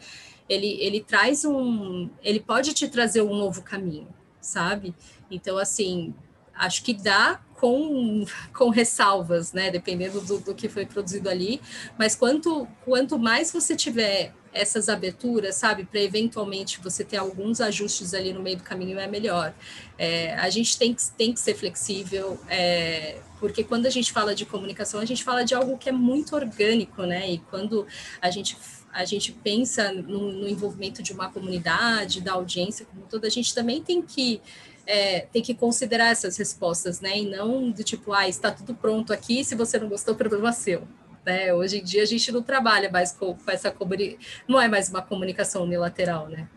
Ele, 0.48 0.78
ele 0.80 1.02
traz 1.02 1.44
um. 1.44 2.10
Ele 2.22 2.40
pode 2.40 2.74
te 2.74 2.88
trazer 2.88 3.22
um 3.22 3.36
novo 3.36 3.64
caminho, 3.64 4.08
sabe? 4.40 4.94
Então, 5.30 5.58
assim, 5.58 6.14
acho 6.58 6.84
que 6.84 6.94
dá 6.94 7.40
com, 7.56 8.26
com 8.54 8.70
ressalvas, 8.70 9.54
né? 9.54 9.72
Dependendo 9.72 10.22
do, 10.22 10.40
do 10.40 10.56
que 10.56 10.70
foi 10.70 10.86
produzido 10.86 11.30
ali. 11.30 11.62
Mas 11.98 12.16
quanto, 12.16 12.68
quanto 12.84 13.18
mais 13.18 13.52
você 13.52 13.76
tiver 13.76 14.34
essas 14.56 14.88
aberturas, 14.88 15.56
sabe, 15.56 15.84
para 15.84 16.00
eventualmente 16.00 16.80
você 16.82 17.04
ter 17.04 17.18
alguns 17.18 17.60
ajustes 17.60 18.14
ali 18.14 18.32
no 18.32 18.42
meio 18.42 18.58
do 18.58 18.64
caminho 18.64 18.98
é 18.98 19.06
melhor. 19.06 19.54
É, 19.98 20.34
a 20.36 20.50
gente 20.50 20.78
tem 20.78 20.94
que, 20.94 21.04
tem 21.12 21.34
que 21.34 21.40
ser 21.42 21.56
flexível, 21.56 22.40
é, 22.50 23.20
porque 23.38 23.66
quando 23.66 23.86
a 23.86 23.90
gente 23.90 24.14
fala 24.14 24.34
de 24.34 24.46
comunicação, 24.46 25.02
a 25.02 25.06
gente 25.06 25.26
fala 25.26 25.44
de 25.44 25.54
algo 25.54 25.78
que 25.78 25.90
é 25.90 25.92
muito 25.92 26.36
orgânico, 26.36 27.04
né? 27.04 27.30
E 27.30 27.38
quando 27.38 27.86
a 28.22 28.32
gente 28.32 28.58
a 28.94 29.04
gente 29.04 29.34
pensa 29.34 29.92
no, 29.92 30.32
no 30.32 30.48
envolvimento 30.48 31.04
de 31.04 31.12
uma 31.12 31.30
comunidade, 31.30 32.22
da 32.22 32.32
audiência 32.32 32.86
como 32.86 33.06
toda, 33.08 33.28
a 33.28 33.30
gente 33.30 33.54
também 33.54 33.84
tem 33.84 34.02
que 34.02 34.42
é, 34.86 35.22
tem 35.22 35.42
que 35.42 35.54
considerar 35.54 36.12
essas 36.12 36.38
respostas, 36.38 37.02
né? 37.02 37.18
E 37.18 37.30
não 37.30 37.72
do 37.72 37.84
tipo, 37.84 38.14
ah, 38.14 38.28
está 38.28 38.52
tudo 38.52 38.76
pronto 38.76 39.12
aqui, 39.12 39.44
se 39.44 39.56
você 39.56 39.80
não 39.80 39.90
gostou, 39.90 40.16
problema 40.16 40.52
seu. 40.52 40.88
Né? 41.26 41.54
Hoje 41.54 41.80
em 41.80 41.84
dia 41.84 42.04
a 42.04 42.06
gente 42.06 42.32
não 42.32 42.44
trabalha 42.44 42.90
mais 42.90 43.12
com, 43.12 43.34
com 43.34 43.52
essa 43.52 43.72
comunicação, 43.72 44.44
não 44.48 44.62
é 44.62 44.68
mais 44.68 44.90
uma 44.90 45.02
comunicação 45.02 45.64
unilateral, 45.64 46.30
né? 46.30 46.48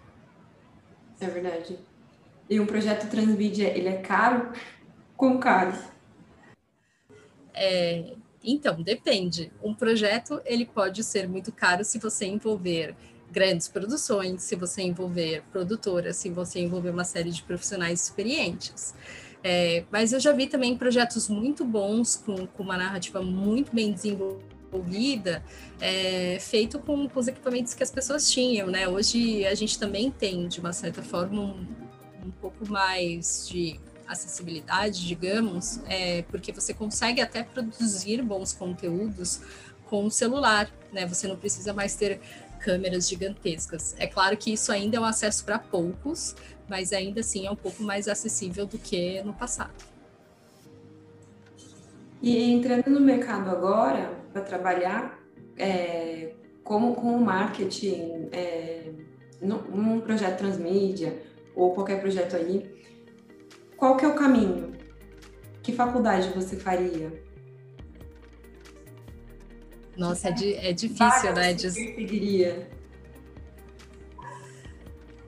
É 1.20 1.26
verdade. 1.26 1.78
E 2.48 2.60
um 2.60 2.66
projeto 2.66 3.08
transmídia, 3.08 3.68
ele 3.76 3.88
é 3.88 3.96
caro? 3.96 4.52
Com 5.16 5.38
caro? 5.38 5.76
É, 7.54 8.14
então, 8.42 8.80
depende. 8.82 9.50
Um 9.62 9.74
projeto, 9.74 10.40
ele 10.44 10.64
pode 10.64 11.02
ser 11.02 11.28
muito 11.28 11.50
caro 11.50 11.84
se 11.84 11.98
você 11.98 12.26
envolver 12.26 12.94
grandes 13.30 13.68
produções, 13.68 14.42
se 14.42 14.56
você 14.56 14.82
envolver 14.82 15.42
produtoras, 15.52 16.16
se 16.16 16.30
você 16.30 16.60
envolver 16.60 16.90
uma 16.90 17.04
série 17.04 17.30
de 17.30 17.42
profissionais 17.42 18.04
experientes. 18.04 18.94
É, 19.42 19.84
mas 19.90 20.12
eu 20.12 20.20
já 20.20 20.32
vi 20.32 20.46
também 20.46 20.76
projetos 20.76 21.28
muito 21.28 21.64
bons, 21.64 22.16
com, 22.16 22.46
com 22.46 22.62
uma 22.62 22.76
narrativa 22.76 23.22
muito 23.22 23.74
bem 23.74 23.92
desenvolvida, 23.92 25.42
é, 25.80 26.38
feito 26.40 26.78
com, 26.78 27.08
com, 27.08 27.20
os 27.20 27.28
equipamentos 27.28 27.74
que 27.74 27.82
as 27.82 27.90
pessoas 27.90 28.30
tinham, 28.30 28.68
né? 28.68 28.88
Hoje 28.88 29.46
a 29.46 29.54
gente 29.54 29.78
também 29.78 30.10
tem, 30.10 30.48
de 30.48 30.58
uma 30.58 30.72
certa 30.72 31.02
forma, 31.02 31.40
um, 31.40 31.66
um 32.26 32.30
pouco 32.40 32.68
mais 32.68 33.48
de 33.48 33.78
acessibilidade, 34.08 35.06
digamos, 35.06 35.80
é, 35.86 36.22
porque 36.22 36.50
você 36.50 36.72
consegue 36.72 37.20
até 37.20 37.42
produzir 37.42 38.22
bons 38.22 38.52
conteúdos 38.52 39.40
com 39.84 40.04
o 40.04 40.10
celular, 40.10 40.70
né? 40.92 41.06
Você 41.06 41.28
não 41.28 41.36
precisa 41.36 41.72
mais 41.72 41.94
ter 41.94 42.20
câmeras 42.58 43.08
gigantescas. 43.08 43.94
É 43.98 44.06
claro 44.06 44.36
que 44.36 44.52
isso 44.52 44.70
ainda 44.70 44.96
é 44.96 45.00
um 45.00 45.04
acesso 45.04 45.44
para 45.44 45.58
poucos, 45.58 46.34
mas 46.68 46.92
ainda 46.92 47.20
assim 47.20 47.46
é 47.46 47.50
um 47.50 47.56
pouco 47.56 47.82
mais 47.82 48.08
acessível 48.08 48.66
do 48.66 48.78
que 48.78 49.22
no 49.22 49.32
passado. 49.32 49.72
E 52.20 52.50
entrando 52.50 52.90
no 52.90 53.00
mercado 53.00 53.48
agora, 53.48 54.12
para 54.32 54.42
trabalhar 54.42 55.18
é, 55.56 56.32
como 56.64 56.94
com 56.94 57.14
o 57.14 57.20
marketing, 57.20 58.28
é, 58.32 58.90
num 59.40 60.00
projeto 60.00 60.38
transmídia 60.38 61.22
ou 61.54 61.72
qualquer 61.72 62.00
projeto 62.00 62.36
aí, 62.36 62.78
qual 63.76 63.96
que 63.96 64.04
é 64.04 64.08
o 64.08 64.14
caminho? 64.14 64.72
Que 65.62 65.72
faculdade 65.72 66.30
você 66.30 66.56
faria? 66.56 67.22
Nossa, 69.98 70.28
é, 70.28 70.32
di 70.32 70.54
é 70.54 70.72
difícil, 70.72 71.34
né? 71.34 71.58
Seguiria. 71.58 72.70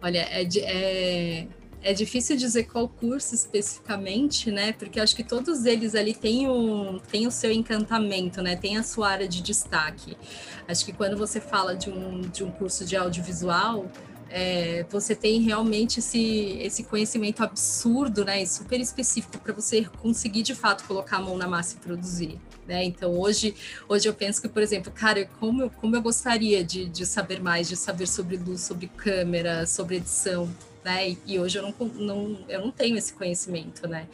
Olha, 0.01 0.21
é, 0.31 0.49
é, 0.61 1.47
é 1.83 1.93
difícil 1.93 2.37
dizer 2.37 2.65
qual 2.65 2.89
curso 2.89 3.35
especificamente, 3.35 4.49
né? 4.53 4.73
Porque 4.73 5.01
acho 5.01 5.17
que 5.17 5.25
todos 5.25 5.67
eles 5.67 5.97
ali 5.97 6.15
têm, 6.15 6.49
um, 6.49 7.01
têm 7.01 7.27
o 7.27 7.33
seu 7.33 7.51
encantamento, 7.51 8.41
né? 8.41 8.55
Tem 8.55 8.77
a 8.77 8.85
sua 8.85 9.09
área 9.09 9.27
de 9.27 9.43
destaque. 9.43 10.17
Acho 10.69 10.85
que 10.85 10.93
quando 10.93 11.17
você 11.17 11.41
fala 11.41 11.75
de 11.75 11.91
um, 11.91 12.21
de 12.21 12.45
um 12.45 12.51
curso 12.53 12.85
de 12.85 12.97
audiovisual, 12.97 13.91
é, 14.31 14.87
você 14.89 15.17
tem 15.17 15.41
realmente 15.41 15.99
esse, 15.99 16.59
esse 16.61 16.85
conhecimento 16.85 17.43
absurdo, 17.43 18.25
né, 18.25 18.41
e 18.41 18.47
super 18.47 18.81
específico 18.81 19.39
para 19.39 19.53
você 19.53 19.85
conseguir 20.01 20.43
de 20.43 20.55
fato 20.55 20.85
colocar 20.85 21.17
a 21.17 21.21
mão 21.21 21.37
na 21.37 21.49
massa 21.49 21.75
e 21.77 21.81
produzir. 21.81 22.39
Né? 22.71 22.85
Então 22.85 23.19
hoje, 23.19 23.53
hoje 23.89 24.09
eu 24.09 24.15
penso 24.15 24.41
que, 24.41 24.49
por 24.49 24.63
exemplo, 24.63 24.93
cara, 24.93 25.29
como 25.41 25.63
eu, 25.63 25.71
como 25.71 25.97
eu 25.97 26.01
gostaria 26.01 26.63
de, 26.63 26.89
de 26.89 27.05
saber 27.05 27.43
mais, 27.43 27.69
de 27.69 27.77
saber 27.77 28.07
sobre 28.07 28.37
luz, 28.37 28.61
sobre 28.61 28.87
câmera, 28.87 29.67
sobre 29.67 29.97
edição, 29.97 30.49
né? 30.85 31.11
E, 31.11 31.19
e 31.27 31.41
hoje 31.41 31.59
eu 31.59 31.63
não, 31.65 31.75
não, 31.97 32.39
eu 32.49 32.61
não 32.61 32.71
tenho 32.71 32.97
esse 32.97 33.13
conhecimento, 33.13 33.89
né? 33.89 34.07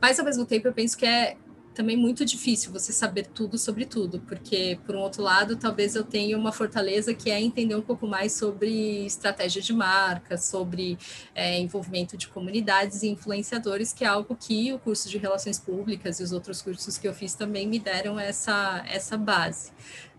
Mas 0.00 0.20
ao 0.20 0.24
mesmo 0.24 0.46
tempo 0.46 0.68
eu 0.68 0.72
penso 0.72 0.96
que 0.96 1.04
é 1.04 1.36
também 1.76 1.94
muito 1.94 2.24
difícil 2.24 2.72
você 2.72 2.90
saber 2.90 3.26
tudo 3.26 3.58
sobre 3.58 3.84
tudo, 3.84 4.18
porque, 4.20 4.78
por 4.86 4.96
um 4.96 5.00
outro 5.00 5.22
lado, 5.22 5.56
talvez 5.56 5.94
eu 5.94 6.02
tenha 6.02 6.36
uma 6.36 6.50
fortaleza 6.50 7.12
que 7.12 7.30
é 7.30 7.38
entender 7.38 7.74
um 7.74 7.82
pouco 7.82 8.06
mais 8.06 8.32
sobre 8.32 9.04
estratégia 9.04 9.60
de 9.60 9.74
marca, 9.74 10.38
sobre 10.38 10.98
é, 11.34 11.60
envolvimento 11.60 12.16
de 12.16 12.28
comunidades 12.28 13.02
e 13.02 13.08
influenciadores, 13.08 13.92
que 13.92 14.04
é 14.04 14.08
algo 14.08 14.34
que 14.34 14.72
o 14.72 14.78
curso 14.78 15.06
de 15.10 15.18
Relações 15.18 15.58
Públicas 15.58 16.18
e 16.18 16.22
os 16.22 16.32
outros 16.32 16.62
cursos 16.62 16.96
que 16.96 17.06
eu 17.06 17.12
fiz 17.12 17.34
também 17.34 17.68
me 17.68 17.78
deram 17.78 18.18
essa, 18.18 18.82
essa 18.88 19.18
base. 19.18 19.70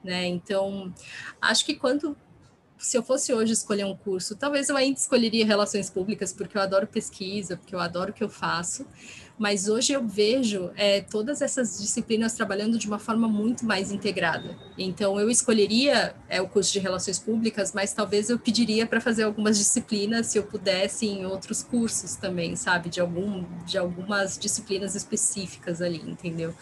Né? 0.04 0.28
Então, 0.28 0.94
acho 1.42 1.66
que 1.66 1.74
quando 1.74 2.16
se 2.78 2.96
eu 2.96 3.02
fosse 3.02 3.34
hoje 3.34 3.54
escolher 3.54 3.86
um 3.86 3.98
curso, 3.98 4.36
talvez 4.36 4.70
eu 4.70 4.78
ainda 4.78 5.00
escolheria 5.00 5.44
relações 5.44 5.90
públicas, 5.90 6.32
porque 6.32 6.56
eu 6.56 6.62
adoro 6.62 6.86
pesquisa, 6.86 7.58
porque 7.58 7.74
eu 7.74 7.80
adoro 7.80 8.12
o 8.12 8.14
que 8.14 8.24
eu 8.24 8.30
faço 8.30 8.86
mas 9.38 9.68
hoje 9.68 9.94
eu 9.94 10.06
vejo 10.06 10.72
é, 10.76 11.02
todas 11.02 11.42
essas 11.42 11.80
disciplinas 11.80 12.34
trabalhando 12.34 12.78
de 12.78 12.88
uma 12.88 12.98
forma 12.98 13.28
muito 13.28 13.66
mais 13.66 13.92
integrada. 13.92 14.58
Então, 14.78 15.20
eu 15.20 15.30
escolheria 15.30 16.16
é, 16.28 16.42
o 16.42 16.48
curso 16.48 16.74
de 16.74 16.80
Relações 16.80 17.20
Públicas, 17.20 17.72
mas 17.74 17.94
talvez 17.94 18.30
eu 18.30 18.40
pediria 18.40 18.88
para 18.88 19.00
fazer 19.00 19.24
algumas 19.24 19.58
disciplinas, 19.58 20.28
se 20.28 20.38
eu 20.38 20.44
pudesse, 20.44 21.06
em 21.06 21.26
outros 21.26 21.62
cursos 21.62 22.16
também, 22.16 22.56
sabe? 22.56 22.90
De, 22.90 23.00
algum, 23.00 23.46
de 23.66 23.78
algumas 23.78 24.38
disciplinas 24.38 24.96
específicas 24.96 25.82
ali, 25.82 26.02
entendeu? 26.06 26.54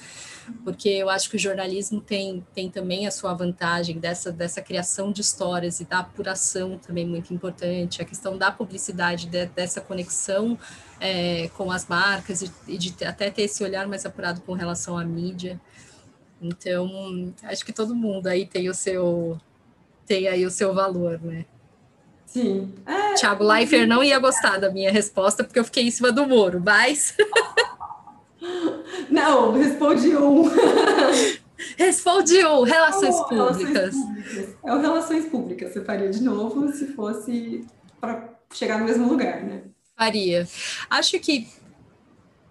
Porque 0.64 0.90
eu 0.90 1.10
acho 1.10 1.30
que 1.30 1.36
o 1.36 1.40
jornalismo 1.40 2.00
tem, 2.02 2.46
tem 2.54 2.70
também 2.70 3.08
a 3.08 3.12
sua 3.12 3.34
vantagem 3.34 4.00
dessa, 4.00 4.32
dessa 4.32 4.62
criação 4.62 5.12
de 5.12 5.22
histórias 5.22 5.80
e 5.80 5.86
da 5.86 6.00
apuração 6.00 6.78
também 6.78 7.06
muito 7.06 7.34
importante, 7.34 8.02
a 8.02 8.06
questão 8.06 8.38
da 8.38 8.52
publicidade, 8.52 9.28
de, 9.28 9.46
dessa 9.48 9.82
conexão 9.82 10.58
é, 11.00 11.50
com 11.50 11.72
as 11.72 11.88
marcas 11.88 12.42
e, 12.42 12.52
e 12.68 12.78
de 12.78 13.06
até 13.06 13.30
ter 13.30 13.44
esse 13.44 13.64
olhar 13.64 13.88
mais 13.88 14.06
apurado 14.06 14.42
com 14.42 14.54
relação 14.54 14.98
à 14.98 15.04
mídia. 15.04 15.60
Então, 16.42 17.34
acho 17.44 17.66
que 17.66 17.74
todo 17.74 17.96
mundo 17.96 18.28
aí 18.28 18.46
tem 18.46 18.70
o 18.70 18.74
seu 18.74 19.40
tem 20.06 20.28
aí 20.28 20.46
o 20.46 20.52
seu 20.52 20.74
valor, 20.74 21.20
né? 21.22 21.46
Sim. 22.26 22.74
É, 22.86 23.14
Tiago 23.14 23.44
Leifert 23.44 23.88
não 23.88 24.04
ia 24.04 24.20
gostar 24.20 24.60
da 24.60 24.70
minha 24.70 24.92
resposta 24.92 25.44
porque 25.44 25.58
eu 25.58 25.64
fiquei 25.64 25.84
em 25.84 25.92
cima 25.92 26.12
do 26.12 26.28
muro, 26.28 26.62
mas 26.64 27.16
Não, 29.10 29.54
responde 29.54 30.16
um. 30.16 30.44
Responde 31.78 32.46
um, 32.46 32.64
relações, 32.64 33.16
oh, 33.16 33.24
públicas. 33.26 33.96
relações 33.96 33.96
públicas. 33.96 34.56
É 34.64 34.74
o 34.74 34.80
relações 34.80 35.26
públicas. 35.26 35.74
Você 35.74 35.82
faria 35.84 36.10
de 36.10 36.22
novo 36.22 36.72
se 36.72 36.88
fosse 36.88 37.66
para 38.00 38.30
chegar 38.54 38.80
no 38.80 38.86
mesmo 38.86 39.08
lugar, 39.08 39.42
né? 39.44 39.64
Faria. 39.98 40.48
Acho 40.90 41.20
que 41.20 41.48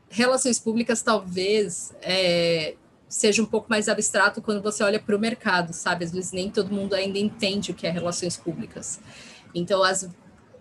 relações 0.09 0.59
públicas 0.59 1.03
talvez 1.03 1.93
é, 2.01 2.75
seja 3.09 3.43
um 3.43 3.47
pouco 3.47 3.67
mais 3.69 3.89
abstrato 3.89 4.41
quando 4.41 4.63
você 4.63 4.83
olha 4.83 4.99
para 4.99 5.15
o 5.15 5.19
mercado, 5.19 5.73
sabe? 5.73 6.05
Às 6.05 6.13
vezes 6.13 6.33
nem 6.33 6.51
todo 6.51 6.73
mundo 6.73 6.95
ainda 6.95 7.19
entende 7.19 7.71
o 7.71 7.75
que 7.75 7.87
é 7.87 7.91
relações 7.91 8.37
públicas. 8.37 9.01
Então, 9.55 9.83
as, 9.83 10.09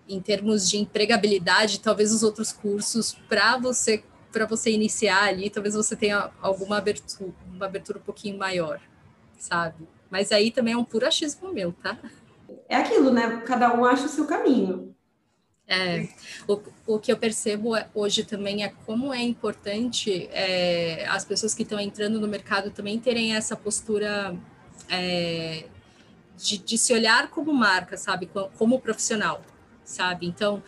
em 0.08 0.20
termos 0.20 0.68
de 0.68 0.78
empregabilidade, 0.78 1.80
talvez 1.80 2.12
os 2.12 2.22
outros 2.22 2.52
cursos 2.52 3.16
para 3.28 3.56
você 3.56 4.04
para 4.34 4.46
você 4.46 4.72
iniciar 4.72 5.28
ali, 5.28 5.48
talvez 5.48 5.76
você 5.76 5.94
tenha 5.94 6.32
alguma 6.42 6.78
abertura, 6.78 7.32
uma 7.46 7.66
abertura 7.66 8.00
um 8.00 8.02
pouquinho 8.02 8.36
maior, 8.36 8.80
sabe? 9.38 9.86
Mas 10.10 10.32
aí 10.32 10.50
também 10.50 10.74
é 10.74 10.76
um 10.76 10.84
puro 10.84 11.06
achismo 11.06 11.52
meu, 11.52 11.72
tá? 11.72 11.96
É 12.68 12.76
aquilo, 12.76 13.12
né? 13.12 13.42
Cada 13.46 13.72
um 13.72 13.84
acha 13.84 14.06
o 14.06 14.08
seu 14.08 14.26
caminho. 14.26 14.92
É, 15.68 16.08
o, 16.48 16.60
o 16.86 16.98
que 16.98 17.12
eu 17.12 17.16
percebo 17.16 17.76
é, 17.76 17.88
hoje 17.94 18.24
também 18.24 18.64
é 18.64 18.72
como 18.84 19.14
é 19.14 19.22
importante 19.22 20.28
é, 20.32 21.06
as 21.08 21.24
pessoas 21.24 21.54
que 21.54 21.62
estão 21.62 21.78
entrando 21.78 22.20
no 22.20 22.26
mercado 22.26 22.70
também 22.70 22.98
terem 22.98 23.34
essa 23.34 23.56
postura 23.56 24.36
é, 24.90 25.64
de, 26.36 26.58
de, 26.58 26.76
se 26.76 26.92
olhar 26.92 27.30
como 27.30 27.54
marca, 27.54 27.96
sabe, 27.96 28.28
como 28.58 28.80
profissional, 28.80 29.40
sabe? 29.84 30.26
Então, 30.26 30.60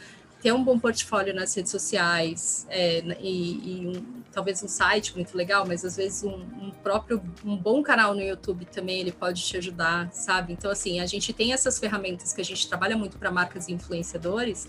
ter 0.47 0.53
um 0.53 0.62
bom 0.62 0.78
portfólio 0.78 1.34
nas 1.34 1.53
redes 1.57 1.72
sociais 1.72 2.68
é, 2.70 3.01
e, 3.18 3.80
e 3.82 3.86
um, 3.88 4.22
talvez 4.30 4.62
um 4.62 4.68
site 4.68 5.12
muito 5.16 5.36
legal, 5.36 5.66
mas 5.66 5.84
às 5.84 5.97
vezes 5.97 6.22
um, 6.22 6.36
um, 6.36 6.70
próprio 6.84 7.20
um 7.44 7.57
bom 7.57 7.82
canal 7.82 8.14
no 8.14 8.22
YouTube 8.22 8.64
também 8.66 9.01
ele 9.01 9.11
pode 9.11 9.42
te 9.42 9.57
ajudar, 9.57 10.09
sabe? 10.12 10.53
Então 10.53 10.70
assim 10.70 11.01
a 11.01 11.07
gente 11.07 11.32
tem 11.32 11.53
essas 11.53 11.80
ferramentas 11.80 12.32
que 12.32 12.40
a 12.40 12.44
gente 12.44 12.68
trabalha 12.68 12.97
muito 12.97 13.18
para 13.18 13.28
marcas 13.28 13.66
e 13.66 13.72
influenciadores, 13.72 14.68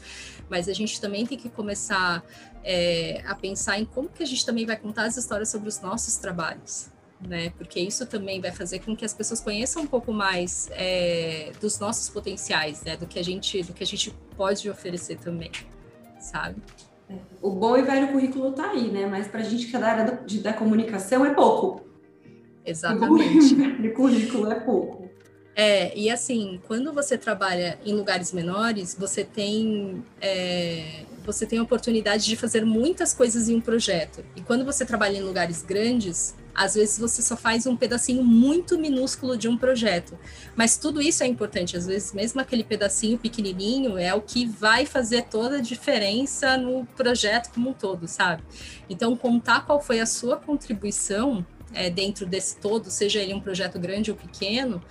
mas 0.50 0.68
a 0.68 0.74
gente 0.74 1.00
também 1.00 1.28
tem 1.28 1.38
que 1.38 1.48
começar 1.48 2.24
é, 2.64 3.22
a 3.28 3.36
pensar 3.36 3.78
em 3.78 3.86
como 3.86 4.10
que 4.10 4.24
a 4.24 4.26
gente 4.26 4.44
também 4.44 4.66
vai 4.66 4.78
contar 4.78 5.04
as 5.04 5.16
histórias 5.16 5.50
sobre 5.50 5.70
os 5.70 5.80
nossos 5.80 6.18
trabalhos, 6.18 6.90
né? 7.20 7.52
Porque 7.58 7.80
isso 7.80 8.06
também 8.06 8.40
vai 8.40 8.52
fazer 8.52 8.80
com 8.80 8.96
que 8.96 9.06
as 9.06 9.14
pessoas 9.14 9.40
conheçam 9.40 9.84
um 9.84 9.88
pouco 9.88 10.14
mais 10.14 10.70
é, 10.72 11.52
dos 11.60 11.80
nossos 11.80 12.10
potenciais, 12.10 12.84
né? 12.84 12.96
Do 12.96 13.08
que 13.08 13.20
a 13.20 13.24
gente, 13.24 13.64
do 13.64 13.74
que 13.74 13.84
a 13.84 13.88
gente 13.88 14.14
pode 14.36 14.70
oferecer 14.70 15.18
também, 15.18 15.52
sabe? 16.20 16.62
O 17.42 17.52
bom 17.52 17.78
e 17.78 17.82
velho 17.82 18.12
currículo 18.12 18.52
tá 18.52 18.72
aí, 18.72 18.90
né? 18.90 19.06
Mas 19.06 19.28
para 19.28 19.40
a 19.40 19.44
gente 19.44 19.68
que 19.68 19.76
é 19.76 19.80
da 19.80 19.88
área 19.88 20.06
da, 20.06 20.12
de, 20.12 20.40
da 20.40 20.54
comunicação 20.54 21.26
é 21.26 21.34
pouco. 21.34 21.86
Exatamente. 22.66 23.56
O 23.88 23.94
currículo 23.94 24.52
é 24.52 24.60
pouco. 24.60 25.10
É, 25.56 25.98
e 25.98 26.10
assim, 26.10 26.60
quando 26.68 26.94
você 26.94 27.18
trabalha 27.18 27.80
em 27.84 27.94
lugares 27.94 28.32
menores, 28.32 28.96
você 29.00 29.24
tem 29.24 30.04
é, 30.22 31.04
você 31.26 31.46
tem 31.46 31.58
a 31.60 31.64
oportunidade 31.64 32.26
de 32.26 32.36
fazer 32.36 32.64
muitas 32.64 33.14
coisas 33.14 33.50
em 33.50 33.56
um 33.56 33.62
projeto. 33.62 34.24
E 34.36 34.42
quando 34.42 34.64
você 34.64 34.86
trabalha 34.86 35.18
em 35.18 35.22
lugares 35.22 35.64
grandes, 35.64 36.36
às 36.58 36.74
vezes 36.74 36.98
você 36.98 37.22
só 37.22 37.38
faz 37.38 37.68
um 37.68 37.78
pedacinho 37.78 38.24
muito 38.24 38.80
minúsculo 38.80 39.38
de 39.38 39.48
um 39.48 39.56
projeto. 39.56 40.18
Mas 40.56 40.76
tudo 40.76 41.00
isso 41.00 41.22
é 41.22 41.28
importante. 41.28 41.78
Às 41.78 41.86
vezes, 41.86 42.12
mesmo 42.14 42.42
aquele 42.42 42.64
pedacinho 42.64 43.16
pequenininho 43.16 43.96
é 43.96 44.12
o 44.16 44.22
que 44.22 44.44
vai 44.44 44.84
fazer 44.84 45.26
toda 45.26 45.58
a 45.58 45.62
diferença 45.62 46.58
no 46.58 46.84
projeto 46.98 47.54
como 47.54 47.70
um 47.70 47.74
todo, 47.74 48.08
sabe? 48.08 48.42
Então, 48.90 49.16
contar 49.16 49.68
qual 49.68 49.80
foi 49.80 50.00
a 50.00 50.06
sua 50.08 50.36
contribuição 50.36 51.46
é, 51.76 51.92
dentro 51.92 52.26
desse 52.26 52.58
todo, 52.58 52.90
seja 52.90 53.22
ele 53.22 53.36
um 53.36 53.40
projeto 53.40 53.78
grande 53.78 54.10
ou 54.10 54.18
pequeno, 54.18 54.82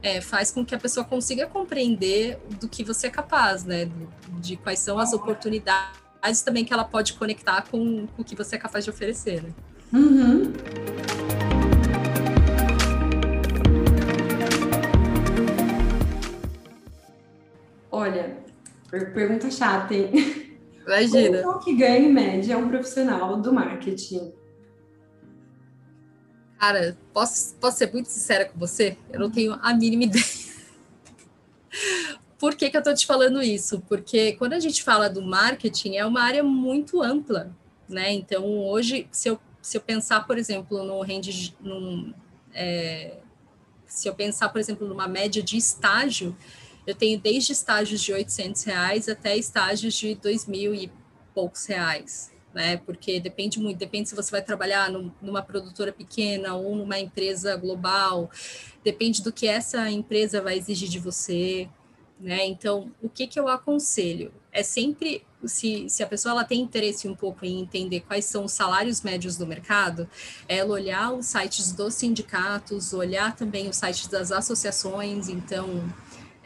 é, 0.00 0.20
faz 0.20 0.52
com 0.52 0.64
que 0.64 0.76
a 0.76 0.78
pessoa 0.78 1.04
consiga 1.04 1.48
compreender 1.48 2.38
do 2.60 2.68
que 2.68 2.84
você 2.84 3.08
é 3.08 3.10
capaz, 3.10 3.64
né? 3.64 3.90
De 4.38 4.56
quais 4.56 4.78
são 4.78 4.96
as 4.96 5.12
oportunidades 5.12 6.42
também 6.44 6.64
que 6.64 6.72
ela 6.72 6.84
pode 6.84 7.14
conectar 7.14 7.62
com, 7.68 8.06
com 8.06 8.22
o 8.22 8.24
que 8.24 8.36
você 8.36 8.54
é 8.54 8.58
capaz 8.60 8.84
de 8.84 8.90
oferecer, 8.90 9.42
né? 9.42 9.50
Uhum. 9.92 10.52
Olha, 17.96 18.36
pergunta 18.90 19.50
chata, 19.50 19.94
hein? 19.94 20.12
Imagina. 20.86 21.42
Quanto 21.42 21.64
que 21.64 21.74
ganha 21.74 21.98
em 21.98 22.12
média 22.12 22.58
um 22.58 22.68
profissional 22.68 23.40
do 23.40 23.54
marketing? 23.54 24.34
Cara, 26.58 26.94
posso, 27.14 27.54
posso 27.54 27.78
ser 27.78 27.90
muito 27.90 28.10
sincera 28.10 28.44
com 28.44 28.58
você? 28.58 28.98
Eu 29.10 29.18
não 29.18 29.30
tenho 29.30 29.58
a 29.62 29.72
mínima 29.72 30.04
ideia. 30.04 30.24
Por 32.38 32.54
que, 32.54 32.68
que 32.68 32.76
eu 32.76 32.80
estou 32.80 32.92
te 32.92 33.06
falando 33.06 33.40
isso? 33.40 33.80
Porque 33.88 34.34
quando 34.34 34.52
a 34.52 34.60
gente 34.60 34.82
fala 34.82 35.08
do 35.08 35.22
marketing, 35.22 35.96
é 35.96 36.04
uma 36.04 36.20
área 36.20 36.44
muito 36.44 37.02
ampla, 37.02 37.50
né? 37.88 38.12
Então, 38.12 38.58
hoje, 38.58 39.08
se 39.10 39.30
eu, 39.30 39.40
se 39.62 39.78
eu 39.78 39.80
pensar, 39.80 40.26
por 40.26 40.36
exemplo, 40.36 40.84
no 40.84 41.00
num, 41.62 42.12
é, 42.52 43.20
se 43.86 44.06
eu 44.06 44.14
pensar, 44.14 44.50
por 44.50 44.60
exemplo, 44.60 44.86
numa 44.86 45.08
média 45.08 45.42
de 45.42 45.56
estágio, 45.56 46.36
eu 46.86 46.94
tenho 46.94 47.18
desde 47.18 47.52
estágios 47.52 48.00
de 48.00 48.12
800 48.12 48.62
reais 48.62 49.08
até 49.08 49.36
estágios 49.36 49.94
de 49.94 50.14
dois 50.14 50.46
mil 50.46 50.74
e 50.74 50.90
poucos 51.34 51.66
reais, 51.66 52.32
né? 52.54 52.76
Porque 52.78 53.18
depende 53.18 53.58
muito, 53.58 53.76
depende 53.76 54.08
se 54.08 54.14
você 54.14 54.30
vai 54.30 54.42
trabalhar 54.42 54.90
numa 55.20 55.42
produtora 55.42 55.92
pequena 55.92 56.54
ou 56.54 56.76
numa 56.76 56.98
empresa 56.98 57.56
global, 57.56 58.30
depende 58.84 59.22
do 59.22 59.32
que 59.32 59.46
essa 59.46 59.90
empresa 59.90 60.40
vai 60.40 60.56
exigir 60.56 60.88
de 60.88 60.98
você, 60.98 61.68
né? 62.18 62.46
Então, 62.46 62.90
o 63.02 63.08
que, 63.08 63.26
que 63.26 63.38
eu 63.38 63.48
aconselho? 63.48 64.32
É 64.50 64.62
sempre, 64.62 65.22
se, 65.44 65.88
se 65.90 66.02
a 66.02 66.06
pessoa 66.06 66.32
ela 66.32 66.44
tem 66.44 66.62
interesse 66.62 67.06
um 67.06 67.14
pouco 67.14 67.44
em 67.44 67.60
entender 67.60 68.00
quais 68.00 68.24
são 68.24 68.44
os 68.44 68.52
salários 68.52 69.02
médios 69.02 69.36
do 69.36 69.46
mercado, 69.46 70.08
ela 70.48 70.72
olhar 70.72 71.12
os 71.12 71.26
sites 71.26 71.72
dos 71.72 71.94
sindicatos, 71.94 72.94
olhar 72.94 73.36
também 73.36 73.68
os 73.68 73.76
sites 73.76 74.06
das 74.06 74.32
associações, 74.32 75.28
então 75.28 75.84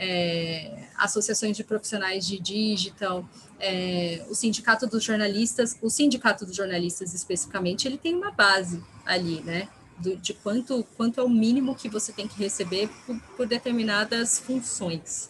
é, 0.00 0.88
associações 0.96 1.54
de 1.54 1.62
profissionais 1.62 2.26
de 2.26 2.40
digital, 2.40 3.28
é, 3.60 4.24
o 4.30 4.34
sindicato 4.34 4.86
dos 4.86 5.04
jornalistas, 5.04 5.76
o 5.82 5.90
sindicato 5.90 6.46
dos 6.46 6.56
jornalistas 6.56 7.12
especificamente, 7.12 7.86
ele 7.86 7.98
tem 7.98 8.16
uma 8.16 8.30
base 8.30 8.82
ali, 9.04 9.42
né? 9.42 9.68
Do, 9.98 10.16
de 10.16 10.32
quanto, 10.32 10.82
quanto 10.96 11.20
é 11.20 11.22
o 11.22 11.28
mínimo 11.28 11.74
que 11.74 11.86
você 11.90 12.10
tem 12.10 12.26
que 12.26 12.38
receber 12.38 12.88
por, 13.06 13.20
por 13.36 13.46
determinadas 13.46 14.38
funções. 14.38 15.28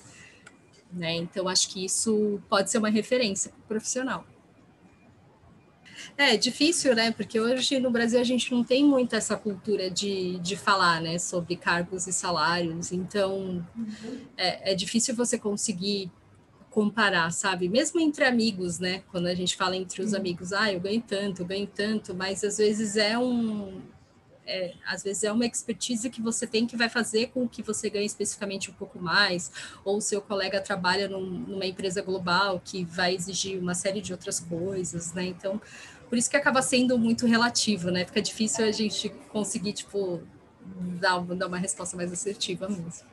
Né? 0.92 1.16
Então, 1.16 1.48
acho 1.48 1.68
que 1.70 1.84
isso 1.84 2.40
pode 2.48 2.70
ser 2.70 2.78
uma 2.78 2.88
referência 2.88 3.50
para 3.50 3.58
o 3.58 3.66
profissional. 3.66 4.24
É 6.22 6.36
difícil, 6.36 6.94
né? 6.94 7.10
Porque 7.12 7.40
hoje 7.40 7.80
no 7.80 7.90
Brasil 7.90 8.20
a 8.20 8.24
gente 8.24 8.52
não 8.52 8.62
tem 8.62 8.84
muito 8.84 9.16
essa 9.16 9.36
cultura 9.36 9.90
de, 9.90 10.38
de 10.40 10.54
falar, 10.54 11.00
né, 11.00 11.18
sobre 11.18 11.56
cargos 11.56 12.06
e 12.06 12.12
salários. 12.12 12.92
Então 12.92 13.64
uhum. 13.76 14.20
é, 14.36 14.72
é 14.72 14.74
difícil 14.74 15.16
você 15.16 15.38
conseguir 15.38 16.10
comparar, 16.70 17.30
sabe? 17.32 17.68
Mesmo 17.68 18.00
entre 18.00 18.24
amigos, 18.24 18.78
né? 18.78 19.02
Quando 19.10 19.26
a 19.26 19.34
gente 19.34 19.56
fala 19.56 19.76
entre 19.76 20.02
os 20.02 20.12
uhum. 20.12 20.18
amigos, 20.18 20.52
ah, 20.52 20.72
eu 20.72 20.78
ganho 20.78 21.02
tanto, 21.02 21.42
eu 21.42 21.46
ganho 21.46 21.66
tanto, 21.66 22.14
mas 22.14 22.44
às 22.44 22.58
vezes 22.58 22.96
é 22.96 23.18
um. 23.18 23.80
É, 24.46 24.74
às 24.84 25.02
vezes 25.04 25.22
é 25.22 25.30
uma 25.30 25.46
expertise 25.46 26.10
que 26.10 26.20
você 26.20 26.44
tem 26.44 26.66
que 26.66 26.76
vai 26.76 26.88
fazer 26.88 27.28
com 27.28 27.48
que 27.48 27.62
você 27.62 27.88
ganhe 27.88 28.06
especificamente 28.06 28.68
um 28.68 28.74
pouco 28.74 28.98
mais, 28.98 29.52
ou 29.84 30.00
seu 30.00 30.20
colega 30.20 30.60
trabalha 30.60 31.08
num, 31.08 31.20
numa 31.20 31.66
empresa 31.66 32.02
global 32.02 32.60
que 32.64 32.84
vai 32.84 33.14
exigir 33.14 33.60
uma 33.60 33.74
série 33.74 34.00
de 34.00 34.12
outras 34.12 34.40
coisas, 34.40 35.12
né? 35.12 35.26
Então, 35.26 35.60
por 36.10 36.18
isso 36.18 36.28
que 36.28 36.36
acaba 36.36 36.60
sendo 36.60 36.98
muito 36.98 37.24
relativo, 37.24 37.88
né? 37.88 38.04
Fica 38.04 38.20
difícil 38.20 38.64
a 38.64 38.72
gente 38.72 39.08
conseguir, 39.28 39.72
tipo, 39.72 40.20
dar, 41.00 41.20
dar 41.20 41.46
uma 41.46 41.56
resposta 41.56 41.96
mais 41.96 42.12
assertiva 42.12 42.68
mesmo. 42.68 43.08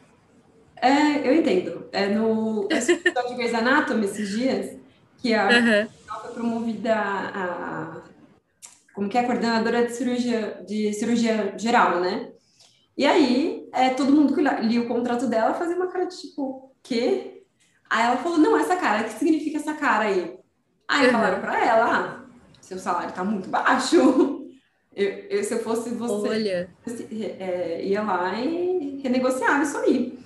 É, 0.76 1.28
eu 1.28 1.36
entendo. 1.36 1.88
É 1.92 2.08
no 2.08 2.68
episódio 2.72 3.30
de 3.30 3.36
Grey's 3.36 3.54
Anatomy 3.54 4.06
esses 4.06 4.30
dias, 4.30 4.78
que 5.20 5.32
a 5.32 5.48
uhum. 5.48 6.22
foi 6.22 6.32
promovida 6.34 6.96
a, 6.96 8.02
como 8.96 9.08
que 9.08 9.18
é, 9.18 9.22
a 9.22 9.26
coordenadora 9.26 9.86
de 9.86 9.94
cirurgia, 9.94 10.64
de 10.68 10.92
cirurgia 10.94 11.54
geral, 11.56 12.00
né? 12.00 12.32
E 12.98 13.06
aí, 13.06 13.70
é, 13.74 13.92
todo 13.92 14.12
mundo 14.12 14.34
que 14.34 14.42
lia 14.42 14.82
o 14.82 14.88
contrato 14.88 15.28
dela 15.28 15.54
fazia 15.54 15.76
uma 15.76 15.92
cara 15.92 16.06
de 16.06 16.20
tipo, 16.20 16.76
quê? 16.82 17.44
Aí 17.88 18.08
ela 18.08 18.18
falou, 18.18 18.40
não, 18.40 18.58
essa 18.58 18.76
cara, 18.76 19.02
o 19.02 19.04
que 19.06 19.20
significa 19.20 19.58
essa 19.58 19.76
cara 19.76 20.06
aí? 20.06 20.36
Aí 20.88 21.06
uhum. 21.06 21.12
falaram 21.12 21.42
pra 21.42 21.64
ela, 21.64 21.96
ah, 21.96 22.27
seu 22.68 22.78
salário 22.78 23.10
está 23.10 23.24
muito 23.24 23.50
baixo. 23.50 24.36
Eu, 24.96 25.12
eu, 25.30 25.44
se 25.44 25.54
eu 25.54 25.60
fosse 25.60 25.92
você, 25.92 26.28
Olha. 26.28 26.70
É, 27.40 27.86
ia 27.86 28.02
lá 28.02 28.34
e 28.40 29.00
renegociava 29.04 29.62
isso 29.62 29.78
aí. 29.78 30.18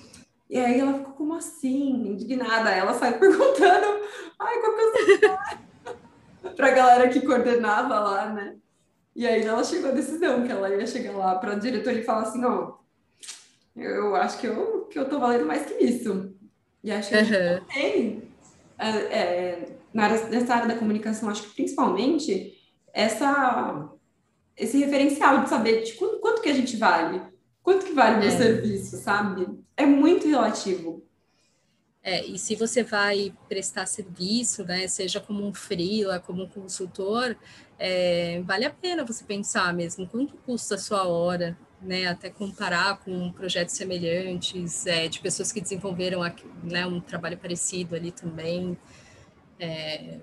E 0.49 0.57
aí 0.57 0.79
ela 0.79 0.93
ficou 0.93 1.11
como 1.11 1.33
assim, 1.33 2.07
indignada. 2.07 2.69
Ela 2.69 2.93
saiu 2.93 3.15
perguntando, 3.19 4.01
ai, 4.39 4.59
qual 4.61 4.73
que 4.73 4.79
é 4.79 4.85
o 4.85 5.19
salário? 5.19 5.59
Para 6.55 6.67
a 6.67 6.71
galera 6.71 7.09
que 7.09 7.19
coordenava 7.19 7.99
lá, 7.99 8.29
né? 8.29 8.55
E 9.13 9.27
aí 9.27 9.43
ela 9.43 9.61
chegou 9.61 9.89
à 9.89 9.93
decisão 9.93 10.45
que 10.45 10.51
ela 10.53 10.69
ia 10.69 10.87
chegar 10.87 11.17
lá 11.17 11.35
para 11.35 11.51
a 11.51 11.59
diretoria 11.59 11.99
e 11.99 12.05
falar 12.05 12.21
assim, 12.21 12.45
ó, 12.45 12.75
eu 13.75 14.15
acho 14.15 14.39
que 14.39 14.47
eu, 14.47 14.87
que 14.89 14.97
eu 14.97 15.09
tô 15.09 15.19
valendo 15.19 15.45
mais 15.45 15.65
que 15.65 15.83
isso. 15.83 16.33
E 16.81 16.93
acho 16.93 17.09
que 17.09 17.17
uhum. 17.17 17.65
tem 17.65 18.23
é, 18.79 18.89
é, 18.89 19.67
na 19.93 20.03
área, 20.05 20.27
nessa 20.27 20.55
área 20.55 20.67
da 20.67 20.77
comunicação, 20.77 21.29
acho 21.29 21.43
que 21.43 21.55
principalmente 21.55 22.53
essa, 22.93 23.89
esse 24.55 24.77
referencial 24.77 25.43
de 25.43 25.49
saber 25.49 25.83
de 25.83 25.93
quanto, 25.93 26.19
quanto 26.19 26.41
que 26.41 26.49
a 26.49 26.53
gente 26.53 26.77
vale, 26.77 27.21
quanto 27.61 27.85
que 27.85 27.93
vale 27.93 28.17
o 28.17 28.19
meu 28.19 28.29
é. 28.29 28.37
serviço, 28.37 28.97
sabe? 28.97 29.47
É 29.75 29.85
muito 29.85 30.27
relativo. 30.27 31.03
É, 32.03 32.25
e 32.25 32.37
se 32.39 32.55
você 32.55 32.83
vai 32.83 33.31
prestar 33.47 33.85
serviço, 33.85 34.63
né, 34.63 34.87
seja 34.87 35.19
como 35.19 35.45
um 35.45 35.53
freela, 35.53 36.19
como 36.19 36.43
um 36.43 36.47
consultor, 36.47 37.37
é, 37.77 38.41
vale 38.43 38.65
a 38.65 38.71
pena 38.71 39.05
você 39.05 39.23
pensar 39.23 39.71
mesmo 39.73 40.07
quanto 40.07 40.35
custa 40.37 40.75
a 40.75 40.77
sua 40.79 41.07
hora, 41.07 41.55
né, 41.79 42.07
até 42.07 42.29
comparar 42.29 42.99
com 42.99 43.31
projetos 43.31 43.75
semelhantes, 43.75 44.85
é, 44.87 45.07
de 45.07 45.19
pessoas 45.19 45.51
que 45.51 45.61
desenvolveram 45.61 46.21
né, 46.63 46.85
um 46.87 46.99
trabalho 46.99 47.37
parecido 47.37 47.95
ali 47.95 48.11
também. 48.11 48.75
É, 49.61 50.17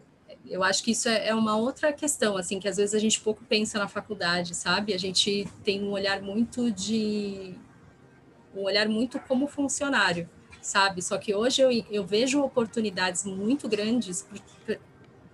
eu 0.45 0.65
acho 0.65 0.83
que 0.83 0.91
isso 0.91 1.09
é, 1.09 1.29
é 1.29 1.35
uma 1.35 1.57
outra 1.57 1.93
questão, 1.93 2.37
assim, 2.37 2.59
que 2.59 2.67
às 2.67 2.77
vezes 2.77 2.93
a 2.93 2.99
gente 2.99 3.21
pouco 3.21 3.45
pensa 3.45 3.79
na 3.79 3.87
faculdade, 3.87 4.53
sabe? 4.55 4.93
A 4.93 4.99
gente 4.99 5.49
tem 5.63 5.81
um 5.83 5.93
olhar 5.93 6.21
muito 6.21 6.73
de 6.73 7.55
um 8.53 8.63
olhar 8.63 8.89
muito 8.89 9.21
como 9.21 9.47
funcionário, 9.47 10.29
sabe? 10.61 11.01
Só 11.03 11.17
que 11.19 11.33
hoje 11.33 11.63
eu, 11.63 11.71
eu 11.89 12.05
vejo 12.05 12.43
oportunidades 12.43 13.25
muito 13.25 13.69
grandes 13.69 14.27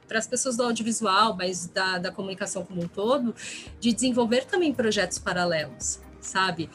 para 0.06 0.18
as 0.18 0.26
pessoas 0.26 0.54
do 0.54 0.64
audiovisual, 0.64 1.34
mas 1.34 1.66
da, 1.66 1.98
da 1.98 2.12
comunicação 2.12 2.62
como 2.62 2.82
um 2.82 2.88
todo, 2.88 3.34
de 3.80 3.90
desenvolver 3.90 4.44
também 4.44 4.74
projetos 4.74 5.18
paralelos, 5.18 5.98
sabe? 6.20 6.68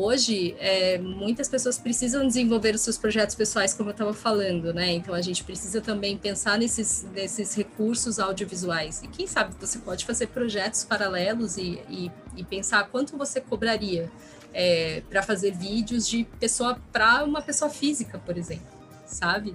Hoje, 0.00 0.54
é, 0.60 0.96
muitas 0.96 1.48
pessoas 1.48 1.76
precisam 1.76 2.24
desenvolver 2.24 2.72
os 2.72 2.82
seus 2.82 2.96
projetos 2.96 3.34
pessoais, 3.34 3.74
como 3.74 3.88
eu 3.88 3.90
estava 3.90 4.14
falando, 4.14 4.72
né? 4.72 4.92
Então, 4.92 5.12
a 5.12 5.20
gente 5.20 5.42
precisa 5.42 5.80
também 5.80 6.16
pensar 6.16 6.56
nesses, 6.56 7.02
nesses 7.12 7.52
recursos 7.56 8.20
audiovisuais. 8.20 9.02
E 9.02 9.08
quem 9.08 9.26
sabe 9.26 9.56
você 9.58 9.80
pode 9.80 10.06
fazer 10.06 10.28
projetos 10.28 10.84
paralelos 10.84 11.56
e, 11.56 11.82
e, 11.90 12.12
e 12.36 12.44
pensar 12.44 12.88
quanto 12.90 13.18
você 13.18 13.40
cobraria 13.40 14.08
é, 14.54 15.02
para 15.10 15.20
fazer 15.20 15.50
vídeos 15.50 16.08
de 16.08 16.22
pessoa 16.38 16.80
para 16.92 17.24
uma 17.24 17.42
pessoa 17.42 17.68
física, 17.68 18.20
por 18.20 18.38
exemplo, 18.38 18.68
sabe? 19.04 19.52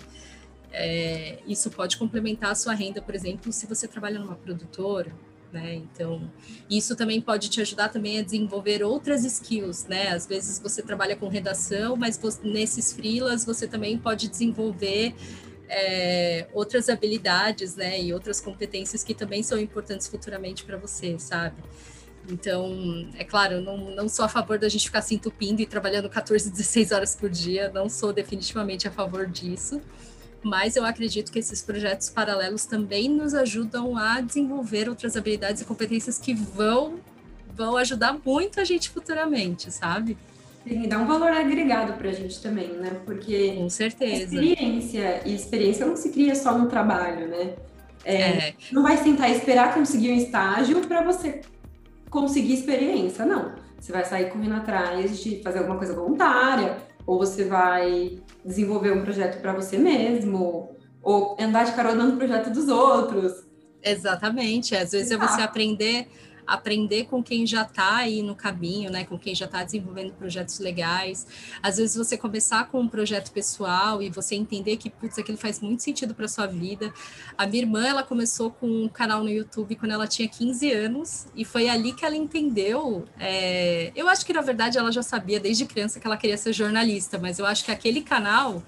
É, 0.73 1.39
isso 1.47 1.71
pode 1.71 1.95
complementar 1.95 2.51
a 2.51 2.55
sua 2.55 2.73
renda, 2.73 3.01
por 3.01 3.15
exemplo, 3.15 3.49
se 3.53 3.65
você 3.65 3.87
trabalha 3.87 4.19
numa 4.19 4.35
produtora, 4.35 5.09
né? 5.53 5.75
Então, 5.75 6.29
isso 6.69 6.95
também 6.95 7.21
pode 7.21 7.49
te 7.49 7.61
ajudar 7.61 7.89
também 7.89 8.19
a 8.19 8.23
desenvolver 8.23 8.83
outras 8.83 9.23
skills, 9.23 9.85
né? 9.85 10.09
Às 10.09 10.25
vezes 10.25 10.59
você 10.59 10.81
trabalha 10.81 11.15
com 11.15 11.27
redação, 11.27 11.95
mas 11.95 12.17
você, 12.17 12.45
nesses 12.45 12.91
freelas 12.91 13.45
você 13.45 13.67
também 13.67 13.97
pode 13.97 14.27
desenvolver 14.27 15.13
é, 15.69 16.47
outras 16.53 16.89
habilidades, 16.89 17.75
né? 17.75 18.01
E 18.01 18.11
outras 18.11 18.41
competências 18.41 19.03
que 19.03 19.13
também 19.13 19.43
são 19.43 19.59
importantes 19.59 20.07
futuramente 20.07 20.63
para 20.65 20.75
você, 20.77 21.17
sabe? 21.19 21.55
Então, 22.29 23.07
é 23.17 23.23
claro, 23.23 23.61
não, 23.61 23.91
não 23.91 24.09
sou 24.09 24.25
a 24.25 24.29
favor 24.29 24.57
da 24.57 24.69
gente 24.69 24.85
ficar 24.85 25.01
se 25.01 25.13
entupindo 25.13 25.61
e 25.61 25.65
trabalhando 25.65 26.09
14, 26.09 26.49
16 26.49 26.91
horas 26.91 27.15
por 27.15 27.29
dia, 27.29 27.69
não 27.73 27.89
sou 27.89 28.13
definitivamente 28.13 28.87
a 28.87 28.91
favor 28.91 29.27
disso 29.27 29.81
mas 30.43 30.75
eu 30.75 30.85
acredito 30.85 31.31
que 31.31 31.39
esses 31.39 31.61
projetos 31.61 32.09
paralelos 32.09 32.65
também 32.65 33.09
nos 33.09 33.33
ajudam 33.33 33.97
a 33.97 34.21
desenvolver 34.21 34.89
outras 34.89 35.15
habilidades 35.15 35.61
e 35.61 35.65
competências 35.65 36.17
que 36.17 36.33
vão 36.33 36.99
vão 37.55 37.77
ajudar 37.77 38.17
muito 38.25 38.59
a 38.59 38.63
gente 38.63 38.89
futuramente, 38.89 39.71
sabe? 39.71 40.17
Sim, 40.67 40.87
dá 40.87 40.97
um 40.97 41.05
valor 41.05 41.29
agregado 41.29 41.93
para 41.93 42.09
a 42.09 42.13
gente 42.13 42.41
também, 42.41 42.69
né? 42.69 42.99
Porque 43.05 43.55
com 43.57 43.69
certeza 43.69 44.23
experiência 44.23 45.21
e 45.25 45.35
experiência 45.35 45.85
não 45.85 45.95
se 45.95 46.09
cria 46.09 46.35
só 46.35 46.57
no 46.57 46.67
trabalho, 46.67 47.27
né? 47.27 47.53
É, 48.05 48.21
é. 48.21 48.55
Não 48.71 48.81
vai 48.81 49.01
tentar 49.01 49.29
esperar 49.29 49.73
conseguir 49.73 50.11
um 50.11 50.15
estágio 50.15 50.81
para 50.87 51.03
você 51.03 51.41
conseguir 52.09 52.53
experiência, 52.53 53.25
não. 53.25 53.53
Você 53.79 53.91
vai 53.91 54.05
sair 54.05 54.29
correndo 54.29 54.55
atrás 54.55 55.21
de 55.21 55.41
fazer 55.43 55.59
alguma 55.59 55.77
coisa 55.77 55.93
voluntária, 55.93 56.77
ou 57.05 57.17
você 57.17 57.43
vai 57.43 58.17
desenvolver 58.45 58.91
um 58.91 59.03
projeto 59.03 59.41
para 59.41 59.53
você 59.53 59.77
mesmo, 59.77 60.75
ou 61.01 61.35
andar 61.39 61.65
de 61.65 61.73
carona 61.73 62.05
no 62.05 62.17
projeto 62.17 62.49
dos 62.49 62.67
outros. 62.67 63.43
Exatamente, 63.81 64.75
às 64.75 64.91
vezes 64.91 65.11
é 65.11 65.17
você 65.17 65.41
aprender 65.41 66.07
aprender 66.45 67.05
com 67.05 67.23
quem 67.23 67.45
já 67.45 67.63
está 67.63 67.97
aí 67.97 68.21
no 68.21 68.35
caminho, 68.35 68.91
né, 68.91 69.03
com 69.05 69.17
quem 69.17 69.33
já 69.33 69.45
está 69.45 69.63
desenvolvendo 69.63 70.13
projetos 70.13 70.59
legais. 70.59 71.25
Às 71.61 71.77
vezes 71.77 71.95
você 71.95 72.17
começar 72.17 72.67
com 72.69 72.81
um 72.81 72.87
projeto 72.87 73.31
pessoal 73.31 74.01
e 74.01 74.09
você 74.09 74.35
entender 74.35 74.77
que, 74.77 74.89
putz, 74.89 75.17
aquilo 75.17 75.37
faz 75.37 75.59
muito 75.59 75.83
sentido 75.83 76.13
para 76.13 76.27
sua 76.27 76.45
vida. 76.45 76.93
A 77.37 77.45
minha 77.45 77.63
irmã, 77.63 77.85
ela 77.85 78.03
começou 78.03 78.51
com 78.51 78.67
um 78.67 78.87
canal 78.87 79.23
no 79.23 79.29
YouTube 79.29 79.75
quando 79.75 79.91
ela 79.91 80.07
tinha 80.07 80.27
15 80.27 80.71
anos 80.71 81.27
e 81.35 81.45
foi 81.45 81.69
ali 81.69 81.93
que 81.93 82.05
ela 82.05 82.15
entendeu. 82.15 83.05
É... 83.19 83.91
Eu 83.95 84.09
acho 84.09 84.25
que, 84.25 84.33
na 84.33 84.41
verdade, 84.41 84.77
ela 84.77 84.91
já 84.91 85.03
sabia 85.03 85.39
desde 85.39 85.65
criança 85.65 85.99
que 85.99 86.07
ela 86.07 86.17
queria 86.17 86.37
ser 86.37 86.53
jornalista, 86.53 87.17
mas 87.17 87.39
eu 87.39 87.45
acho 87.45 87.63
que 87.65 87.71
aquele 87.71 88.01
canal 88.01 88.63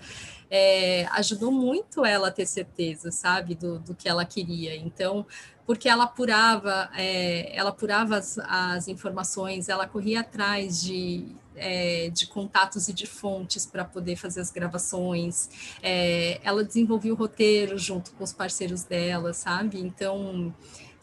é, 0.58 1.06
ajudou 1.12 1.52
muito 1.52 2.06
ela 2.06 2.30
a 2.30 2.32
ter 2.32 2.46
certeza, 2.46 3.12
sabe, 3.12 3.56
do, 3.56 3.78
do 3.78 3.94
que 3.94 4.08
ela 4.08 4.24
queria. 4.24 4.74
Então, 4.74 5.26
porque 5.66 5.90
ela 5.90 6.06
apurava, 6.06 6.90
é, 6.96 7.54
ela 7.54 7.72
apurava 7.72 8.16
as, 8.18 8.38
as, 8.38 8.88
informações, 8.88 9.68
ela 9.68 9.86
corria 9.86 10.22
atrás 10.22 10.82
de, 10.82 11.26
é, 11.58 12.10
de 12.10 12.28
contatos 12.28 12.88
e 12.88 12.94
de 12.94 13.06
fontes 13.06 13.66
para 13.66 13.84
poder 13.84 14.16
fazer 14.16 14.40
as 14.40 14.50
gravações, 14.50 15.50
é, 15.84 16.40
ela 16.42 16.64
desenvolvia 16.64 17.12
o 17.12 17.18
roteiro 17.18 17.78
junto 17.78 18.12
com 18.12 18.24
os 18.24 18.32
parceiros 18.32 18.84
dela, 18.84 19.34
sabe? 19.34 19.82
Então, 19.82 20.54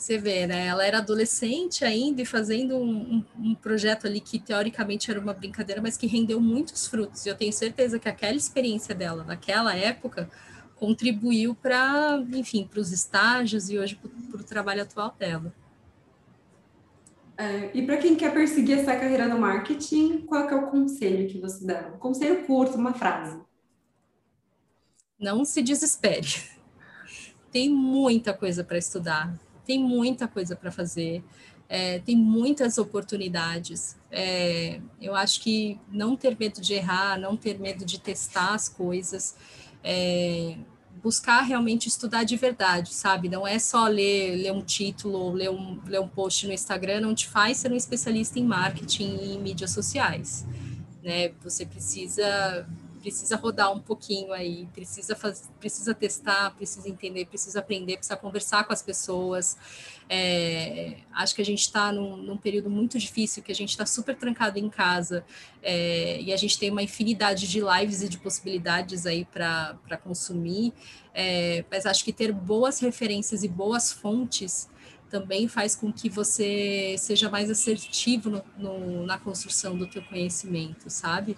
você 0.02 0.18
vê, 0.18 0.46
né? 0.46 0.66
Ela 0.66 0.84
era 0.84 0.98
adolescente 0.98 1.84
ainda 1.84 2.20
e 2.20 2.26
fazendo 2.26 2.76
um, 2.76 3.24
um, 3.38 3.50
um, 3.50 3.54
projeto 3.54 4.06
ali 4.06 4.20
que 4.20 4.38
teoricamente 4.38 5.10
era 5.10 5.20
uma 5.20 5.32
brincadeira, 5.32 5.80
mas 5.80 5.96
que 5.96 6.06
rendeu 6.06 6.40
muitos 6.40 6.86
frutos. 6.86 7.24
E 7.24 7.28
eu 7.28 7.36
tenho 7.36 7.52
certeza 7.52 7.98
que 7.98 8.08
aquela 8.08 8.36
experiência 8.36 8.94
dela 8.94 9.24
naquela 9.24 9.74
época 9.74 10.28
contribuiu 10.74 11.54
para, 11.54 12.22
enfim, 12.32 12.68
para 12.68 12.80
os 12.80 12.90
estágios 12.90 13.70
e 13.70 13.78
hoje 13.78 13.94
para 13.94 14.40
o 14.40 14.44
trabalho 14.44 14.82
atual 14.82 15.14
dela. 15.16 15.54
É, 17.38 17.70
e 17.72 17.86
para 17.86 17.96
quem 17.96 18.16
quer 18.16 18.32
perseguir 18.32 18.78
essa 18.78 18.96
carreira 18.96 19.28
no 19.28 19.38
marketing, 19.38 20.22
qual 20.26 20.48
é 20.48 20.54
o 20.54 20.66
conselho 20.66 21.28
que 21.28 21.38
você 21.38 21.64
dá? 21.64 21.92
Um 21.94 21.98
conselho 21.98 22.44
curto, 22.44 22.76
uma 22.76 22.92
frase. 22.92 23.40
Não 25.18 25.44
se 25.44 25.62
desespere. 25.62 26.28
Tem 27.50 27.70
muita 27.70 28.34
coisa 28.34 28.64
para 28.64 28.78
estudar, 28.78 29.38
tem 29.64 29.82
muita 29.82 30.26
coisa 30.28 30.56
para 30.56 30.70
fazer, 30.70 31.22
é, 31.68 32.00
tem 32.00 32.14
muitas 32.16 32.76
oportunidades. 32.76 33.96
É, 34.10 34.80
eu 35.00 35.14
acho 35.14 35.40
que 35.40 35.80
não 35.90 36.16
ter 36.16 36.36
medo 36.38 36.60
de 36.60 36.74
errar, 36.74 37.18
não 37.18 37.36
ter 37.36 37.58
medo 37.58 37.84
de 37.84 37.98
testar 37.98 38.54
as 38.54 38.68
coisas, 38.68 39.34
é, 39.82 40.56
buscar 41.02 41.40
realmente 41.40 41.88
estudar 41.88 42.24
de 42.24 42.36
verdade, 42.36 42.92
sabe? 42.92 43.28
Não 43.28 43.46
é 43.46 43.58
só 43.58 43.86
ler, 43.88 44.36
ler 44.36 44.52
um 44.52 44.62
título, 44.62 45.32
ler 45.32 45.50
um, 45.50 45.80
ler 45.86 46.00
um 46.00 46.08
post 46.08 46.46
no 46.46 46.52
Instagram, 46.52 47.00
não 47.00 47.14
te 47.14 47.26
faz 47.26 47.56
ser 47.56 47.72
um 47.72 47.76
especialista 47.76 48.38
em 48.38 48.44
marketing 48.44 49.16
e 49.16 49.34
em 49.34 49.40
mídias 49.40 49.70
sociais, 49.70 50.46
né? 51.02 51.32
Você 51.42 51.64
precisa 51.64 52.66
precisa 53.02 53.34
rodar 53.36 53.72
um 53.72 53.80
pouquinho 53.80 54.32
aí, 54.32 54.68
precisa 54.72 55.16
precisa 55.58 55.92
testar, 55.92 56.54
precisa 56.54 56.88
entender, 56.88 57.26
precisa 57.26 57.58
aprender, 57.58 57.96
precisa 57.96 58.16
conversar 58.16 58.64
com 58.64 58.72
as 58.72 58.80
pessoas. 58.80 59.56
É, 60.08 60.98
acho 61.12 61.34
que 61.34 61.42
a 61.42 61.44
gente 61.44 61.62
está 61.62 61.90
num, 61.90 62.16
num, 62.16 62.36
período 62.36 62.70
muito 62.70 62.98
difícil, 62.98 63.42
que 63.42 63.50
a 63.50 63.54
gente 63.54 63.70
está 63.70 63.84
super 63.84 64.16
trancado 64.16 64.58
em 64.58 64.68
casa 64.68 65.24
é, 65.62 66.20
e 66.20 66.32
a 66.32 66.36
gente 66.36 66.58
tem 66.58 66.70
uma 66.70 66.82
infinidade 66.82 67.48
de 67.48 67.60
lives 67.60 68.02
e 68.02 68.08
de 68.08 68.18
possibilidades 68.18 69.04
aí 69.04 69.24
para 69.24 69.98
consumir. 70.02 70.72
É, 71.12 71.64
mas 71.70 71.86
acho 71.86 72.04
que 72.04 72.12
ter 72.12 72.32
boas 72.32 72.78
referências 72.78 73.42
e 73.42 73.48
boas 73.48 73.92
fontes 73.92 74.70
também 75.10 75.46
faz 75.46 75.74
com 75.76 75.92
que 75.92 76.08
você 76.08 76.94
seja 76.98 77.28
mais 77.28 77.50
assertivo 77.50 78.30
no, 78.30 78.44
no, 78.56 79.06
na 79.06 79.18
construção 79.18 79.76
do 79.76 79.86
teu 79.86 80.02
conhecimento, 80.02 80.88
sabe? 80.88 81.36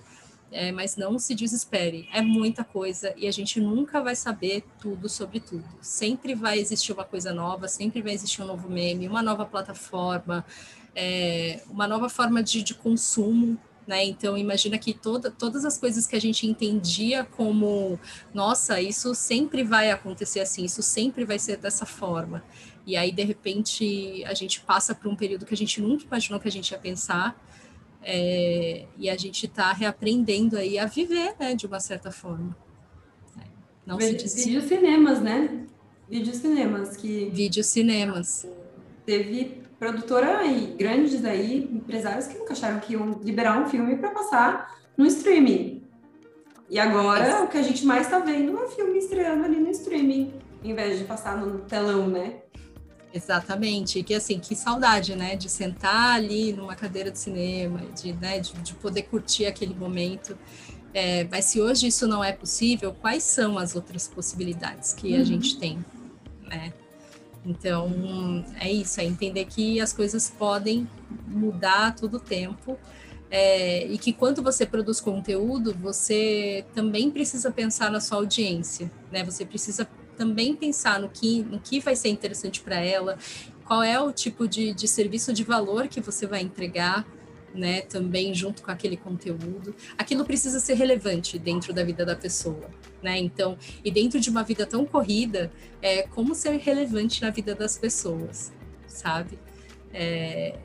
É, 0.54 0.70
mas 0.70 0.96
não 0.96 1.18
se 1.18 1.34
desespere, 1.34 2.08
é 2.12 2.22
muita 2.22 2.62
coisa 2.62 3.12
e 3.16 3.26
a 3.26 3.32
gente 3.32 3.60
nunca 3.60 4.00
vai 4.00 4.14
saber 4.14 4.64
tudo 4.80 5.08
sobre 5.08 5.40
tudo. 5.40 5.64
Sempre 5.80 6.32
vai 6.34 6.60
existir 6.60 6.92
uma 6.92 7.04
coisa 7.04 7.32
nova, 7.34 7.66
sempre 7.66 8.00
vai 8.00 8.14
existir 8.14 8.40
um 8.40 8.46
novo 8.46 8.70
meme, 8.70 9.08
uma 9.08 9.20
nova 9.20 9.44
plataforma, 9.44 10.46
é, 10.94 11.60
uma 11.68 11.88
nova 11.88 12.08
forma 12.08 12.40
de, 12.40 12.62
de 12.62 12.72
consumo 12.72 13.58
né? 13.86 14.02
Então, 14.04 14.36
imagina 14.38 14.78
que 14.78 14.94
toda, 14.94 15.30
todas 15.30 15.64
as 15.64 15.76
coisas 15.76 16.06
que 16.06 16.16
a 16.16 16.20
gente 16.20 16.46
entendia 16.46 17.22
como, 17.22 17.98
nossa, 18.32 18.80
isso 18.80 19.14
sempre 19.14 19.62
vai 19.62 19.90
acontecer 19.90 20.40
assim, 20.40 20.64
isso 20.64 20.82
sempre 20.82 21.24
vai 21.24 21.38
ser 21.38 21.58
dessa 21.58 21.84
forma. 21.84 22.42
E 22.86 22.96
aí, 22.96 23.12
de 23.12 23.22
repente, 23.24 24.24
a 24.24 24.32
gente 24.32 24.60
passa 24.60 24.94
por 24.94 25.10
um 25.10 25.16
período 25.16 25.44
que 25.44 25.52
a 25.52 25.56
gente 25.56 25.82
nunca 25.82 26.04
imaginou 26.04 26.40
que 26.40 26.48
a 26.48 26.52
gente 26.52 26.70
ia 26.70 26.78
pensar, 26.78 27.38
é, 28.04 28.86
e 28.96 29.08
a 29.08 29.16
gente 29.16 29.46
está 29.46 29.72
reaprendendo 29.72 30.56
aí 30.56 30.78
a 30.78 30.86
viver, 30.86 31.34
né, 31.38 31.54
de 31.54 31.66
uma 31.66 31.80
certa 31.80 32.10
forma. 32.10 32.56
É, 33.38 33.44
não 33.86 33.96
Vídeo, 33.96 34.28
se 34.28 34.44
Vídeo 34.44 34.62
cinemas, 34.62 35.20
né? 35.20 35.66
Vídeo 36.08 36.34
cinemas 36.34 36.96
que. 36.96 37.30
Vídeo 37.30 37.64
cinemas. 37.64 38.46
Teve 39.06 39.62
produtora 39.78 40.38
aí, 40.38 40.74
grandes 40.78 41.24
aí, 41.24 41.68
empresários 41.72 42.26
que 42.26 42.38
nunca 42.38 42.52
acharam 42.52 42.80
que 42.80 42.92
iam 42.92 43.20
liberar 43.22 43.60
um 43.60 43.68
filme 43.68 43.96
para 43.96 44.10
passar 44.10 44.78
no 44.96 45.06
streaming. 45.06 45.82
E 46.70 46.78
agora 46.78 47.44
o 47.44 47.48
que 47.48 47.58
a 47.58 47.62
gente 47.62 47.84
mais 47.84 48.06
está 48.06 48.18
vendo 48.18 48.56
é 48.56 48.64
um 48.64 48.68
filme 48.68 48.98
estreando 48.98 49.44
ali 49.44 49.60
no 49.60 49.70
streaming, 49.70 50.32
em 50.62 50.74
vez 50.74 50.98
de 50.98 51.04
passar 51.04 51.36
no 51.36 51.60
telão, 51.60 52.08
né? 52.08 52.43
Exatamente, 53.14 54.00
e 54.00 54.02
que 54.02 54.12
assim, 54.12 54.40
que 54.40 54.56
saudade, 54.56 55.14
né, 55.14 55.36
de 55.36 55.48
sentar 55.48 56.16
ali 56.16 56.52
numa 56.52 56.74
cadeira 56.74 57.12
de 57.12 57.18
cinema, 57.18 57.80
de, 57.94 58.12
né, 58.14 58.40
de, 58.40 58.52
de 58.54 58.74
poder 58.74 59.02
curtir 59.02 59.46
aquele 59.46 59.72
momento. 59.72 60.36
É, 60.92 61.24
mas 61.30 61.44
se 61.46 61.60
hoje 61.60 61.86
isso 61.86 62.08
não 62.08 62.24
é 62.24 62.32
possível, 62.32 62.92
quais 62.92 63.22
são 63.22 63.56
as 63.56 63.76
outras 63.76 64.08
possibilidades 64.08 64.92
que 64.92 65.14
uhum. 65.14 65.20
a 65.20 65.24
gente 65.24 65.58
tem? 65.58 65.78
né? 66.54 66.72
Então, 67.44 68.44
é 68.58 68.70
isso, 68.70 69.00
é 69.00 69.04
entender 69.04 69.44
que 69.44 69.80
as 69.80 69.92
coisas 69.92 70.30
podem 70.30 70.88
mudar 71.26 71.88
a 71.88 71.92
todo 71.92 72.18
tempo 72.18 72.78
é, 73.30 73.86
e 73.86 73.98
que 73.98 74.12
quando 74.12 74.42
você 74.42 74.64
produz 74.64 75.00
conteúdo, 75.00 75.74
você 75.74 76.64
também 76.74 77.10
precisa 77.10 77.50
pensar 77.50 77.90
na 77.90 78.00
sua 78.00 78.18
audiência, 78.18 78.90
né? 79.12 79.22
Você 79.24 79.44
precisa 79.44 79.86
também 80.14 80.54
pensar 80.54 81.00
no 81.00 81.08
que, 81.08 81.42
no 81.42 81.60
que 81.60 81.80
vai 81.80 81.94
ser 81.94 82.08
interessante 82.08 82.60
para 82.60 82.80
ela, 82.80 83.18
qual 83.64 83.82
é 83.82 84.00
o 84.00 84.12
tipo 84.12 84.46
de, 84.46 84.72
de 84.72 84.86
serviço 84.86 85.32
de 85.32 85.42
valor 85.42 85.88
que 85.88 86.00
você 86.00 86.26
vai 86.26 86.42
entregar, 86.42 87.06
né, 87.54 87.82
também 87.82 88.34
junto 88.34 88.62
com 88.62 88.70
aquele 88.70 88.96
conteúdo. 88.96 89.74
Aquilo 89.96 90.24
precisa 90.24 90.58
ser 90.58 90.74
relevante 90.74 91.38
dentro 91.38 91.72
da 91.72 91.84
vida 91.84 92.04
da 92.04 92.16
pessoa, 92.16 92.68
né? 93.00 93.16
Então, 93.16 93.56
e 93.84 93.90
dentro 93.92 94.18
de 94.18 94.28
uma 94.28 94.42
vida 94.42 94.66
tão 94.66 94.84
corrida, 94.84 95.52
é 95.80 96.02
como 96.02 96.34
ser 96.34 96.56
relevante 96.56 97.22
na 97.22 97.30
vida 97.30 97.54
das 97.54 97.78
pessoas, 97.78 98.52
sabe? 98.88 99.38
É, 99.92 100.58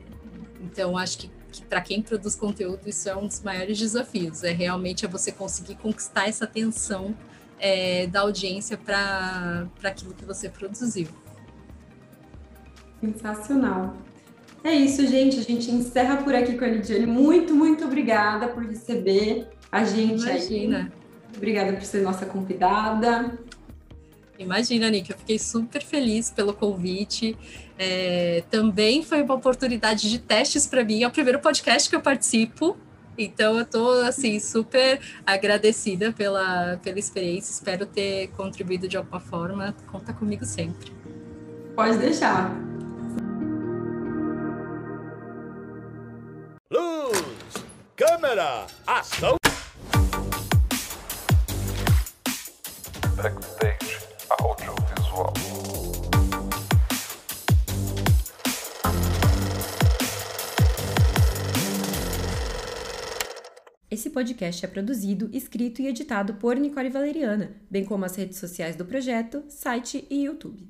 então, 0.60 0.98
acho 0.98 1.18
que, 1.18 1.30
que 1.52 1.62
para 1.62 1.80
quem 1.80 2.02
produz 2.02 2.34
conteúdo 2.34 2.88
isso 2.88 3.08
é 3.08 3.16
um 3.16 3.28
dos 3.28 3.40
maiores 3.40 3.78
desafios. 3.78 4.42
É 4.42 4.50
realmente 4.50 5.04
é 5.04 5.08
você 5.08 5.30
conseguir 5.30 5.76
conquistar 5.76 6.28
essa 6.28 6.44
atenção 6.44 7.16
é, 7.60 8.06
da 8.06 8.20
audiência 8.20 8.76
para 8.76 9.68
aquilo 9.84 10.14
que 10.14 10.24
você 10.24 10.48
produziu. 10.48 11.06
Sensacional. 13.00 13.94
É 14.64 14.74
isso, 14.74 15.06
gente. 15.06 15.38
A 15.38 15.42
gente 15.42 15.70
encerra 15.70 16.18
por 16.18 16.34
aqui 16.34 16.56
com 16.56 16.64
a 16.64 16.68
Lidiane. 16.68 17.06
Muito, 17.06 17.54
muito 17.54 17.84
obrigada 17.84 18.48
por 18.48 18.64
receber 18.64 19.48
a 19.70 19.84
gente 19.84 20.22
Imagina. 20.22 20.78
aí. 20.78 21.36
Obrigada 21.36 21.72
por 21.72 21.82
ser 21.82 22.02
nossa 22.02 22.26
convidada. 22.26 23.38
Imagina, 24.38 24.90
Nick, 24.90 25.10
eu 25.10 25.18
fiquei 25.18 25.38
super 25.38 25.82
feliz 25.82 26.30
pelo 26.30 26.52
convite. 26.52 27.36
É, 27.78 28.42
também 28.50 29.02
foi 29.02 29.22
uma 29.22 29.34
oportunidade 29.34 30.10
de 30.10 30.18
testes 30.18 30.66
para 30.66 30.84
mim. 30.84 31.02
É 31.02 31.06
o 31.06 31.10
primeiro 31.10 31.40
podcast 31.40 31.88
que 31.88 31.94
eu 31.94 32.00
participo. 32.00 32.76
Então, 33.22 33.56
eu 33.56 33.62
estou 33.62 34.02
assim, 34.02 34.40
super 34.40 34.98
agradecida 35.26 36.10
pela, 36.10 36.78
pela 36.82 36.98
experiência. 36.98 37.52
Espero 37.52 37.84
ter 37.84 38.28
contribuído 38.28 38.88
de 38.88 38.96
alguma 38.96 39.20
forma. 39.20 39.74
Conta 39.92 40.14
comigo 40.14 40.46
sempre. 40.46 40.90
Pode 41.76 41.98
deixar. 41.98 42.50
Luz, 46.72 47.22
câmera, 47.94 48.66
ação! 48.86 49.36
Backstage 53.16 53.98
Audiovisual. 54.30 55.59
Esse 63.90 64.08
podcast 64.08 64.64
é 64.64 64.68
produzido, 64.68 65.28
escrito 65.32 65.82
e 65.82 65.88
editado 65.88 66.34
por 66.34 66.56
Nicole 66.56 66.90
Valeriana, 66.90 67.56
bem 67.68 67.84
como 67.84 68.04
as 68.04 68.14
redes 68.14 68.38
sociais 68.38 68.76
do 68.76 68.84
projeto, 68.84 69.42
site 69.48 70.06
e 70.08 70.26
YouTube. 70.26 70.68